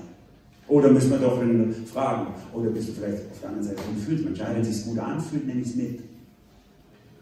Oder 0.67 0.91
müssen 0.91 1.11
wir 1.11 1.19
doch 1.19 1.41
fragen, 1.85 2.33
oder 2.53 2.69
bist 2.69 2.89
du 2.89 2.91
vielleicht 2.91 3.31
auf 3.31 3.39
der 3.39 3.49
anderen 3.49 3.69
Seite 3.69 3.81
von 3.81 3.95
Gefühlsmensch? 3.95 4.41
Es 4.41 4.67
sich 4.67 4.85
gut 4.87 4.99
anfühlt, 4.99 5.47
nehme 5.47 5.61
ich 5.61 5.67
es 5.67 5.75
mit. 5.75 6.10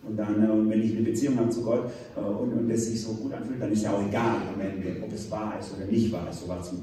Und 0.08 0.18
dann, 0.18 0.44
äh, 0.44 0.70
wenn 0.70 0.82
ich 0.82 0.96
eine 0.96 1.02
Beziehung 1.02 1.38
habe 1.38 1.50
zu 1.50 1.62
Gott 1.64 1.92
äh, 2.16 2.20
und, 2.20 2.54
und 2.54 2.72
es 2.72 2.86
sich 2.86 3.02
so 3.02 3.14
gut 3.14 3.34
anfühlt, 3.34 3.62
dann 3.62 3.72
ist 3.72 3.84
ja 3.84 3.92
auch 3.92 4.06
egal 4.08 4.38
am 4.54 4.60
Ende, 4.60 5.04
ob 5.04 5.14
es 5.14 5.30
wahr 5.30 5.56
ist 5.60 5.74
oder 5.76 5.86
nicht 5.86 6.12
wahr 6.12 6.28
ist. 6.30 6.42
So 6.42 6.48
war 6.48 6.60
es 6.62 6.74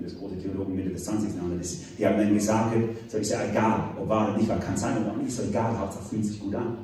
das 0.00 0.16
große 0.16 0.38
Theologen 0.38 0.74
Mitte 0.74 0.90
des 0.90 1.04
20. 1.04 1.36
Jahrhunderts. 1.36 1.78
Die 1.98 2.06
haben 2.06 2.16
dann 2.16 2.34
gesagt, 2.34 2.74
so 3.08 3.18
ist 3.18 3.30
ja 3.30 3.38
egal, 3.50 3.90
ob 4.00 4.08
wahr 4.08 4.28
oder 4.28 4.38
nicht 4.38 4.48
wahr, 4.48 4.58
kann 4.58 4.76
sein 4.76 4.96
oder 5.02 5.12
auch 5.12 5.16
nicht, 5.16 5.32
so 5.32 5.42
egal, 5.42 5.78
Hauptsache 5.78 6.04
fühlt 6.04 6.24
sich 6.24 6.40
gut 6.40 6.54
an. 6.54 6.78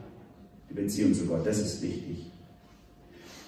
Die 0.68 0.74
Beziehung 0.74 1.14
zu 1.14 1.24
Gott, 1.24 1.46
das 1.46 1.58
ist 1.58 1.80
wichtig. 1.82 2.30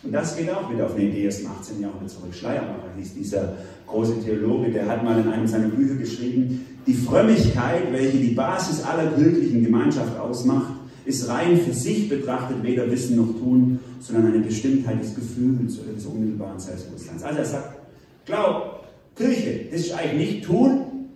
Und 0.02 0.12
das 0.12 0.34
geht 0.34 0.50
auch 0.50 0.72
wieder 0.72 0.86
auf 0.86 0.94
eine 0.94 1.04
Idee 1.04 1.28
aus 1.28 1.38
dem 1.38 1.48
18. 1.48 1.80
Jahrhundert 1.82 2.08
zurück. 2.08 2.32
Schleiermacher 2.32 2.88
hieß 2.96 3.14
dieser 3.14 3.52
große 3.86 4.22
Theologe, 4.24 4.70
der 4.70 4.86
hat 4.86 5.04
mal 5.04 5.20
in 5.20 5.28
einem 5.28 5.46
seiner 5.46 5.68
Bücher 5.68 5.96
geschrieben, 5.96 6.66
die 6.86 6.94
Frömmigkeit, 6.94 7.92
welche 7.92 8.16
die 8.16 8.34
Basis 8.34 8.82
aller 8.82 9.10
kirchlichen 9.10 9.62
Gemeinschaft 9.62 10.18
ausmacht, 10.18 10.72
ist 11.10 11.28
rein 11.28 11.60
für 11.60 11.72
sich 11.72 12.08
betrachtet 12.08 12.62
weder 12.62 12.90
Wissen 12.90 13.16
noch 13.16 13.38
Tun, 13.38 13.80
sondern 14.00 14.32
eine 14.32 14.38
Bestimmtheit 14.38 15.02
des 15.02 15.14
Gefühls 15.14 15.78
oder 15.80 15.92
des 15.92 16.06
unmittelbaren 16.06 16.58
Selbstbewusstseins. 16.58 17.22
Also 17.22 17.38
er 17.38 17.44
sagt, 17.44 17.78
glaub, 18.24 18.84
Kirche, 19.16 19.66
das 19.70 19.80
ist 19.80 19.92
eigentlich 19.92 20.34
nicht 20.34 20.44
tun, 20.44 21.08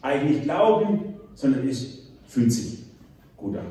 eigentlich 0.00 0.36
nicht 0.36 0.44
glauben, 0.44 1.14
sondern 1.34 1.68
es 1.68 1.98
fühlt 2.26 2.52
sich 2.52 2.78
gut 3.36 3.56
an. 3.56 3.66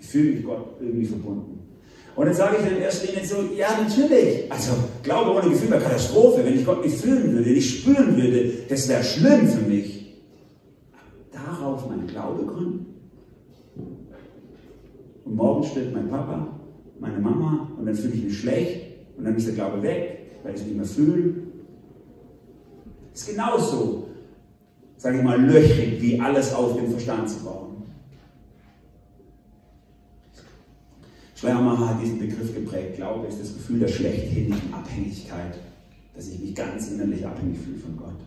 Ich 0.00 0.08
fühle 0.08 0.32
mich 0.32 0.44
Gott 0.44 0.66
irgendwie 0.80 1.06
verbunden. 1.06 1.60
Und 2.16 2.26
dann 2.26 2.34
sage 2.34 2.56
ich 2.60 2.72
in 2.72 2.78
erster 2.78 3.06
Linie 3.06 3.26
so, 3.26 3.36
ja 3.56 3.68
natürlich. 3.80 4.50
Also 4.50 4.72
Glaube 5.02 5.32
ohne 5.32 5.50
Gefühl 5.50 5.70
wäre 5.70 5.82
Katastrophe. 5.82 6.44
Wenn 6.44 6.58
ich 6.58 6.64
Gott 6.64 6.84
nicht 6.84 6.96
fühlen 6.96 7.32
würde, 7.32 7.50
nicht 7.50 7.80
spüren 7.80 8.16
würde, 8.16 8.52
das 8.68 8.88
wäre 8.88 9.04
schlimm 9.04 9.46
für 9.46 9.68
mich. 9.68 10.14
Darauf 11.32 11.88
mein 11.88 12.06
Glaube 12.06 12.44
gründen. 12.46 12.86
Und 15.36 15.42
morgen 15.42 15.64
stirbt 15.64 15.92
mein 15.92 16.08
Papa, 16.08 16.48
meine 16.98 17.18
Mama 17.18 17.68
und 17.78 17.84
dann 17.84 17.94
fühle 17.94 18.14
ich 18.14 18.24
mich 18.24 18.40
schlecht 18.40 18.80
und 19.18 19.24
dann 19.24 19.36
ist 19.36 19.46
der 19.46 19.54
Glaube 19.54 19.82
weg, 19.82 20.30
weil 20.42 20.54
ich 20.54 20.62
es 20.62 20.66
nicht 20.66 20.76
mehr 20.76 20.86
fühle. 20.86 21.34
Ist 23.12 23.28
genauso, 23.28 24.08
sage 24.96 25.18
ich 25.18 25.22
mal, 25.22 25.38
löchrig, 25.38 26.00
wie 26.00 26.18
alles 26.18 26.54
auf 26.54 26.76
den 26.76 26.90
Verstand 26.90 27.28
zu 27.28 27.44
bauen. 27.44 27.82
Schleiermacher 31.34 31.90
hat 31.90 32.02
diesen 32.02 32.18
Begriff 32.18 32.54
geprägt. 32.54 32.96
Glaube 32.96 33.26
ist 33.26 33.38
das 33.38 33.52
Gefühl 33.52 33.80
der 33.80 33.88
schlechthinnigen 33.88 34.72
Abhängigkeit, 34.72 35.58
dass 36.14 36.28
ich 36.28 36.40
mich 36.40 36.54
ganz 36.54 36.90
innerlich 36.90 37.26
abhängig 37.26 37.58
fühle 37.58 37.78
von 37.78 37.94
Gott. 37.98 38.20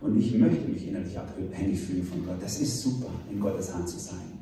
Und 0.00 0.18
ich 0.18 0.36
möchte 0.36 0.68
mich 0.68 0.88
innerlich 0.88 1.16
abhängig 1.16 1.78
fühlen 1.78 2.04
von 2.04 2.26
Gott. 2.26 2.42
Das 2.42 2.58
ist 2.58 2.82
super, 2.82 3.10
in 3.30 3.38
Gottes 3.38 3.72
Hand 3.72 3.88
zu 3.88 4.00
sein. 4.00 4.40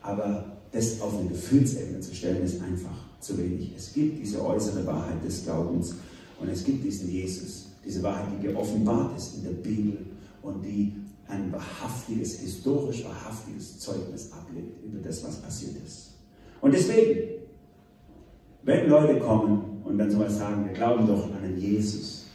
Aber 0.00 0.55
das 0.72 1.00
auf 1.00 1.18
eine 1.18 1.28
Gefühlsebene 1.28 2.00
zu 2.00 2.14
stellen, 2.14 2.42
ist 2.42 2.60
einfach 2.62 2.96
zu 3.20 3.38
wenig. 3.38 3.72
Es 3.76 3.92
gibt 3.92 4.20
diese 4.20 4.44
äußere 4.44 4.84
Wahrheit 4.86 5.24
des 5.24 5.44
Glaubens 5.44 5.94
und 6.40 6.48
es 6.48 6.64
gibt 6.64 6.84
diesen 6.84 7.10
Jesus, 7.10 7.68
diese 7.84 8.02
Wahrheit, 8.02 8.26
die 8.36 8.46
geoffenbart 8.46 9.16
ist 9.16 9.36
in 9.36 9.44
der 9.44 9.50
Bibel 9.50 9.98
und 10.42 10.62
die 10.62 10.92
ein 11.28 11.52
wahrhaftiges, 11.52 12.40
historisch 12.40 13.04
wahrhaftiges 13.04 13.78
Zeugnis 13.80 14.30
ablegt 14.32 14.84
über 14.84 15.00
das, 15.00 15.24
was 15.24 15.36
passiert 15.42 15.76
ist. 15.84 16.12
Und 16.60 16.72
deswegen, 16.72 17.40
wenn 18.62 18.88
Leute 18.88 19.18
kommen 19.18 19.82
und 19.84 19.98
dann 19.98 20.10
sowas 20.10 20.38
sagen, 20.38 20.64
wir 20.66 20.72
glauben 20.72 21.06
doch 21.06 21.24
an 21.26 21.42
einen 21.42 21.58
Jesus 21.58 22.26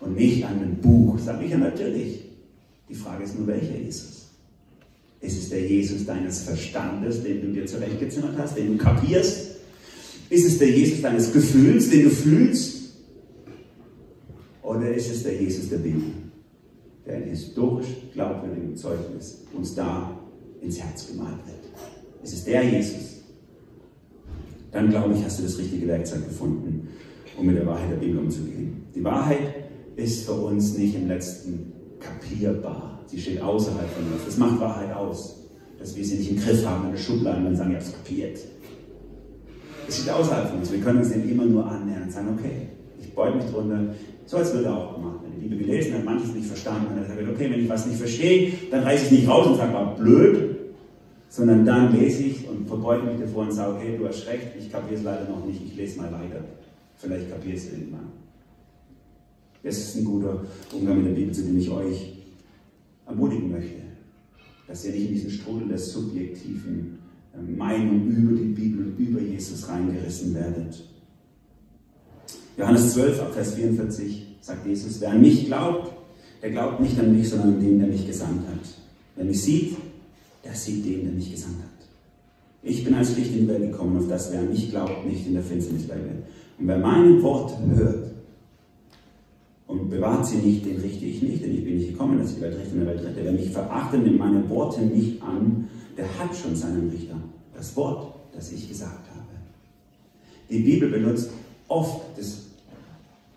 und 0.00 0.16
nicht 0.16 0.44
an 0.44 0.60
ein 0.60 0.80
Buch, 0.80 1.18
sage 1.18 1.44
ich 1.44 1.50
ja 1.50 1.58
natürlich. 1.58 2.24
Die 2.88 2.94
Frage 2.94 3.24
ist 3.24 3.38
nur, 3.38 3.46
welcher 3.46 3.76
Jesus? 3.76 4.29
Ist 5.20 5.38
es 5.38 5.50
der 5.50 5.60
Jesus 5.66 6.06
deines 6.06 6.42
Verstandes, 6.42 7.22
den 7.22 7.42
du 7.42 7.52
dir 7.52 7.66
zurechtgezimmert 7.66 8.38
hast, 8.38 8.56
den 8.56 8.78
du 8.78 8.82
kapierst? 8.82 9.56
Ist 10.30 10.46
es 10.46 10.58
der 10.58 10.70
Jesus 10.70 11.02
deines 11.02 11.32
Gefühls, 11.32 11.90
den 11.90 12.04
du 12.04 12.10
fühlst? 12.10 12.94
Oder 14.62 14.94
ist 14.94 15.10
es 15.10 15.24
der 15.24 15.40
Jesus 15.40 15.68
der 15.68 15.78
Bibel, 15.78 16.12
der 17.04 17.22
in 17.22 17.30
historisch 17.30 17.88
glaubwürdigem 18.14 18.76
Zeugnis 18.76 19.42
uns 19.52 19.74
da 19.74 20.18
ins 20.62 20.80
Herz 20.80 21.08
gemalt 21.08 21.38
wird? 21.46 21.58
Ist 22.22 22.34
es 22.34 22.44
der 22.44 22.62
Jesus? 22.64 23.20
Dann 24.70 24.88
glaube 24.88 25.14
ich, 25.14 25.24
hast 25.24 25.40
du 25.40 25.42
das 25.42 25.58
richtige 25.58 25.88
Werkzeug 25.88 26.28
gefunden, 26.28 26.88
um 27.36 27.46
mit 27.46 27.56
der 27.56 27.66
Wahrheit 27.66 27.90
der 27.90 27.96
Bibel 27.96 28.18
umzugehen. 28.18 28.84
Die 28.94 29.02
Wahrheit 29.02 29.54
ist 29.96 30.24
für 30.24 30.32
uns 30.32 30.78
nicht 30.78 30.94
im 30.94 31.08
letzten 31.08 31.72
kapierbar. 31.98 32.99
Sie 33.10 33.20
steht 33.20 33.40
außerhalb 33.42 33.90
von 33.90 34.12
uns. 34.12 34.24
Das 34.24 34.36
macht 34.36 34.60
Wahrheit 34.60 34.94
aus, 34.94 35.36
dass 35.78 35.96
wir 35.96 36.04
sie 36.04 36.16
nicht 36.16 36.30
im 36.30 36.40
Griff 36.40 36.64
haben, 36.64 36.86
in 36.86 36.92
der 36.92 36.98
Schublade 36.98 37.38
und 37.38 37.44
dann 37.46 37.56
sagen, 37.56 37.70
ich 37.70 37.76
habe 37.76 37.86
es 37.86 37.92
kapiert. 37.92 38.38
Es 39.88 39.98
steht 39.98 40.12
außerhalb 40.12 40.50
von 40.50 40.58
uns. 40.60 40.70
Wir 40.70 40.80
können 40.80 40.98
uns 40.98 41.10
dem 41.10 41.28
immer 41.28 41.44
nur 41.44 41.66
annähern 41.66 42.04
und 42.04 42.12
sagen, 42.12 42.28
okay, 42.38 42.68
ich 43.00 43.12
beug 43.12 43.34
mich 43.34 43.46
drunter. 43.46 43.80
So 44.26 44.36
als 44.36 44.54
würde 44.54 44.66
er 44.66 44.76
auch 44.76 44.94
gemacht. 44.94 45.16
Wenn 45.24 45.40
die 45.40 45.48
Bibel 45.48 45.66
gelesen 45.66 45.94
hat, 45.94 46.04
manches 46.04 46.32
nicht 46.32 46.46
verstanden, 46.46 46.94
dann 46.94 47.04
sagt 47.04 47.18
okay, 47.20 47.50
wenn 47.50 47.64
ich 47.64 47.68
was 47.68 47.86
nicht 47.86 47.98
verstehe, 47.98 48.52
dann 48.70 48.84
reiße 48.84 49.06
ich 49.06 49.10
nicht 49.10 49.28
raus 49.28 49.48
und 49.48 49.56
sage, 49.56 49.72
war 49.72 49.96
blöd, 49.96 50.56
sondern 51.28 51.66
dann 51.66 51.98
lese 51.98 52.22
ich 52.22 52.48
und 52.48 52.68
verbeuge 52.68 53.06
mich 53.06 53.20
davor 53.20 53.42
und 53.42 53.52
sage, 53.52 53.74
okay, 53.74 53.96
du 53.98 54.06
hast 54.06 54.26
recht, 54.28 54.46
ich 54.56 54.70
kapiere 54.70 54.94
es 55.00 55.02
leider 55.02 55.28
noch 55.28 55.44
nicht, 55.44 55.60
ich 55.66 55.74
lese 55.74 55.98
mal 55.98 56.12
weiter. 56.12 56.44
Vielleicht 56.96 57.28
kapiere 57.28 57.56
es 57.56 57.72
irgendwann. 57.72 58.12
Das 59.64 59.76
ist 59.76 59.96
ein 59.96 60.04
guter 60.04 60.44
Umgang 60.72 60.98
mit 60.98 61.06
der 61.06 61.12
Bibel, 61.12 61.34
zu 61.34 61.42
dem 61.42 61.58
ich 61.58 61.68
euch 61.68 62.19
ermutigen 63.10 63.50
möchte, 63.50 63.82
dass 64.66 64.84
ihr 64.84 64.92
nicht 64.92 65.08
in 65.08 65.14
diesen 65.14 65.30
Strudel 65.30 65.68
der 65.68 65.78
subjektiven 65.78 66.98
ähm, 67.36 67.56
Meinung 67.56 68.06
über 68.06 68.36
die 68.36 68.48
Bibel 68.48 68.86
und 68.86 68.98
über 68.98 69.20
Jesus 69.20 69.68
reingerissen 69.68 70.34
werdet. 70.34 70.84
Johannes 72.56 72.92
12, 72.94 73.32
Vers 73.32 73.54
44 73.54 74.26
sagt 74.40 74.66
Jesus, 74.66 75.00
wer 75.00 75.10
an 75.10 75.20
mich 75.20 75.46
glaubt, 75.46 75.92
der 76.42 76.50
glaubt 76.50 76.80
nicht 76.80 76.98
an 76.98 77.16
mich, 77.16 77.28
sondern 77.28 77.54
an 77.54 77.60
den, 77.60 77.78
der 77.78 77.88
mich 77.88 78.06
gesandt 78.06 78.46
hat. 78.48 78.68
Wer 79.16 79.24
mich 79.24 79.42
sieht, 79.42 79.76
der 80.44 80.54
sieht 80.54 80.84
den, 80.84 81.04
der 81.04 81.12
mich 81.12 81.30
gesandt 81.30 81.58
hat. 81.58 81.86
Ich 82.62 82.84
bin 82.84 82.94
als 82.94 83.16
Licht 83.16 83.32
in 83.32 83.40
die 83.40 83.48
Welt 83.48 83.72
gekommen, 83.72 83.98
auf 83.98 84.08
das 84.08 84.32
wer 84.32 84.42
nicht 84.42 84.70
glaubt, 84.70 85.06
nicht 85.06 85.26
in 85.26 85.34
der 85.34 85.42
Finsternis 85.42 85.84
bleibe. 85.84 86.10
Und 86.58 86.66
wer 86.66 86.78
meine 86.78 87.22
Worte 87.22 87.54
hört 87.74 88.09
und 89.70 89.88
bewahrt 89.88 90.26
sie 90.26 90.38
nicht, 90.38 90.66
den 90.66 90.80
richte 90.80 91.04
ich 91.04 91.22
nicht, 91.22 91.44
denn 91.44 91.54
ich 91.54 91.64
bin 91.64 91.76
nicht 91.76 91.90
gekommen, 91.90 92.18
dass 92.18 92.30
ich 92.30 92.36
die 92.36 92.42
Welt 92.42 92.58
richte 92.58 92.72
und 92.72 92.80
der 92.80 92.88
Welt 92.88 93.04
rette. 93.04 93.20
Wer 93.22 93.32
mich 93.32 93.50
verachtet, 93.50 94.02
nimmt 94.02 94.18
meine 94.18 94.48
Worte 94.50 94.80
nicht 94.80 95.22
an, 95.22 95.68
der 95.96 96.06
hat 96.18 96.34
schon 96.34 96.56
seinen 96.56 96.90
Richter. 96.90 97.16
Das 97.54 97.76
Wort, 97.76 98.14
das 98.34 98.50
ich 98.50 98.68
gesagt 98.68 99.08
habe. 99.14 99.26
Die 100.50 100.58
Bibel 100.58 100.90
benutzt 100.90 101.30
oft 101.68 102.00
das, 102.18 102.46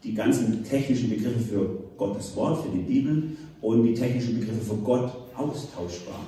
die 0.03 0.15
ganzen 0.15 0.63
technischen 0.63 1.11
Begriffe 1.11 1.39
für 1.39 1.69
Gottes 1.97 2.35
Wort, 2.35 2.63
für 2.63 2.71
die 2.71 2.81
Bibel 2.81 3.23
und 3.61 3.83
die 3.83 3.93
technischen 3.93 4.39
Begriffe 4.39 4.61
für 4.61 4.77
Gott 4.77 5.11
austauschbar. 5.35 6.19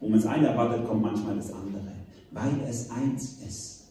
Wo 0.00 0.08
man 0.08 0.18
das 0.18 0.26
eine 0.26 0.48
erwartet, 0.48 0.86
kommt 0.86 1.02
manchmal 1.02 1.36
das 1.36 1.52
andere. 1.52 1.92
Weil 2.30 2.66
es 2.66 2.90
eins 2.90 3.38
ist. 3.46 3.88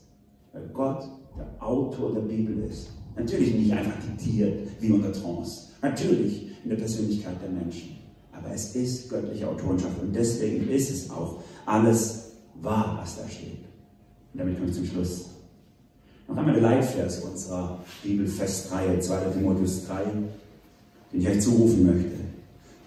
Weil 0.51 0.67
Gott 0.73 1.03
der 1.37 1.63
Autor 1.63 2.13
der 2.13 2.21
Bibel 2.21 2.63
ist. 2.67 2.89
Natürlich 3.19 3.53
nicht 3.53 3.73
einfach 3.73 3.97
diktiert 4.01 4.69
wie 4.79 4.91
unter 4.91 5.11
Trance. 5.11 5.67
Natürlich 5.81 6.47
in 6.63 6.69
der 6.69 6.77
Persönlichkeit 6.77 7.35
der 7.41 7.49
Menschen. 7.49 7.97
Aber 8.31 8.53
es 8.53 8.75
ist 8.75 9.09
göttliche 9.09 9.47
Autorenschaft 9.47 10.01
und 10.01 10.15
deswegen 10.15 10.69
ist 10.69 10.89
es 10.89 11.09
auch 11.09 11.39
alles 11.65 12.31
wahr, 12.61 12.97
was 13.01 13.17
da 13.17 13.27
steht. 13.27 13.59
Und 14.33 14.39
damit 14.39 14.57
komme 14.57 14.69
ich 14.69 14.75
zum 14.75 14.85
Schluss. 14.85 15.25
Noch 16.27 16.37
einmal 16.37 16.53
der 16.53 16.63
Leitvers 16.63 17.19
unserer 17.19 17.83
Bibelfestreihe 18.03 18.99
2. 18.99 19.31
Timotheus 19.31 19.85
3, 19.87 20.03
den 21.11 21.21
ich 21.21 21.27
euch 21.27 21.41
zurufen 21.41 21.85
möchte. 21.85 22.19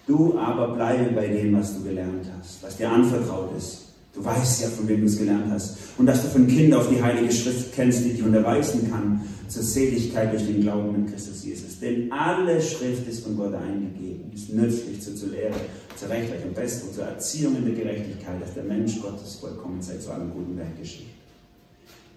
Du 0.07 0.37
aber 0.37 0.73
bleibe 0.73 1.13
bei 1.13 1.27
dem, 1.27 1.53
was 1.55 1.75
du 1.77 1.83
gelernt 1.83 2.25
hast, 2.39 2.63
was 2.63 2.77
dir 2.77 2.89
anvertraut 2.89 3.55
ist. 3.55 3.92
Du 4.13 4.23
weißt 4.23 4.61
ja, 4.61 4.67
von 4.69 4.87
wem 4.87 5.01
du 5.01 5.07
es 5.07 5.17
gelernt 5.17 5.49
hast. 5.49 5.77
Und 5.97 6.05
dass 6.05 6.21
du 6.21 6.29
von 6.29 6.47
Kind 6.47 6.73
auf 6.73 6.87
die 6.87 7.01
Heilige 7.01 7.31
Schrift 7.31 7.73
kennst, 7.73 8.05
die 8.05 8.09
dich 8.09 8.23
unterweisen 8.23 8.89
kann 8.89 9.21
zur 9.47 9.63
Seligkeit 9.63 10.31
durch 10.31 10.45
den 10.45 10.61
Glauben 10.61 10.95
in 10.95 11.05
Christus 11.07 11.43
Jesus. 11.43 11.79
Denn 11.79 12.11
alle 12.11 12.61
Schrift 12.61 13.07
ist 13.07 13.23
von 13.23 13.35
Gott 13.35 13.53
eingegeben, 13.55 14.31
ist 14.33 14.53
nützlich 14.53 15.01
zur, 15.01 15.15
zur 15.15 15.29
Lehre, 15.29 15.55
zur 15.95 16.09
Rechtleitung, 16.09 16.53
Besserung, 16.53 16.93
zur 16.93 17.05
Erziehung 17.05 17.57
in 17.57 17.65
der 17.65 17.73
Gerechtigkeit, 17.73 18.41
dass 18.41 18.53
der 18.53 18.63
Mensch 18.63 19.01
Gottes 19.01 19.35
vollkommen 19.35 19.81
sei, 19.81 19.97
zu 19.97 20.11
allem 20.11 20.31
guten 20.31 20.57
Werk 20.57 20.79
geschieht. 20.79 21.07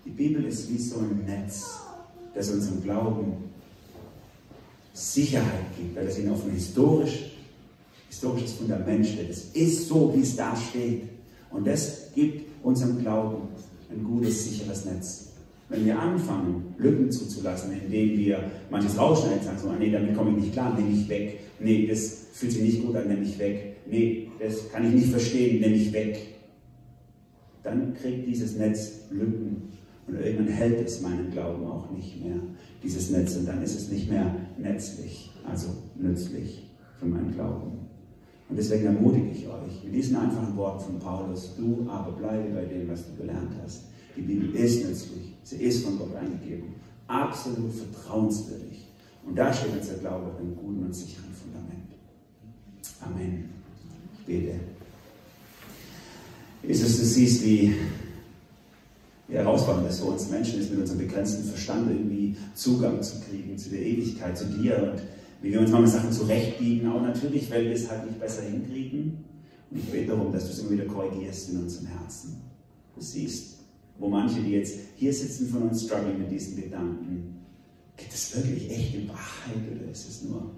Die 0.05 0.11
Bibel 0.11 0.45
ist 0.45 0.71
wie 0.71 0.79
so 0.79 0.99
ein 0.99 1.25
Netz, 1.27 1.67
das 2.35 2.51
unserem 2.51 2.83
Glauben 2.83 3.33
Sicherheit 4.93 5.77
gibt, 5.77 5.97
weil 5.97 6.07
es 6.07 6.19
ihn 6.19 6.31
auf 6.31 6.45
ein 6.45 6.53
historisch, 6.53 7.33
historisches 8.09 8.53
Fundament 8.53 9.07
stellt. 9.07 9.31
Es 9.31 9.45
ist 9.53 9.89
so, 9.89 10.13
wie 10.15 10.21
es 10.21 10.37
da 10.37 10.55
steht. 10.57 11.16
Und 11.57 11.67
das 11.67 12.13
gibt 12.15 12.65
unserem 12.65 13.01
Glauben 13.01 13.49
ein 13.91 14.05
gutes, 14.05 14.45
sicheres 14.45 14.85
Netz. 14.85 15.33
Wenn 15.69 15.87
wir 15.87 15.99
anfangen, 15.99 16.75
Lücken 16.79 17.11
zuzulassen, 17.11 17.73
indem 17.73 18.19
wir 18.19 18.51
manches 18.71 18.99
rausschneiden, 18.99 19.43
sagen 19.43 19.59
so, 19.61 19.73
nee, 19.73 19.91
damit 19.91 20.15
komme 20.15 20.31
ich 20.31 20.37
nicht 20.37 20.53
klar, 20.53 20.79
nehme 20.79 20.93
ich 20.93 21.09
weg. 21.09 21.41
Nee, 21.59 21.87
das 21.87 22.27
fühlt 22.33 22.53
sich 22.53 22.63
nicht 22.63 22.85
gut 22.85 22.95
an, 22.95 23.09
nehme 23.09 23.23
ich 23.23 23.39
weg. 23.39 23.79
Nee, 23.91 24.29
das 24.39 24.71
kann 24.71 24.87
ich 24.87 24.93
nicht 24.93 25.09
verstehen, 25.09 25.61
nehme 25.61 25.75
ich 25.75 25.93
weg. 25.93 26.19
Dann 27.63 27.95
kriegt 27.95 28.29
dieses 28.29 28.57
Netz 28.57 29.07
Lücken 29.11 29.73
und 30.07 30.15
irgendwann 30.15 30.49
hält 30.49 30.87
es 30.87 31.01
meinen 31.01 31.33
Glauben 31.33 31.67
auch 31.67 31.91
nicht 31.91 32.23
mehr, 32.23 32.37
dieses 32.83 33.11
Netz. 33.11 33.35
Und 33.37 33.47
dann 33.47 33.63
ist 33.63 33.75
es 33.75 33.91
nicht 33.91 34.09
mehr 34.09 34.37
netzlich, 34.59 35.33
also 35.49 35.69
nützlich 35.97 36.71
für 37.01 37.07
meinen 37.07 37.35
Glauben. 37.35 37.86
Und 38.49 38.57
deswegen 38.57 38.87
ermutige 38.87 39.31
ich 39.31 39.47
euch 39.47 39.85
mit 39.85 39.95
diesen 39.95 40.17
einfachen 40.17 40.57
Worten 40.57 40.85
von 40.85 40.99
Paulus, 40.99 41.55
du 41.57 41.87
aber 41.91 42.13
bleibe 42.13 42.55
bei 42.55 42.65
dem, 42.65 42.89
was 42.89 43.05
du 43.07 43.17
gelernt 43.17 43.51
hast. 43.63 43.83
Die 44.17 44.23
Bibel 44.23 44.55
ist 44.55 44.87
nützlich, 44.87 45.35
sie 45.43 45.57
ist 45.57 45.85
von 45.85 45.99
Gott 45.99 46.15
eingegeben, 46.15 46.75
absolut 47.09 47.73
vertrauenswürdig. 47.73 48.87
Und 49.27 49.37
da 49.37 49.53
steht 49.53 49.73
unser 49.79 49.95
Glaube 49.95 50.27
auf 50.27 50.39
einem 50.39 50.57
guten 50.57 50.85
und 50.85 50.95
sicheren 50.95 51.33
Fundament. 51.35 51.89
Amen. 53.01 53.51
Ich 54.21 54.27
bete. 54.27 54.55
Jesus, 56.63 56.99
du 56.99 57.05
siehst, 57.05 57.45
wie 57.45 57.75
wie 59.29 59.35
herausfordernd 59.35 59.89
es 59.89 59.99
für 59.99 60.07
uns 60.07 60.31
Menschen 60.31 60.61
ist, 60.61 60.71
mit 60.71 60.81
unserem 60.81 61.01
begrenzten 61.01 61.45
Verstand 61.45 61.91
irgendwie 61.91 62.37
Zugang 62.55 63.03
zu 63.03 63.21
kriegen 63.21 63.59
zu 63.59 63.71
der 63.71 63.83
Ewigkeit, 63.83 64.39
zu 64.39 64.45
dir 64.47 64.93
und 64.93 65.03
wie 65.47 65.53
wir 65.53 65.61
uns 65.61 65.71
manchmal 65.71 65.93
Sachen 65.93 66.13
zurechtbiegen, 66.13 66.89
auch 66.89 67.01
natürlich, 67.01 67.49
weil 67.51 67.67
wir 67.67 67.73
es 67.73 67.89
halt 67.89 68.05
nicht 68.05 68.19
besser 68.19 68.43
hinkriegen. 68.43 69.25
Und 69.71 69.79
ich 69.79 69.85
bete 69.85 70.09
darum, 70.09 70.33
dass 70.33 70.47
du 70.47 70.51
es 70.51 70.59
immer 70.59 70.71
wieder 70.71 70.87
korrigierst 70.87 71.51
in 71.51 71.59
unserem 71.59 71.87
Herzen. 71.87 72.41
Du 72.97 73.01
siehst, 73.01 73.59
wo 73.99 74.09
manche, 74.09 74.41
die 74.41 74.51
jetzt 74.51 74.79
hier 74.97 75.13
sitzen 75.13 75.49
von 75.49 75.63
uns, 75.63 75.85
strugglen 75.85 76.19
mit 76.19 76.33
diesen 76.33 76.57
Gedanken. 76.57 77.37
Gibt 77.97 78.13
es 78.13 78.37
wirklich 78.37 78.71
echte 78.71 79.09
Wahrheit 79.09 79.63
oder 79.73 79.91
ist 79.91 80.09
es 80.09 80.23
nur 80.23 80.51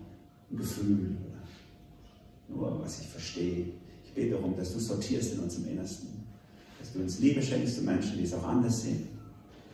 ein 0.50 0.56
Gefühl 0.56 1.16
oder 1.26 2.56
nur, 2.56 2.80
was 2.80 3.00
ich 3.00 3.08
verstehe? 3.08 3.66
Ich 4.06 4.14
bete 4.14 4.30
darum, 4.30 4.56
dass 4.56 4.72
du 4.72 4.80
sortierst 4.80 5.34
in 5.34 5.40
unserem 5.40 5.68
Innersten 5.68 6.18
dass 6.78 6.92
du 6.92 7.00
uns 7.00 7.18
Liebe 7.18 7.42
schenkst 7.42 7.76
zu 7.76 7.82
Menschen, 7.82 8.16
die 8.16 8.24
es 8.24 8.32
auch 8.34 8.44
anders 8.44 8.82
sehen, 8.82 9.08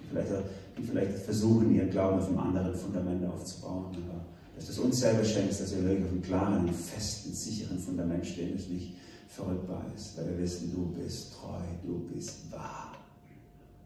die 0.01 0.09
vielleicht, 0.09 0.33
die 0.79 0.83
vielleicht 0.83 1.19
versuchen, 1.19 1.75
ihren 1.75 1.91
Glauben 1.91 2.19
auf 2.19 2.29
einem 2.29 2.39
anderen 2.39 2.75
Fundament 2.75 3.25
aufzubauen, 3.27 3.87
aber 3.95 4.25
dass 4.57 4.67
du 4.67 4.73
es 4.73 4.79
uns 4.79 5.01
selber 5.01 5.25
schenkst, 5.25 5.61
dass 5.61 5.75
wir 5.75 5.85
wirklich 5.85 6.05
auf 6.05 6.13
einem 6.13 6.23
klaren, 6.23 6.73
festen, 6.73 7.33
sicheren 7.33 7.79
Fundament 7.79 8.25
stehen, 8.25 8.57
das 8.57 8.69
nicht 8.69 8.95
verrückbar 9.29 9.85
ist, 9.95 10.17
weil 10.17 10.29
wir 10.31 10.39
wissen, 10.39 10.73
du 10.73 10.87
bist 10.93 11.35
treu, 11.35 11.59
du 11.83 11.99
bist 12.13 12.51
wahr. 12.53 12.93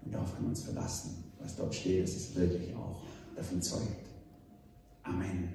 Und 0.05 0.15
darauf 0.15 0.33
können 0.33 0.47
wir 0.47 0.51
uns 0.51 0.63
verlassen. 0.63 1.25
Was 1.41 1.57
dort 1.57 1.75
steht, 1.75 2.03
das 2.03 2.15
ist 2.15 2.37
wirklich 2.37 2.75
auch 2.75 3.03
davon 3.35 3.63
zeugt. 3.63 4.09
Amen. 5.05 5.49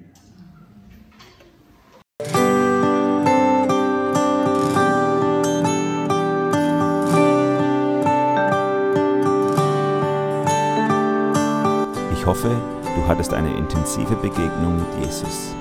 Ich 12.12 12.26
hoffe, 12.26 12.73
du 12.94 13.06
hattest 13.06 13.32
eine 13.34 13.54
intensive 13.56 14.16
Begegnung 14.16 14.76
mit 14.76 15.04
Jesus. 15.04 15.54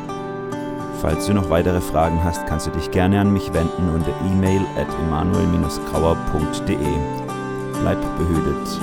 Falls 1.01 1.25
du 1.25 1.34
noch 1.34 1.49
weitere 1.49 1.81
Fragen 1.81 2.23
hast, 2.23 2.45
kannst 2.47 2.67
du 2.67 2.71
dich 2.71 2.89
gerne 2.91 3.19
an 3.19 3.34
mich 3.34 3.53
wenden 3.53 3.89
unter 3.93 4.13
e-mail 4.25 4.61
at 4.77 4.88
emanuel-grauer.de. 5.05 6.77
Bleib 7.81 8.01
behütet. 8.17 8.79